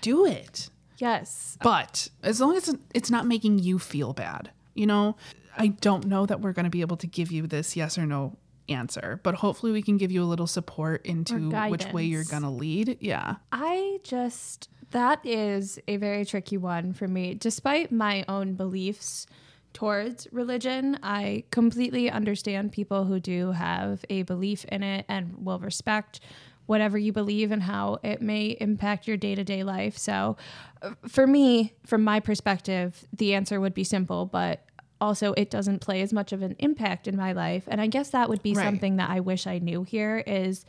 Do 0.00 0.26
it. 0.26 0.70
yes. 0.98 1.58
But 1.60 2.08
as 2.22 2.40
long 2.40 2.56
as 2.56 2.72
it's 2.94 3.10
not 3.10 3.26
making 3.26 3.58
you 3.58 3.80
feel 3.80 4.12
bad, 4.12 4.52
you 4.74 4.86
know, 4.86 5.16
I 5.58 5.68
don't 5.68 6.06
know 6.06 6.24
that 6.24 6.40
we're 6.40 6.52
going 6.52 6.66
to 6.66 6.70
be 6.70 6.80
able 6.82 6.98
to 6.98 7.08
give 7.08 7.32
you 7.32 7.48
this 7.48 7.74
yes 7.74 7.98
or 7.98 8.06
no 8.06 8.36
answer, 8.68 9.18
but 9.24 9.34
hopefully 9.34 9.72
we 9.72 9.82
can 9.82 9.96
give 9.96 10.12
you 10.12 10.22
a 10.22 10.24
little 10.24 10.46
support 10.46 11.04
into 11.04 11.50
which 11.68 11.92
way 11.92 12.04
you're 12.04 12.22
going 12.22 12.44
to 12.44 12.48
lead. 12.48 12.98
Yeah. 13.00 13.36
I 13.50 13.98
just 14.04 14.68
that 14.92 15.18
is 15.26 15.80
a 15.88 15.96
very 15.96 16.24
tricky 16.24 16.58
one 16.58 16.92
for 16.92 17.08
me. 17.08 17.34
Despite 17.34 17.90
my 17.90 18.24
own 18.28 18.54
beliefs 18.54 19.26
towards 19.74 20.26
religion, 20.32 20.98
I 21.02 21.44
completely 21.50 22.10
understand 22.10 22.72
people 22.72 23.04
who 23.04 23.20
do 23.20 23.52
have 23.52 24.04
a 24.08 24.22
belief 24.22 24.64
in 24.66 24.82
it 24.82 25.04
and 25.08 25.44
will 25.44 25.58
respect 25.58 26.20
whatever 26.66 26.96
you 26.96 27.12
believe 27.12 27.50
and 27.50 27.62
how 27.64 27.98
it 28.02 28.22
may 28.22 28.56
impact 28.58 29.06
your 29.06 29.18
day-to-day 29.18 29.62
life. 29.64 29.98
So 29.98 30.38
uh, 30.80 30.92
for 31.06 31.26
me, 31.26 31.74
from 31.84 32.02
my 32.02 32.20
perspective, 32.20 33.04
the 33.12 33.34
answer 33.34 33.60
would 33.60 33.74
be 33.74 33.84
simple, 33.84 34.24
but 34.24 34.64
also 35.00 35.34
it 35.34 35.50
doesn't 35.50 35.80
play 35.80 36.00
as 36.00 36.12
much 36.12 36.32
of 36.32 36.40
an 36.40 36.56
impact 36.58 37.06
in 37.06 37.16
my 37.16 37.32
life. 37.32 37.64
And 37.66 37.82
I 37.82 37.86
guess 37.88 38.08
that 38.10 38.30
would 38.30 38.42
be 38.42 38.54
Right. 38.54 38.64
something 38.64 38.96
that 38.96 39.10
I 39.10 39.20
wish 39.20 39.46
I 39.46 39.58
knew 39.58 39.82
here 39.82 40.22
is 40.26 40.64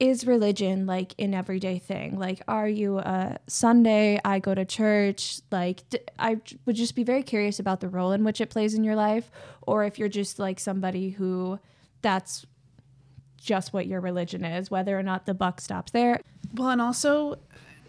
is 0.00 0.26
religion 0.26 0.86
like 0.86 1.14
an 1.18 1.34
everyday 1.34 1.78
thing? 1.78 2.18
Like, 2.18 2.42
are 2.48 2.68
you 2.68 2.98
a 2.98 3.38
Sunday? 3.46 4.20
I 4.24 4.38
go 4.38 4.54
to 4.54 4.64
church. 4.64 5.40
Like, 5.50 5.88
d- 5.88 6.00
I 6.18 6.38
would 6.66 6.76
just 6.76 6.94
be 6.94 7.04
very 7.04 7.22
curious 7.22 7.58
about 7.60 7.80
the 7.80 7.88
role 7.88 8.12
in 8.12 8.24
which 8.24 8.40
it 8.40 8.50
plays 8.50 8.74
in 8.74 8.84
your 8.84 8.96
life, 8.96 9.30
or 9.62 9.84
if 9.84 9.98
you're 9.98 10.08
just 10.08 10.38
like 10.38 10.58
somebody 10.58 11.10
who 11.10 11.58
that's 12.02 12.44
just 13.40 13.72
what 13.72 13.86
your 13.86 14.00
religion 14.00 14.44
is, 14.44 14.70
whether 14.70 14.98
or 14.98 15.02
not 15.02 15.26
the 15.26 15.34
buck 15.34 15.60
stops 15.60 15.92
there. 15.92 16.18
Well, 16.54 16.70
and 16.70 16.80
also, 16.80 17.38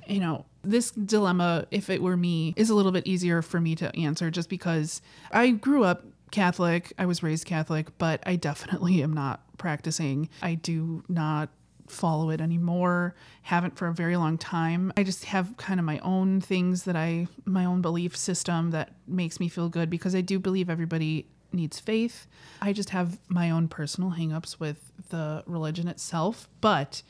you 0.07 0.19
know, 0.19 0.45
this 0.63 0.91
dilemma, 0.91 1.65
if 1.71 1.89
it 1.89 2.01
were 2.01 2.17
me, 2.17 2.53
is 2.55 2.69
a 2.69 2.75
little 2.75 2.91
bit 2.91 3.07
easier 3.07 3.41
for 3.41 3.59
me 3.59 3.75
to 3.75 3.95
answer 3.95 4.29
just 4.29 4.49
because 4.49 5.01
I 5.31 5.51
grew 5.51 5.83
up 5.83 6.03
Catholic. 6.31 6.93
I 6.97 7.05
was 7.05 7.23
raised 7.23 7.45
Catholic, 7.45 7.97
but 7.97 8.21
I 8.25 8.35
definitely 8.35 9.01
am 9.01 9.13
not 9.13 9.41
practicing. 9.57 10.29
I 10.41 10.55
do 10.55 11.03
not 11.07 11.49
follow 11.87 12.29
it 12.29 12.41
anymore. 12.41 13.15
Haven't 13.43 13.77
for 13.77 13.87
a 13.87 13.93
very 13.93 14.17
long 14.17 14.37
time. 14.37 14.91
I 14.97 15.03
just 15.03 15.25
have 15.25 15.55
kind 15.57 15.79
of 15.79 15.85
my 15.85 15.99
own 15.99 16.41
things 16.41 16.83
that 16.83 16.95
I, 16.95 17.27
my 17.45 17.65
own 17.65 17.81
belief 17.81 18.15
system 18.15 18.71
that 18.71 18.93
makes 19.07 19.39
me 19.39 19.49
feel 19.49 19.69
good 19.69 19.89
because 19.89 20.15
I 20.15 20.21
do 20.21 20.39
believe 20.39 20.69
everybody 20.69 21.27
needs 21.51 21.79
faith. 21.79 22.27
I 22.61 22.73
just 22.73 22.89
have 22.89 23.19
my 23.27 23.49
own 23.49 23.67
personal 23.67 24.11
hangups 24.11 24.59
with 24.59 24.91
the 25.09 25.43
religion 25.45 25.87
itself, 25.87 26.49
but 26.61 27.01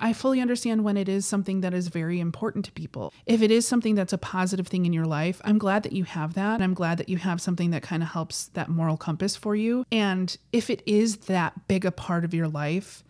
I 0.00 0.12
fully 0.12 0.40
understand 0.40 0.84
when 0.84 0.96
it 0.96 1.08
is 1.08 1.24
something 1.24 1.60
that 1.60 1.72
is 1.72 1.88
very 1.88 2.20
important 2.20 2.64
to 2.64 2.72
people. 2.72 3.12
If 3.26 3.42
it 3.42 3.50
is 3.50 3.66
something 3.66 3.94
that's 3.94 4.12
a 4.12 4.18
positive 4.18 4.66
thing 4.66 4.86
in 4.86 4.92
your 4.92 5.06
life, 5.06 5.40
I'm 5.44 5.58
glad 5.58 5.82
that 5.84 5.92
you 5.92 6.04
have 6.04 6.34
that. 6.34 6.60
I'm 6.60 6.74
glad 6.74 6.98
that 6.98 7.08
you 7.08 7.18
have 7.18 7.40
something 7.40 7.70
that 7.70 7.82
kind 7.82 8.02
of 8.02 8.08
helps 8.08 8.46
that 8.54 8.68
moral 8.68 8.96
compass 8.96 9.36
for 9.36 9.54
you. 9.54 9.84
And 9.92 10.36
if 10.52 10.68
it 10.70 10.82
is 10.86 11.18
that 11.18 11.68
big 11.68 11.84
a 11.84 11.92
part 11.92 12.24
of 12.24 12.34
your 12.34 12.48
life, 12.48 13.04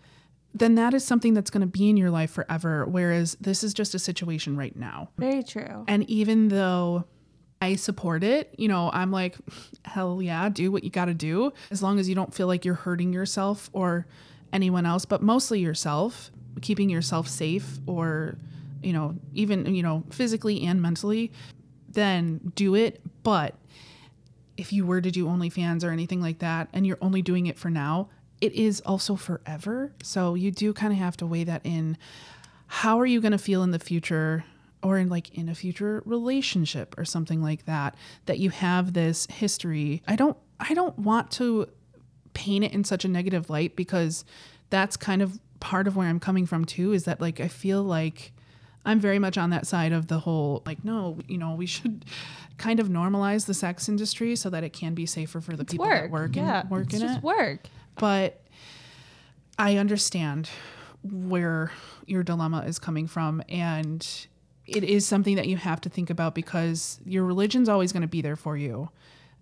then 0.54 0.76
that 0.76 0.94
is 0.94 1.04
something 1.04 1.34
that's 1.34 1.50
going 1.50 1.60
to 1.62 1.66
be 1.66 1.90
in 1.90 1.96
your 1.96 2.10
life 2.10 2.30
forever. 2.30 2.86
Whereas 2.86 3.36
this 3.40 3.64
is 3.64 3.74
just 3.74 3.94
a 3.94 3.98
situation 3.98 4.56
right 4.56 4.74
now. 4.76 5.10
Very 5.18 5.42
true. 5.42 5.84
And 5.88 6.08
even 6.08 6.48
though 6.48 7.04
I 7.60 7.74
support 7.74 8.22
it, 8.22 8.54
you 8.56 8.68
know, 8.68 8.90
I'm 8.92 9.10
like, 9.10 9.36
hell 9.84 10.22
yeah, 10.22 10.48
do 10.48 10.70
what 10.70 10.84
you 10.84 10.90
got 10.90 11.06
to 11.06 11.14
do 11.14 11.52
as 11.70 11.82
long 11.82 11.98
as 11.98 12.08
you 12.08 12.14
don't 12.14 12.32
feel 12.32 12.46
like 12.46 12.64
you're 12.64 12.74
hurting 12.74 13.12
yourself 13.12 13.68
or 13.72 14.06
anyone 14.52 14.86
else, 14.86 15.04
but 15.04 15.22
mostly 15.22 15.58
yourself, 15.58 16.30
keeping 16.60 16.88
yourself 16.88 17.26
safe 17.26 17.78
or, 17.86 18.36
you 18.82 18.92
know, 18.92 19.16
even, 19.32 19.74
you 19.74 19.82
know, 19.82 20.04
physically 20.10 20.64
and 20.64 20.80
mentally, 20.80 21.32
then 21.88 22.52
do 22.54 22.76
it. 22.76 23.00
But 23.24 23.56
if 24.56 24.72
you 24.72 24.86
were 24.86 25.00
to 25.00 25.10
do 25.10 25.26
OnlyFans 25.26 25.82
or 25.82 25.90
anything 25.90 26.20
like 26.20 26.38
that 26.38 26.68
and 26.72 26.86
you're 26.86 26.98
only 27.00 27.22
doing 27.22 27.46
it 27.46 27.58
for 27.58 27.70
now, 27.70 28.08
it 28.44 28.52
is 28.52 28.82
also 28.82 29.16
forever. 29.16 29.90
So 30.02 30.34
you 30.34 30.50
do 30.50 30.74
kind 30.74 30.92
of 30.92 30.98
have 30.98 31.16
to 31.16 31.26
weigh 31.26 31.44
that 31.44 31.62
in. 31.64 31.96
How 32.66 33.00
are 33.00 33.06
you 33.06 33.22
going 33.22 33.32
to 33.32 33.38
feel 33.38 33.62
in 33.62 33.70
the 33.70 33.78
future 33.78 34.44
or 34.82 34.98
in 34.98 35.08
like 35.08 35.34
in 35.34 35.48
a 35.48 35.54
future 35.54 36.02
relationship 36.04 36.94
or 36.98 37.06
something 37.06 37.42
like 37.42 37.64
that 37.64 37.94
that 38.26 38.38
you 38.38 38.50
have 38.50 38.92
this 38.92 39.26
history? 39.30 40.02
I 40.06 40.16
don't 40.16 40.36
I 40.60 40.74
don't 40.74 40.98
want 40.98 41.30
to 41.32 41.68
paint 42.34 42.64
it 42.64 42.72
in 42.72 42.84
such 42.84 43.06
a 43.06 43.08
negative 43.08 43.48
light 43.48 43.76
because 43.76 44.26
that's 44.68 44.98
kind 44.98 45.22
of 45.22 45.40
part 45.60 45.86
of 45.86 45.96
where 45.96 46.08
I'm 46.08 46.20
coming 46.20 46.44
from 46.44 46.66
too 46.66 46.92
is 46.92 47.04
that 47.04 47.22
like 47.22 47.40
I 47.40 47.48
feel 47.48 47.82
like 47.82 48.32
I'm 48.84 49.00
very 49.00 49.18
much 49.18 49.38
on 49.38 49.48
that 49.50 49.66
side 49.66 49.92
of 49.92 50.08
the 50.08 50.18
whole 50.18 50.62
like 50.66 50.84
no, 50.84 51.16
you 51.28 51.38
know, 51.38 51.54
we 51.54 51.64
should 51.64 52.04
kind 52.58 52.78
of 52.78 52.88
normalize 52.88 53.46
the 53.46 53.54
sex 53.54 53.88
industry 53.88 54.36
so 54.36 54.50
that 54.50 54.64
it 54.64 54.74
can 54.74 54.92
be 54.92 55.06
safer 55.06 55.40
for 55.40 55.56
the 55.56 55.64
people 55.64 55.86
that 55.86 56.10
work 56.10 56.36
yeah, 56.36 56.60
and 56.60 56.70
work 56.70 56.84
it's 56.92 56.94
in 56.96 57.00
just 57.00 57.18
it. 57.18 57.24
work. 57.24 57.68
But 57.96 58.40
I 59.58 59.76
understand 59.76 60.50
where 61.02 61.70
your 62.06 62.22
dilemma 62.22 62.64
is 62.66 62.78
coming 62.78 63.06
from 63.06 63.42
and 63.48 64.26
it 64.66 64.84
is 64.84 65.06
something 65.06 65.36
that 65.36 65.46
you 65.46 65.56
have 65.56 65.80
to 65.82 65.88
think 65.88 66.10
about 66.10 66.34
because 66.34 66.98
your 67.04 67.24
religion's 67.24 67.68
always 67.68 67.92
going 67.92 68.02
to 68.02 68.08
be 68.08 68.22
there 68.22 68.36
for 68.36 68.56
you. 68.56 68.88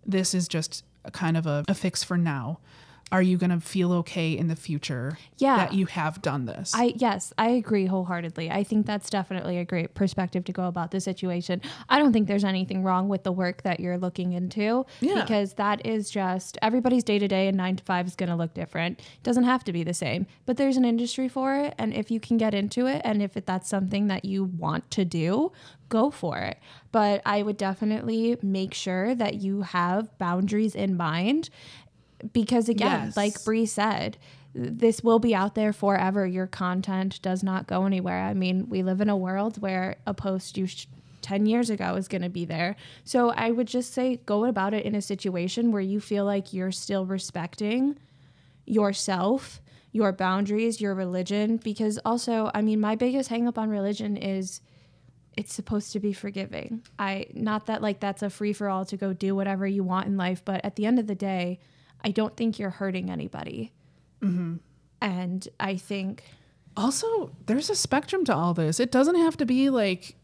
This 0.04 0.34
is 0.34 0.48
just 0.48 0.84
kind 1.12 1.36
of 1.36 1.46
a, 1.46 1.64
a 1.68 1.74
fix 1.74 2.02
for 2.02 2.16
now. 2.18 2.58
Are 3.12 3.20
you 3.22 3.36
going 3.36 3.50
to 3.50 3.60
feel 3.60 3.92
okay 3.92 4.32
in 4.32 4.48
the 4.48 4.56
future 4.56 5.18
Yeah. 5.36 5.56
that 5.58 5.74
you 5.74 5.84
have 5.84 6.22
done 6.22 6.46
this? 6.46 6.72
I 6.74 6.94
yes, 6.96 7.32
I 7.36 7.50
agree 7.50 7.84
wholeheartedly. 7.84 8.50
I 8.50 8.64
think 8.64 8.86
that's 8.86 9.10
definitely 9.10 9.58
a 9.58 9.66
great 9.66 9.94
perspective 9.94 10.44
to 10.46 10.52
go 10.52 10.66
about 10.66 10.92
the 10.92 11.00
situation. 11.00 11.60
I 11.90 11.98
don't 11.98 12.14
think 12.14 12.26
there's 12.26 12.42
anything 12.42 12.82
wrong 12.82 13.10
with 13.10 13.22
the 13.22 13.30
work 13.30 13.62
that 13.64 13.80
you're 13.80 13.98
looking 13.98 14.32
into 14.32 14.86
Yeah. 15.00 15.20
because 15.20 15.52
that 15.54 15.84
is 15.86 16.10
just 16.10 16.56
everybody's 16.62 17.04
day 17.04 17.18
to 17.18 17.28
day 17.28 17.48
and 17.48 17.56
9 17.58 17.76
to 17.76 17.84
5 17.84 18.06
is 18.06 18.16
going 18.16 18.30
to 18.30 18.36
look 18.36 18.54
different. 18.54 18.98
It 19.00 19.22
doesn't 19.22 19.44
have 19.44 19.62
to 19.64 19.72
be 19.74 19.84
the 19.84 19.94
same, 19.94 20.26
but 20.46 20.56
there's 20.56 20.78
an 20.78 20.86
industry 20.86 21.28
for 21.28 21.54
it 21.54 21.74
and 21.78 21.92
if 21.92 22.10
you 22.10 22.18
can 22.18 22.38
get 22.38 22.54
into 22.54 22.86
it 22.86 23.02
and 23.04 23.20
if 23.22 23.36
it, 23.36 23.44
that's 23.44 23.68
something 23.68 24.06
that 24.06 24.24
you 24.24 24.44
want 24.44 24.90
to 24.92 25.04
do, 25.04 25.52
go 25.90 26.10
for 26.10 26.38
it. 26.38 26.56
But 26.92 27.20
I 27.26 27.42
would 27.42 27.58
definitely 27.58 28.38
make 28.42 28.72
sure 28.72 29.14
that 29.14 29.34
you 29.34 29.60
have 29.62 30.16
boundaries 30.18 30.74
in 30.74 30.96
mind 30.96 31.50
because 32.32 32.68
again, 32.68 33.06
Yes. 33.06 33.16
like 33.16 33.44
Bri 33.44 33.66
said, 33.66 34.18
this 34.54 35.02
will 35.02 35.18
be 35.18 35.34
out 35.34 35.54
there 35.54 35.72
forever. 35.72 36.26
Your 36.26 36.46
content 36.46 37.20
does 37.22 37.42
not 37.42 37.66
go 37.66 37.86
anywhere. 37.86 38.22
I 38.24 38.34
mean, 38.34 38.68
we 38.68 38.82
live 38.82 39.00
in 39.00 39.08
a 39.08 39.16
world 39.16 39.60
where 39.62 39.96
a 40.06 40.12
post 40.14 40.58
you 40.58 40.66
sh- 40.66 40.86
10 41.22 41.46
years 41.46 41.70
ago 41.70 41.94
is 41.94 42.06
going 42.08 42.22
to 42.22 42.28
be 42.28 42.44
there. 42.44 42.76
So 43.04 43.30
I 43.30 43.50
would 43.50 43.66
just 43.68 43.94
say 43.94 44.16
go 44.26 44.44
about 44.44 44.74
it 44.74 44.84
in 44.84 44.94
a 44.94 45.00
situation 45.00 45.72
where 45.72 45.80
you 45.80 46.00
feel 46.00 46.24
like 46.24 46.52
you're 46.52 46.72
still 46.72 47.06
respecting 47.06 47.96
yourself, 48.66 49.60
your 49.92 50.12
boundaries, 50.12 50.80
your 50.80 50.94
religion. 50.94 51.56
Because 51.58 51.98
also, 52.04 52.50
I 52.54 52.62
mean, 52.62 52.80
my 52.80 52.96
biggest 52.96 53.28
hang 53.28 53.46
up 53.48 53.58
on 53.58 53.68
religion 53.70 54.16
is 54.16 54.60
it's 55.36 55.54
supposed 55.54 55.92
to 55.92 56.00
be 56.00 56.12
forgiving. 56.12 56.82
I 56.98 57.26
not 57.32 57.66
that 57.66 57.80
like 57.82 58.00
that's 58.00 58.22
a 58.22 58.30
free 58.30 58.52
for 58.52 58.68
all 58.68 58.84
to 58.86 58.96
go 58.96 59.12
do 59.12 59.34
whatever 59.34 59.66
you 59.66 59.82
want 59.82 60.06
in 60.06 60.16
life, 60.16 60.44
but 60.44 60.62
at 60.64 60.76
the 60.76 60.84
end 60.86 60.98
of 60.98 61.06
the 61.06 61.14
day, 61.14 61.58
I 62.04 62.10
don't 62.10 62.36
think 62.36 62.58
you're 62.58 62.70
hurting 62.70 63.10
anybody. 63.10 63.72
Mm-hmm. 64.22 64.56
And 65.00 65.48
I 65.58 65.76
think 65.76 66.22
Also, 66.76 67.30
there's 67.46 67.68
a 67.70 67.74
spectrum 67.74 68.24
to 68.26 68.34
all 68.34 68.54
this. 68.54 68.80
It 68.80 68.90
doesn't 68.90 69.16
have 69.16 69.36
to 69.38 69.46
be 69.46 69.68
like, 69.70 70.16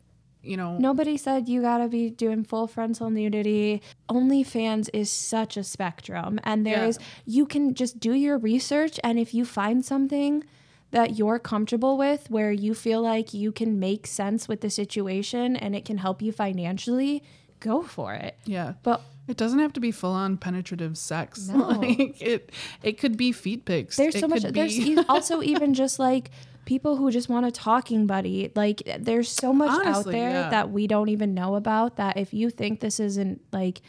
you 0.42 0.56
know, 0.56 0.78
nobody 0.78 1.16
said 1.16 1.48
you 1.48 1.60
gotta 1.60 1.88
be 1.88 2.08
doing 2.10 2.44
full 2.44 2.66
frontal 2.66 3.10
nudity. 3.10 3.82
OnlyFans 4.08 4.88
is 4.94 5.10
such 5.10 5.56
a 5.56 5.64
spectrum, 5.64 6.38
and 6.44 6.64
there 6.64 6.78
Yeah. 6.78 6.86
is 6.86 6.98
you 7.26 7.44
can 7.44 7.74
just 7.74 7.98
do 8.00 8.12
your 8.14 8.38
research, 8.38 8.98
and 9.04 9.18
if 9.18 9.34
you 9.34 9.44
find 9.44 9.84
something 9.84 10.44
that 10.90 11.18
you're 11.18 11.38
comfortable 11.38 11.98
with, 11.98 12.30
where 12.30 12.50
you 12.52 12.72
feel 12.72 13.02
like 13.02 13.34
you 13.34 13.52
can 13.52 13.78
make 13.78 14.06
sense 14.06 14.48
with 14.48 14.62
the 14.62 14.70
situation 14.70 15.54
and 15.54 15.76
it 15.76 15.84
can 15.84 15.98
help 15.98 16.22
you 16.22 16.32
financially, 16.32 17.22
go 17.60 17.82
for 17.82 18.14
it. 18.14 18.38
yeah. 18.46 18.72
But 18.82 19.02
It 19.28 19.36
doesn't 19.36 19.58
have 19.58 19.72
to 19.74 19.80
be 19.80 19.90
full 19.92 20.12
on 20.12 20.36
penetrative 20.38 20.96
sex. 20.98 21.48
No. 21.52 21.68
Like 21.68 22.20
it 22.20 22.50
it 22.82 22.98
could 22.98 23.16
be 23.16 23.32
feet 23.32 23.64
pics. 23.64 23.96
there's 23.96 24.14
It 24.14 24.20
so 24.20 24.28
much 24.28 24.42
there's 24.42 24.78
e- 24.78 24.96
also 25.08 25.42
even 25.42 25.74
just 25.74 25.98
like 25.98 26.30
people 26.64 26.96
who 26.96 27.10
just 27.10 27.28
want 27.28 27.46
a 27.46 27.50
talking 27.50 28.06
buddy 28.06 28.52
like 28.54 28.82
there's 28.98 29.30
so 29.30 29.52
much 29.54 29.70
out 29.86 30.04
there 30.04 30.30
yeah. 30.30 30.50
that 30.50 30.70
we 30.70 30.86
don't 30.86 31.08
even 31.08 31.32
know 31.34 31.54
about 31.54 31.96
that 31.96 32.16
if 32.18 32.34
you 32.34 32.50
think 32.50 32.80
this 32.80 33.00
isn't 33.00 33.40
like 33.52 33.80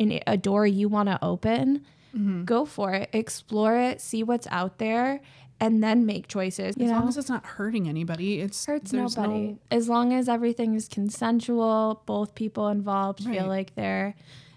an, 0.00 0.18
a 0.26 0.36
door 0.36 0.66
you 0.66 0.88
want 0.88 1.08
to 1.08 1.18
open 1.22 1.84
Mm-hmm. 2.16 2.44
go 2.44 2.64
for 2.64 2.92
it 2.92 3.10
explore 3.12 3.76
it 3.76 4.00
see 4.00 4.22
what's 4.22 4.46
out 4.52 4.78
there 4.78 5.20
and 5.60 5.82
then 5.82 6.06
make 6.06 6.28
choices 6.28 6.76
as 6.76 6.76
know 6.76 6.90
long 6.92 7.08
as 7.08 7.16
it's 7.16 7.28
not 7.28 7.44
hurting 7.44 7.88
anybody, 7.88 8.40
it's 8.40 8.64
hurts 8.66 8.92
nobody 8.92 9.32
No, 9.52 9.58
as 9.72 9.88
long 9.88 10.12
as 10.12 10.28
everything 10.28 10.74
is 10.76 10.86
consensual 10.88 12.02
both 12.06 12.34
people 12.36 12.68
involved 12.68 13.24
feel 13.24 13.46
like 13.46 13.74
they're 13.74 14.14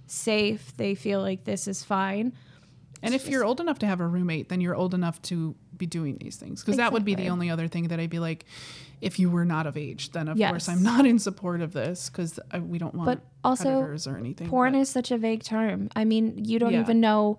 safe 0.07 0.75
they 0.77 0.95
feel 0.95 1.21
like 1.21 1.43
this 1.43 1.67
is 1.67 1.83
fine 1.83 2.33
and 3.03 3.13
if 3.13 3.27
you're 3.29 3.45
old 3.45 3.61
enough 3.61 3.77
to 3.79 3.85
have 3.85 3.99
a 4.01 4.07
roommate, 4.07 4.49
then 4.49 4.59
you're 4.59 4.73
old 4.73 4.95
enough 4.95 5.21
to 5.21 5.53
be 5.77 5.85
doing 5.85 6.17
these 6.19 6.35
things. 6.35 6.61
Because 6.63 6.77
that 6.77 6.91
would 6.93 7.05
be 7.05 7.13
the 7.13 7.29
only 7.29 7.51
other 7.51 7.67
thing 7.67 7.89
that 7.89 7.99
I'd 7.99 8.09
be 8.09 8.17
like, 8.17 8.45
if 9.01 9.19
you 9.19 9.29
were 9.29 9.45
not 9.45 9.67
of 9.67 9.77
age, 9.77 10.11
then 10.13 10.27
of 10.27 10.35
course 10.35 10.67
I'm 10.67 10.81
not 10.81 11.05
in 11.05 11.19
support 11.19 11.61
of 11.61 11.73
this 11.73 12.09
because 12.09 12.39
we 12.59 12.79
don't 12.79 12.95
want 12.95 13.05
But 13.05 13.19
also, 13.43 13.65
predators 13.65 14.07
or 14.07 14.17
anything. 14.17 14.49
porn 14.49 14.73
but- 14.73 14.79
is 14.79 14.89
such 14.89 15.11
a 15.11 15.17
vague 15.19 15.43
term. 15.43 15.89
I 15.95 16.05
mean, 16.05 16.43
you 16.43 16.57
don't 16.57 16.73
Yeah. 16.73 16.79
even 16.81 16.99
know. 16.99 17.37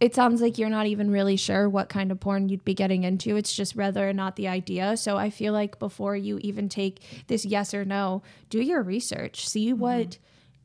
It 0.00 0.14
sounds 0.14 0.40
like 0.40 0.56
you're 0.56 0.70
not 0.70 0.86
even 0.86 1.10
really 1.10 1.36
sure 1.36 1.68
what 1.68 1.90
kind 1.90 2.10
of 2.10 2.18
porn 2.18 2.48
you'd 2.48 2.64
be 2.64 2.72
getting 2.72 3.04
into. 3.04 3.36
It's 3.36 3.54
just 3.54 3.76
whether 3.76 4.08
or 4.08 4.14
not 4.14 4.36
the 4.36 4.48
idea. 4.48 4.96
So 4.96 5.18
I 5.18 5.28
feel 5.28 5.52
like 5.52 5.78
before 5.78 6.16
you 6.16 6.38
even 6.40 6.70
take 6.70 7.02
this 7.26 7.44
yes 7.44 7.74
or 7.74 7.84
no, 7.84 8.22
do 8.48 8.62
your 8.62 8.82
research. 8.82 9.46
See 9.46 9.68
Mm-hmm. 9.70 9.80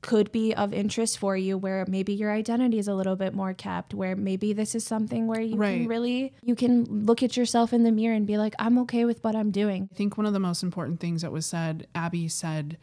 Could 0.01 0.31
be 0.31 0.53
of 0.55 0.73
interest 0.73 1.19
for 1.19 1.37
you 1.37 1.57
where 1.57 1.85
maybe 1.87 2.13
your 2.13 2.31
identity 2.31 2.79
is 2.79 2.87
a 2.87 2.93
little 2.95 3.15
bit 3.15 3.35
more 3.35 3.53
kept 3.53 3.93
where 3.93 4.15
maybe 4.15 4.51
this 4.51 4.73
is 4.73 4.83
something 4.83 5.27
where 5.27 5.39
you 5.41 5.55
Right. 5.55 5.81
can 5.81 5.87
really 5.87 6.33
you 6.41 6.55
can 6.55 6.85
look 7.05 7.21
at 7.21 7.37
yourself 7.37 7.71
in 7.71 7.83
the 7.83 7.91
mirror 7.91 8.15
and 8.15 8.25
be 8.25 8.37
like 8.39 8.55
I'm 8.57 8.79
okay 8.79 9.05
with 9.05 9.23
what 9.23 9.35
I'm 9.35 9.51
doing. 9.51 9.87
I 9.91 9.95
think 9.95 10.17
one 10.17 10.25
of 10.25 10.33
the 10.33 10.39
most 10.39 10.63
important 10.63 10.99
things 10.99 11.21
that 11.21 11.31
was 11.31 11.45
said, 11.45 11.85
Abi 11.93 12.27
said 12.27 12.77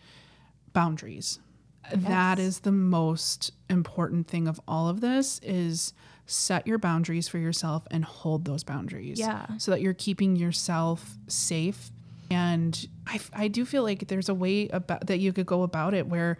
boundaries. 0.72 1.38
That 1.92 2.38
is 2.38 2.60
the 2.60 2.72
most 2.72 3.50
important 3.70 4.28
thing 4.28 4.46
of 4.46 4.60
all 4.68 4.88
of 4.88 5.00
this 5.00 5.38
is 5.42 5.94
set 6.26 6.66
your 6.66 6.78
boundaries 6.78 7.26
for 7.28 7.38
yourself 7.38 7.86
and 7.90 8.04
hold 8.04 8.44
those 8.44 8.62
boundaries. 8.62 9.18
Yeah. 9.18 9.46
So 9.56 9.70
that 9.70 9.80
you're 9.80 9.94
keeping 9.94 10.36
yourself 10.36 11.16
safe. 11.26 11.90
And 12.30 12.86
I, 13.06 13.18
I 13.32 13.48
do 13.48 13.64
feel 13.64 13.82
like 13.82 14.08
there's 14.08 14.28
a 14.28 14.34
way 14.34 14.68
about 14.68 15.06
that 15.06 15.18
you 15.18 15.32
could 15.32 15.46
go 15.46 15.62
about 15.62 15.94
it 15.94 16.06
where 16.06 16.36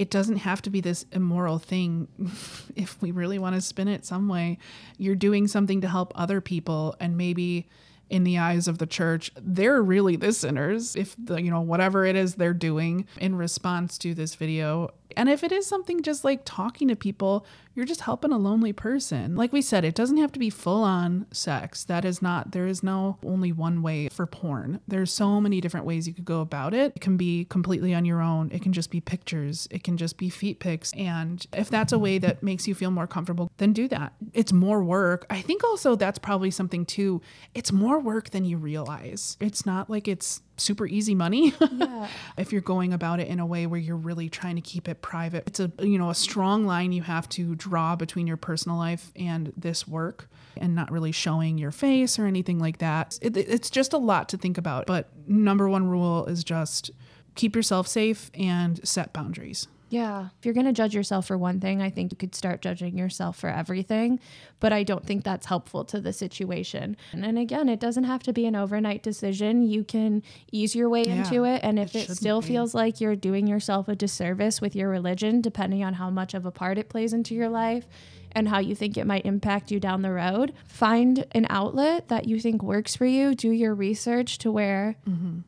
it 0.00 0.08
doesn't 0.08 0.36
have 0.36 0.62
to 0.62 0.70
be 0.70 0.80
this 0.80 1.04
immoral 1.12 1.58
thing. 1.58 2.08
if 2.74 3.00
we 3.02 3.10
really 3.10 3.38
want 3.38 3.54
to 3.54 3.60
spin 3.60 3.86
it 3.86 4.06
some 4.06 4.28
way, 4.28 4.56
you're 4.96 5.14
doing 5.14 5.46
something 5.46 5.82
to 5.82 5.88
help 5.88 6.10
other 6.14 6.40
people 6.40 6.96
and 6.98 7.18
maybe 7.18 7.68
in 8.08 8.24
the 8.24 8.38
eyes 8.38 8.66
of 8.66 8.78
the 8.78 8.86
church, 8.86 9.30
they're 9.36 9.82
really 9.82 10.16
the 10.16 10.32
sinners 10.32 10.96
if 10.96 11.14
the, 11.22 11.36
you 11.36 11.50
know 11.50 11.60
whatever 11.60 12.06
it 12.06 12.16
is 12.16 12.36
they're 12.36 12.54
doing 12.54 13.06
in 13.20 13.34
response 13.34 13.98
to 13.98 14.14
this 14.14 14.34
video. 14.36 14.88
And 15.16 15.28
if 15.28 15.44
it 15.44 15.52
is 15.52 15.66
something 15.66 16.02
just 16.02 16.24
like 16.24 16.42
talking 16.44 16.88
to 16.88 16.96
people, 16.96 17.46
you're 17.74 17.86
just 17.86 18.02
helping 18.02 18.32
a 18.32 18.38
lonely 18.38 18.72
person. 18.72 19.36
Like 19.36 19.52
we 19.52 19.62
said, 19.62 19.84
it 19.84 19.94
doesn't 19.94 20.16
have 20.16 20.32
to 20.32 20.38
be 20.38 20.50
full 20.50 20.82
on 20.82 21.26
sex. 21.30 21.84
That 21.84 22.04
is 22.04 22.20
not 22.20 22.52
there 22.52 22.66
is 22.66 22.82
no 22.82 23.18
only 23.24 23.52
one 23.52 23.80
way 23.80 24.08
for 24.08 24.26
porn. 24.26 24.80
There's 24.88 25.12
so 25.12 25.40
many 25.40 25.60
different 25.60 25.86
ways 25.86 26.08
you 26.08 26.14
could 26.14 26.24
go 26.24 26.40
about 26.40 26.74
it. 26.74 26.92
It 26.96 27.00
can 27.00 27.16
be 27.16 27.44
completely 27.44 27.94
on 27.94 28.04
your 28.04 28.20
own. 28.20 28.50
It 28.52 28.62
can 28.62 28.72
just 28.72 28.90
be 28.90 29.00
pictures. 29.00 29.68
It 29.70 29.84
can 29.84 29.96
just 29.96 30.18
be 30.18 30.30
feet 30.30 30.58
pics. 30.58 30.92
And 30.94 31.46
if 31.52 31.70
that's 31.70 31.92
a 31.92 31.98
way 31.98 32.18
that 32.18 32.42
makes 32.42 32.66
you 32.66 32.74
feel 32.74 32.90
more 32.90 33.06
comfortable, 33.06 33.50
then 33.58 33.72
do 33.72 33.86
that. 33.88 34.12
It's 34.32 34.52
more 34.52 34.82
work. 34.82 35.26
I 35.30 35.40
think 35.40 35.62
also 35.64 35.94
that's 35.94 36.18
probably 36.18 36.50
something 36.50 36.84
too. 36.84 37.22
It's 37.54 37.72
more 37.72 38.00
work 38.00 38.30
than 38.30 38.44
you 38.44 38.56
realize. 38.56 39.36
It's 39.40 39.64
not 39.64 39.88
like 39.88 40.08
it's 40.08 40.42
super 40.60 40.86
easy 40.86 41.14
money. 41.14 41.54
Yeah. 41.80 42.08
if 42.36 42.52
you're 42.52 42.60
going 42.60 42.92
about 42.92 43.20
it 43.20 43.28
in 43.28 43.40
a 43.40 43.46
way 43.46 43.66
where 43.66 43.80
you're 43.80 43.96
really 43.96 44.28
trying 44.28 44.56
to 44.56 44.60
keep 44.62 44.88
it 44.88 45.00
private. 45.00 45.44
It's 45.46 45.60
a 45.60 45.70
you 45.80 45.98
know, 45.98 46.10
a 46.10 46.14
strong 46.14 46.66
line 46.66 46.92
you 46.92 47.02
have 47.02 47.28
to 47.30 47.54
draw 47.54 47.96
between 47.96 48.26
your 48.26 48.36
personal 48.36 48.76
life 48.76 49.12
and 49.16 49.52
this 49.56 49.88
work 49.88 50.28
and 50.56 50.74
not 50.74 50.90
really 50.90 51.12
showing 51.12 51.56
your 51.58 51.70
face 51.70 52.18
or 52.18 52.26
anything 52.26 52.58
like 52.58 52.78
that. 52.78 53.18
It, 53.22 53.36
it's 53.36 53.70
just 53.70 53.92
a 53.92 53.98
lot 53.98 54.28
to 54.30 54.36
think 54.36 54.58
about. 54.58 54.86
But 54.86 55.08
number 55.26 55.68
one 55.68 55.88
rule 55.88 56.26
is 56.26 56.44
just 56.44 56.90
keep 57.34 57.56
yourself 57.56 57.86
safe 57.88 58.30
and 58.34 58.86
set 58.86 59.12
boundaries. 59.12 59.68
Yeah. 59.90 60.28
If 60.38 60.46
you're 60.46 60.54
going 60.54 60.66
to 60.66 60.72
judge 60.72 60.94
yourself 60.94 61.26
for 61.26 61.36
one 61.36 61.60
thing, 61.60 61.82
I 61.82 61.90
think 61.90 62.12
you 62.12 62.16
could 62.16 62.34
start 62.34 62.62
judging 62.62 62.96
yourself 62.96 63.36
for 63.36 63.50
everything. 63.50 64.20
But 64.60 64.72
I 64.72 64.84
don't 64.84 65.04
think 65.04 65.24
that's 65.24 65.46
helpful 65.46 65.84
to 65.86 66.00
the 66.00 66.12
situation. 66.12 66.96
And, 67.12 67.24
and 67.24 67.38
again, 67.38 67.68
it 67.68 67.80
doesn't 67.80 68.04
have 68.04 68.22
to 68.22 68.32
be 68.32 68.46
an 68.46 68.54
overnight 68.56 69.02
decision. 69.02 69.62
You 69.62 69.84
can 69.84 70.22
ease 70.52 70.74
your 70.74 70.88
way 70.88 71.02
Yeah, 71.02 71.16
into 71.16 71.44
it. 71.44 71.60
And 71.62 71.78
if 71.78 71.94
it 71.94 72.08
it, 72.08 72.14
still 72.14 72.40
be. 72.40 72.48
feels 72.48 72.74
like 72.74 73.00
you're 73.00 73.16
doing 73.16 73.46
yourself 73.46 73.88
a 73.88 73.96
disservice 73.96 74.60
with 74.60 74.76
your 74.76 74.88
religion, 74.88 75.40
depending 75.40 75.82
on 75.82 75.94
how 75.94 76.08
much 76.08 76.34
of 76.34 76.46
a 76.46 76.50
part 76.50 76.78
it 76.78 76.88
plays 76.88 77.12
into 77.12 77.34
your 77.34 77.48
life, 77.48 77.86
and 78.32 78.48
how 78.48 78.60
you 78.60 78.76
think 78.76 78.96
it 78.96 79.06
might 79.08 79.26
impact 79.26 79.72
you 79.72 79.80
down 79.80 80.02
the 80.02 80.12
road. 80.12 80.52
Find 80.68 81.26
an 81.32 81.48
outlet 81.50 82.06
that 82.08 82.28
you 82.28 82.38
think 82.38 82.62
works 82.62 82.94
for 82.94 83.06
you. 83.06 83.34
Do 83.34 83.50
your 83.50 83.74
research 83.74 84.38
to 84.38 84.52
where, 84.52 84.96
mm-hmm. 85.08 85.40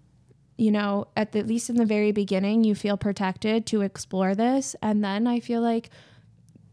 You 0.62 0.70
know, 0.70 1.08
at 1.16 1.32
the 1.32 1.40
at 1.40 1.46
least 1.48 1.68
in 1.70 1.76
the 1.76 1.84
very 1.84 2.12
beginning, 2.12 2.62
you 2.62 2.74
feel 2.74 2.96
protected 2.96 3.66
to 3.66 3.80
explore 3.80 4.34
this. 4.34 4.76
And 4.80 5.02
then 5.02 5.26
I 5.26 5.40
feel 5.40 5.60
like 5.60 5.90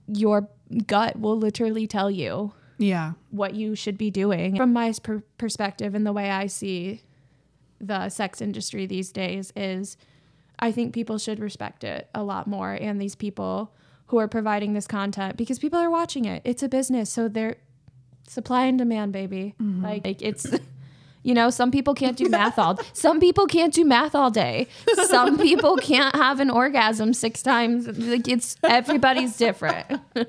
your 0.07 0.47
gut 0.85 1.19
will 1.19 1.37
literally 1.37 1.87
tell 1.87 2.11
you 2.11 2.53
Yeah. 2.77 3.13
what 3.31 3.55
you 3.55 3.73
should 3.75 3.97
be 3.97 4.11
doing. 4.11 4.55
From 4.55 4.73
my 4.73 4.93
per- 5.01 5.23
perspective 5.39 5.95
and 5.95 6.05
the 6.05 6.13
way 6.13 6.29
I 6.29 6.45
see 6.47 7.01
the 7.81 8.09
sex 8.09 8.41
industry 8.41 8.85
these 8.85 9.11
days 9.11 9.51
is 9.55 9.97
I 10.59 10.71
think 10.71 10.93
people 10.93 11.17
should 11.17 11.39
respect 11.39 11.83
it 11.83 12.09
a 12.13 12.23
lot 12.23 12.45
more 12.45 12.73
and 12.73 13.01
these 13.01 13.15
people 13.15 13.71
who 14.07 14.17
are 14.19 14.27
providing 14.27 14.73
this 14.73 14.85
content 14.87 15.37
because 15.37 15.57
people 15.57 15.79
are 15.79 15.89
watching 15.89 16.25
it. 16.25 16.41
It's 16.45 16.61
a 16.61 16.69
business, 16.69 17.09
so 17.09 17.27
they're 17.27 17.55
supply 18.27 18.65
and 18.65 18.77
demand, 18.77 19.13
baby. 19.13 19.55
Like, 19.59 20.05
like 20.05 20.21
it's 20.21 20.45
you 21.24 21.34
know, 21.34 21.49
some 21.49 21.72
people 21.72 21.93
can't 21.93 22.17
do 22.17 22.30
math 22.30 22.57
all 22.57 22.80
some 22.93 23.20
people 23.20 23.45
can't 23.45 23.74
do 23.74 23.84
math 23.86 24.15
all 24.15 24.32
day. 24.32 24.67
Some 25.07 25.38
people 25.38 25.78
can't 25.78 26.15
have 26.15 26.39
an 26.39 26.49
orgasm 26.49 27.13
six 27.13 27.41
times. 27.41 27.88
Like 27.88 28.28
it's 28.28 28.55
everybody's 28.63 29.38
different. 29.38 29.86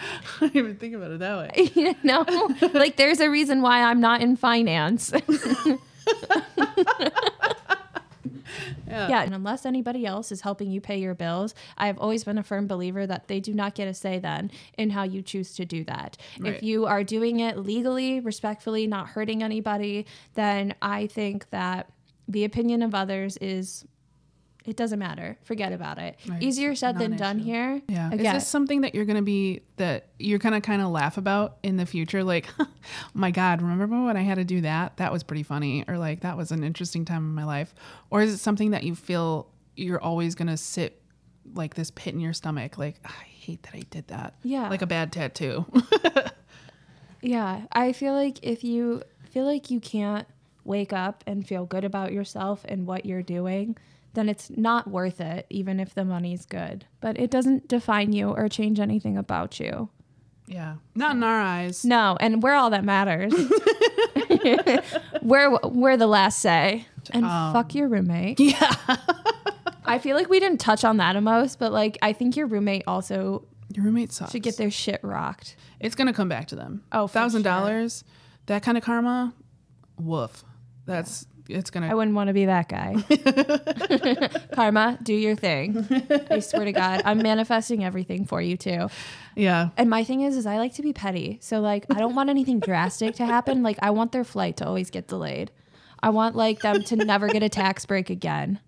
I 0.00 0.46
didn't 0.46 0.56
even 0.56 0.76
think 0.76 0.94
about 0.94 1.10
it 1.10 1.18
that 1.18 1.38
way. 1.38 1.70
you 1.74 1.94
know 2.04 2.24
like 2.72 2.96
there's 2.96 3.20
a 3.20 3.28
reason 3.28 3.62
why 3.62 3.82
i'm 3.82 4.00
not 4.00 4.20
in 4.22 4.36
finance 4.36 5.12
yeah. 8.90 9.22
and 9.22 9.34
unless 9.34 9.64
anybody 9.66 10.04
else 10.06 10.32
is 10.32 10.40
helping 10.40 10.70
you 10.70 10.80
pay 10.80 10.98
your 10.98 11.14
bills 11.14 11.54
i've 11.76 11.98
always 11.98 12.24
been 12.24 12.38
a 12.38 12.42
firm 12.42 12.66
believer 12.66 13.06
that 13.06 13.28
they 13.28 13.40
do 13.40 13.52
not 13.54 13.74
get 13.74 13.88
a 13.88 13.94
say 13.94 14.18
then 14.18 14.50
in 14.76 14.90
how 14.90 15.02
you 15.02 15.22
choose 15.22 15.54
to 15.54 15.64
do 15.64 15.84
that 15.84 16.16
Right. 16.38 16.54
if 16.54 16.62
you 16.62 16.86
are 16.86 17.04
doing 17.04 17.40
it 17.40 17.58
legally 17.58 18.20
respectfully 18.20 18.86
not 18.86 19.08
hurting 19.08 19.42
anybody 19.42 20.06
then 20.34 20.74
i 20.82 21.06
think 21.06 21.48
that 21.50 21.90
the 22.26 22.44
opinion 22.44 22.82
of 22.82 22.94
others 22.94 23.36
is 23.38 23.84
it 24.64 24.76
doesn't 24.76 24.98
matter. 24.98 25.38
Forget 25.44 25.72
about 25.72 25.98
it. 25.98 26.18
Right. 26.28 26.42
Easier 26.42 26.74
said 26.74 26.98
than 26.98 27.16
done 27.16 27.38
here. 27.38 27.80
Yeah. 27.88 28.08
Again, 28.12 28.26
Is 28.26 28.32
this 28.42 28.48
something 28.48 28.82
that 28.82 28.94
you're 28.94 29.06
going 29.06 29.16
to 29.16 29.22
be 29.22 29.62
that 29.76 30.08
you're 30.18 30.38
going 30.38 30.52
to 30.52 30.60
kind 30.60 30.82
of 30.82 30.88
laugh 30.88 31.16
about 31.16 31.56
in 31.62 31.76
the 31.76 31.86
future? 31.86 32.22
Like, 32.22 32.48
oh 32.58 32.66
my 33.14 33.30
God, 33.30 33.62
remember 33.62 34.04
when 34.04 34.16
I 34.16 34.22
had 34.22 34.34
to 34.36 34.44
do 34.44 34.60
that? 34.62 34.98
That 34.98 35.12
was 35.12 35.22
pretty 35.22 35.42
funny. 35.42 35.84
Or 35.88 35.96
like, 35.96 36.20
that 36.20 36.36
was 36.36 36.52
an 36.52 36.64
interesting 36.64 37.04
time 37.04 37.24
in 37.24 37.34
my 37.34 37.44
life. 37.44 37.74
Or 38.10 38.20
is 38.20 38.32
it 38.34 38.38
something 38.38 38.72
that 38.72 38.82
you 38.82 38.94
feel 38.94 39.48
you're 39.76 40.00
always 40.02 40.34
going 40.34 40.48
to 40.48 40.56
sit 40.56 41.00
like 41.54 41.74
this 41.74 41.90
pit 41.90 42.12
in 42.12 42.20
your 42.20 42.34
stomach? 42.34 42.76
Like, 42.76 42.96
"Ah, 43.06 43.16
I 43.20 43.24
hate 43.24 43.62
that 43.62 43.74
I 43.74 43.82
did 43.88 44.08
that. 44.08 44.34
Yeah. 44.42 44.68
Like 44.68 44.82
a 44.82 44.86
bad 44.86 45.12
tattoo. 45.12 45.64
Yeah, 47.20 47.62
I 47.72 47.92
feel 47.92 48.14
like 48.14 48.38
if 48.42 48.62
you 48.62 49.02
feel 49.30 49.44
like 49.44 49.70
you 49.70 49.80
can't 49.80 50.26
wake 50.64 50.92
up 50.92 51.24
and 51.26 51.46
feel 51.46 51.64
good 51.66 51.84
about 51.84 52.12
yourself 52.12 52.64
and 52.66 52.86
what 52.86 53.04
you're 53.06 53.22
doing, 53.22 53.76
then 54.18 54.28
it's 54.28 54.50
not 54.50 54.88
worth 54.90 55.20
it, 55.20 55.46
even 55.50 55.78
if 55.80 55.94
the 55.94 56.04
money's 56.04 56.44
good. 56.44 56.84
But 57.00 57.18
it 57.18 57.30
doesn't 57.30 57.68
define 57.68 58.12
you 58.12 58.30
or 58.30 58.48
change 58.48 58.80
anything 58.80 59.16
about 59.16 59.58
you. 59.60 59.88
yeah. 60.46 60.76
Not 60.94 61.14
in 61.16 61.22
our 61.22 61.40
eyes. 61.40 61.84
No, 61.84 62.16
and 62.20 62.42
we're 62.42 62.54
all 62.54 62.70
that 62.70 62.84
matters. 62.84 63.32
we're 65.22 65.58
we're 65.64 65.96
the 65.96 66.06
last 66.06 66.40
say. 66.40 66.86
And 67.10 67.24
um, 67.24 67.52
fuck 67.52 67.74
your 67.74 67.88
roommate. 67.88 68.38
Yeah. 68.48 68.74
I 69.84 69.98
feel 69.98 70.16
like 70.16 70.28
we 70.28 70.38
didn't 70.38 70.58
touch 70.60 70.84
on 70.84 70.98
that 70.98 71.20
most, 71.22 71.58
but 71.58 71.72
like 71.72 71.96
I 72.02 72.12
think 72.12 72.36
your 72.36 72.46
roommate 72.46 72.82
also 72.86 73.46
Your 73.74 73.86
roommate 73.86 74.12
sucks. 74.12 74.32
should 74.32 74.42
get 74.42 74.58
their 74.58 74.70
shit 74.70 75.00
rocked. 75.02 75.56
It's 75.80 75.94
going 75.94 76.08
to 76.08 76.12
come 76.12 76.28
back 76.28 76.48
to 76.48 76.56
them. 76.56 76.82
Oh, 76.92 77.06
thousand 77.06 77.42
dollars. 77.42 78.04
That 78.46 78.62
kind 78.62 78.76
of 78.76 78.84
karma. 78.84 79.32
Woof. 79.98 80.44
That's, 80.84 81.26
it's 81.48 81.70
gonna. 81.70 81.88
I 81.88 81.94
wouldn't 81.94 82.14
want 82.14 82.28
to 82.28 82.34
be 82.34 82.44
that 82.44 82.68
guy. 82.68 82.96
Karma, 84.54 84.98
do 85.02 85.14
your 85.14 85.34
thing. 85.34 85.86
I 86.30 86.40
swear 86.40 86.66
to 86.66 86.72
God, 86.72 87.02
I'm 87.04 87.18
manifesting 87.18 87.84
everything 87.84 88.26
for 88.26 88.42
you 88.42 88.56
too. 88.56 88.88
Yeah. 89.34 89.70
And 89.76 89.88
my 89.88 90.04
thing 90.04 90.20
is, 90.20 90.36
is 90.36 90.46
I 90.46 90.58
like 90.58 90.74
to 90.74 90.82
be 90.82 90.92
petty. 90.92 91.38
So 91.40 91.60
like, 91.60 91.86
I 91.90 91.98
don't 91.98 92.14
want 92.14 92.28
anything 92.28 92.60
drastic 92.60 93.14
to 93.16 93.26
happen. 93.26 93.62
Like, 93.62 93.78
I 93.80 93.90
want 93.90 94.12
their 94.12 94.24
flight 94.24 94.58
to 94.58 94.66
always 94.66 94.90
get 94.90 95.08
delayed. 95.08 95.50
I 96.02 96.10
want 96.10 96.36
like 96.36 96.60
them 96.60 96.82
to 96.84 96.96
never 96.96 97.28
get 97.28 97.42
a 97.42 97.48
tax 97.48 97.86
break 97.86 98.10
again. 98.10 98.60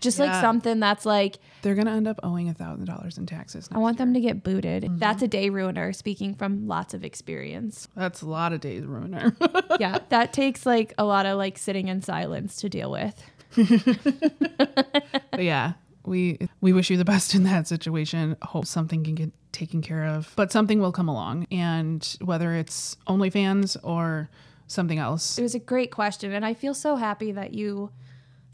Just 0.00 0.18
like 0.18 0.34
something 0.40 0.80
that's 0.80 1.06
like, 1.06 1.38
They're 1.64 1.74
going 1.74 1.86
to 1.86 1.92
end 1.92 2.06
up 2.06 2.20
owing 2.22 2.50
a 2.50 2.52
thousand 2.52 2.84
dollars 2.84 3.16
in 3.16 3.24
taxes. 3.24 3.70
I 3.72 3.78
want 3.78 3.96
them 3.96 4.12
to 4.12 4.20
get 4.20 4.44
booted. 4.44 4.82
Mm-hmm. 4.82 4.98
That's 4.98 5.22
a 5.22 5.28
day 5.28 5.48
ruiner. 5.48 5.94
Speaking 5.94 6.34
from 6.34 6.68
lots 6.68 6.92
of 6.92 7.06
experience. 7.06 7.88
That's 7.96 8.20
a 8.20 8.26
lot 8.26 8.52
of 8.52 8.60
days 8.60 8.84
ruiner. 8.84 9.34
Yeah, 9.80 9.98
that 10.10 10.32
takes 10.34 10.66
like 10.66 10.92
a 10.98 11.04
lot 11.04 11.24
of 11.26 11.38
like 11.38 11.56
sitting 11.56 11.88
in 11.88 12.02
silence 12.02 12.56
to 12.56 12.68
deal 12.68 12.90
with. 12.90 13.20
but 13.56 15.42
yeah, 15.42 15.72
we 16.04 16.38
we 16.60 16.72
wish 16.72 16.90
you 16.90 16.96
the 16.98 17.04
best 17.04 17.34
in 17.34 17.44
that 17.44 17.66
situation. 17.66 18.36
Hope 18.42 18.66
something 18.66 19.02
can 19.02 19.14
get 19.14 19.32
taken 19.52 19.80
care 19.80 20.04
of, 20.04 20.32
but 20.36 20.52
something 20.52 20.80
will 20.80 20.92
come 20.92 21.08
along, 21.08 21.46
and 21.50 22.16
whether 22.20 22.54
it's 22.54 22.96
OnlyFans 23.08 23.76
or 23.82 24.28
something 24.66 24.98
else. 24.98 25.38
It 25.38 25.42
was 25.42 25.54
a 25.54 25.60
great 25.60 25.90
question. 25.90 26.32
And 26.32 26.44
I 26.44 26.54
feel 26.54 26.74
so 26.74 26.96
happy 26.96 27.32
that 27.32 27.54
you 27.54 27.90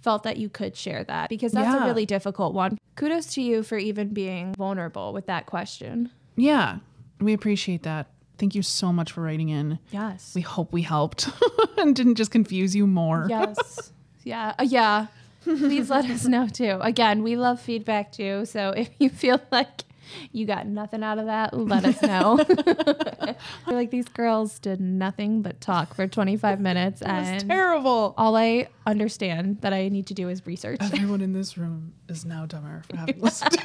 felt 0.02 0.22
that 0.24 0.36
you 0.36 0.48
could 0.48 0.76
share 0.76 1.04
that 1.04 1.28
because 1.28 1.52
that's 1.52 1.82
a 1.82 1.84
really 1.84 2.06
difficult 2.06 2.54
one. 2.54 2.78
Kudos 2.96 3.26
to 3.34 3.42
you 3.42 3.62
for 3.62 3.78
even 3.78 4.08
being 4.08 4.54
vulnerable 4.54 5.12
with 5.12 5.26
that 5.26 5.46
question. 5.46 6.10
Yeah, 6.36 6.78
we 7.20 7.32
appreciate 7.32 7.82
that. 7.84 8.08
Thank 8.38 8.54
you 8.54 8.62
so 8.62 8.92
much 8.92 9.12
for 9.12 9.20
writing 9.22 9.50
in. 9.50 9.78
Yes. 9.90 10.32
We 10.34 10.40
hope 10.40 10.72
we 10.72 10.82
helped 10.82 11.28
and 11.76 11.94
didn't 11.94 12.14
just 12.14 12.30
confuse 12.30 12.74
you 12.74 12.86
more. 12.86 13.26
yes. 13.28 13.92
Yeah. 14.24 14.54
Uh, 14.58 14.64
yeah. 14.68 15.06
Please 15.42 15.88
let 15.90 16.04
us 16.10 16.26
know 16.26 16.46
too. 16.48 16.78
Again, 16.82 17.22
we 17.22 17.36
love 17.36 17.60
feedback 17.60 18.12
too. 18.12 18.44
So 18.44 18.70
if 18.70 18.90
you 18.98 19.08
feel 19.10 19.40
like 19.50 19.84
you 20.32 20.46
got 20.46 20.66
nothing 20.66 21.02
out 21.02 21.18
of 21.18 21.26
that, 21.26 21.52
let 21.56 21.84
us 21.84 22.00
know. 22.02 22.38
We're 22.46 23.34
like 23.74 23.90
these 23.90 24.08
girls 24.08 24.58
did 24.58 24.80
nothing 24.80 25.42
but 25.42 25.60
talk 25.60 25.94
for 25.94 26.06
25 26.06 26.60
minutes 26.60 27.00
It 27.02 27.08
and 27.08 27.48
terrible. 27.48 28.14
all 28.16 28.36
I 28.36 28.68
understand 28.86 29.60
that 29.62 29.72
I 29.72 29.88
need 29.88 30.06
to 30.08 30.14
do 30.14 30.28
is 30.28 30.46
research. 30.46 30.78
Everyone 30.80 31.20
in 31.20 31.32
this 31.32 31.56
room 31.58 31.92
is 32.08 32.24
now 32.24 32.46
dumber 32.46 32.82
for 32.88 32.96
having 32.96 33.20
listened. 33.22 33.56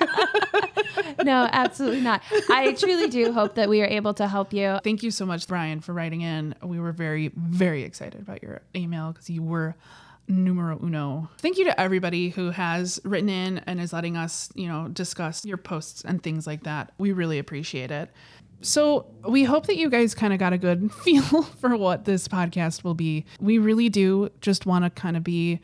no, 1.23 1.47
absolutely 1.51 2.01
not. 2.01 2.21
I 2.49 2.73
truly 2.73 3.09
do 3.09 3.31
hope 3.31 3.55
that 3.55 3.69
we 3.69 3.81
are 3.81 3.87
able 3.87 4.13
to 4.15 4.27
help 4.27 4.53
you. 4.53 4.79
Thank 4.83 5.03
you 5.03 5.11
so 5.11 5.25
much, 5.25 5.47
Brian, 5.47 5.81
for 5.81 5.93
writing 5.93 6.21
in. 6.21 6.55
We 6.63 6.79
were 6.79 6.91
very, 6.91 7.31
very 7.35 7.83
excited 7.83 8.21
about 8.21 8.43
your 8.43 8.61
email 8.75 9.11
because 9.11 9.29
you 9.29 9.43
were 9.43 9.75
numero 10.27 10.79
uno. 10.81 11.29
Thank 11.39 11.57
you 11.57 11.65
to 11.65 11.79
everybody 11.79 12.29
who 12.29 12.51
has 12.51 12.99
written 13.03 13.29
in 13.29 13.59
and 13.59 13.79
is 13.79 13.93
letting 13.93 14.17
us, 14.17 14.49
you 14.55 14.67
know, 14.67 14.87
discuss 14.87 15.45
your 15.45 15.57
posts 15.57 16.03
and 16.03 16.21
things 16.21 16.47
like 16.47 16.63
that. 16.63 16.93
We 16.97 17.11
really 17.11 17.39
appreciate 17.39 17.91
it. 17.91 18.11
So, 18.61 19.05
we 19.27 19.43
hope 19.43 19.67
that 19.67 19.75
you 19.75 19.89
guys 19.89 20.15
kind 20.15 20.33
of 20.33 20.39
got 20.39 20.53
a 20.53 20.57
good 20.57 20.91
feel 21.03 21.43
for 21.43 21.75
what 21.77 22.05
this 22.05 22.27
podcast 22.27 22.83
will 22.83 22.93
be. 22.95 23.25
We 23.39 23.57
really 23.57 23.89
do 23.89 24.29
just 24.41 24.65
want 24.65 24.85
to 24.85 24.89
kind 24.89 25.17
of 25.17 25.23
be 25.23 25.59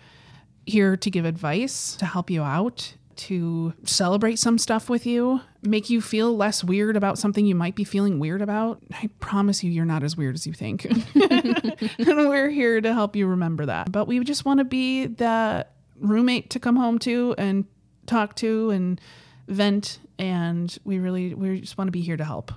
here 0.65 0.95
to 0.97 1.09
give 1.09 1.25
advice, 1.25 1.95
to 1.95 2.05
help 2.05 2.29
you 2.29 2.43
out, 2.43 2.93
to 3.17 3.73
celebrate 3.83 4.37
some 4.39 4.57
stuff 4.57 4.89
with 4.89 5.05
you, 5.05 5.41
make 5.61 5.89
you 5.89 6.01
feel 6.01 6.35
less 6.35 6.63
weird 6.63 6.95
about 6.95 7.17
something 7.17 7.45
you 7.45 7.55
might 7.55 7.75
be 7.75 7.83
feeling 7.83 8.19
weird 8.19 8.41
about. 8.41 8.81
I 8.91 9.09
promise 9.19 9.63
you, 9.63 9.71
you're 9.71 9.85
not 9.85 10.03
as 10.03 10.17
weird 10.17 10.35
as 10.35 10.47
you 10.47 10.53
think. 10.53 10.85
and 10.85 11.75
we're 11.99 12.49
here 12.49 12.81
to 12.81 12.93
help 12.93 13.15
you 13.15 13.27
remember 13.27 13.65
that. 13.65 13.91
But 13.91 14.07
we 14.07 14.19
just 14.23 14.45
want 14.45 14.59
to 14.59 14.63
be 14.63 15.07
the 15.07 15.65
roommate 15.99 16.49
to 16.51 16.59
come 16.59 16.75
home 16.75 16.99
to 16.99 17.35
and 17.37 17.65
talk 18.05 18.35
to 18.37 18.71
and 18.71 18.99
vent. 19.47 19.99
And 20.17 20.75
we 20.83 20.99
really, 20.99 21.33
we 21.33 21.61
just 21.61 21.77
want 21.77 21.87
to 21.87 21.91
be 21.91 22.01
here 22.01 22.17
to 22.17 22.25
help. 22.25 22.51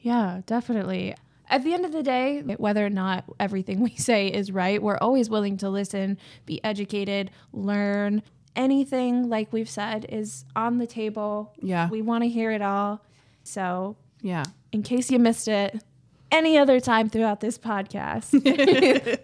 Yeah, 0.00 0.42
definitely. 0.46 1.14
At 1.48 1.64
the 1.64 1.74
end 1.74 1.84
of 1.84 1.92
the 1.92 2.02
day, 2.02 2.40
whether 2.56 2.84
or 2.84 2.90
not 2.90 3.24
everything 3.38 3.80
we 3.80 3.94
say 3.96 4.28
is 4.28 4.50
right, 4.50 4.82
we're 4.82 4.98
always 4.98 5.28
willing 5.28 5.58
to 5.58 5.68
listen, 5.68 6.18
be 6.46 6.62
educated, 6.64 7.30
learn. 7.52 8.22
Anything, 8.54 9.28
like 9.28 9.52
we've 9.52 9.68
said, 9.70 10.06
is 10.08 10.44
on 10.54 10.78
the 10.78 10.86
table. 10.86 11.52
Yeah. 11.60 11.88
We 11.88 12.02
want 12.02 12.24
to 12.24 12.28
hear 12.28 12.50
it 12.50 12.62
all. 12.62 13.00
So, 13.44 13.96
Yeah. 14.20 14.44
in 14.72 14.82
case 14.82 15.10
you 15.10 15.18
missed 15.18 15.48
it, 15.48 15.82
any 16.32 16.58
other 16.58 16.80
time 16.80 17.08
throughout 17.08 17.40
this 17.40 17.58
podcast, 17.58 18.32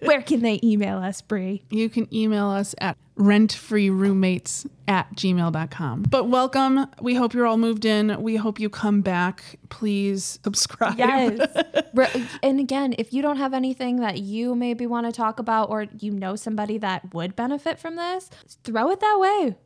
where 0.07 0.23
can 0.23 0.41
they 0.43 0.61
email 0.63 0.99
us, 0.99 1.21
Bri? 1.23 1.65
You 1.71 1.89
can 1.89 2.13
email 2.15 2.47
us 2.47 2.75
at 2.79 2.97
rentfreeroommates 3.19 4.69
at 4.87 5.13
gmail.com. 5.17 6.03
But 6.03 6.29
welcome. 6.29 6.87
We 7.01 7.17
hope 7.17 7.35
you're 7.35 7.47
all 7.47 7.57
moved 7.57 7.85
in. 7.85 8.23
We 8.23 8.37
hope 8.37 8.61
you 8.61 8.71
come 8.71 9.01
back. 9.01 9.59
Please 9.71 10.39
subscribe. 10.45 10.99
Yes. 10.99 11.41
And 12.43 12.61
again, 12.61 12.95
if 12.97 13.13
you 13.13 13.23
don't 13.23 13.39
have 13.39 13.53
anything 13.53 13.97
that 13.97 14.19
you 14.19 14.55
maybe 14.55 14.87
want 14.87 15.07
to 15.07 15.13
talk 15.13 15.41
about 15.41 15.69
or 15.69 15.87
you 15.99 16.13
know 16.13 16.37
somebody 16.37 16.79
that 16.79 17.13
would 17.13 17.35
benefit 17.35 17.81
from 17.81 17.97
this, 17.97 18.31
throw 18.63 18.91
it 18.91 19.01
that 19.01 19.19
way. 19.19 19.57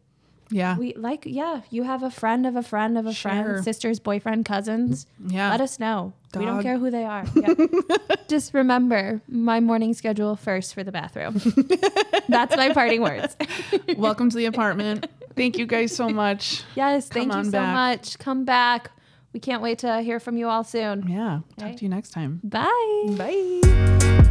Yeah. 0.53 0.77
We 0.79 0.95
like, 0.95 1.25
yeah, 1.27 1.63
you 1.71 1.83
have 1.83 2.03
a 2.03 2.11
friend 2.11 2.47
of 2.47 2.55
a 2.57 2.63
friend 2.63 2.97
of 2.99 3.07
a 3.07 3.13
Sure. 3.13 3.31
friend, 3.33 3.65
sisters, 3.65 3.99
boyfriend, 3.99 4.45
cousins. 4.45 5.07
Yeah. 5.27 5.51
Let 5.51 5.61
us 5.61 5.81
know. 5.81 6.13
We 6.35 6.45
don't 6.47 6.63
care 6.63 6.79
who 6.79 6.91
they 6.91 7.05
are. 7.05 7.25
Yeah. 7.35 7.55
Just 8.29 8.55
remember 8.55 9.21
my 9.29 9.61
morning 9.61 9.93
schedule 9.95 10.37
first 10.37 10.73
for 10.75 10.83
the 10.85 10.93
bathroom. 10.93 11.35
That's 12.29 12.57
my 12.57 12.73
parting 12.73 13.03
words. 13.03 13.37
welcome 13.99 14.31
to 14.31 14.37
the 14.37 14.47
apartment. 14.47 15.07
Thank 15.37 15.59
you 15.59 15.67
guys 15.67 15.95
so 15.95 16.09
much. 16.09 16.63
Yes, 16.75 17.09
thank 17.09 17.35
you 17.35 17.45
so 17.45 17.51
back. 17.51 17.75
much. 17.75 18.19
Come 18.19 18.45
back. 18.45 18.93
We 19.35 19.41
can't 19.41 19.63
wait 19.63 19.79
to 19.81 20.01
hear 20.03 20.21
from 20.21 20.37
you 20.37 20.49
all 20.49 20.65
soon. 20.65 21.09
Yeah. 21.09 21.41
Talk 21.59 21.69
Okay. 21.69 21.77
to 21.77 21.85
you 21.85 21.89
next 21.89 22.11
time. 22.11 22.41
Bye. 22.45 22.69
Bye. 23.17 24.29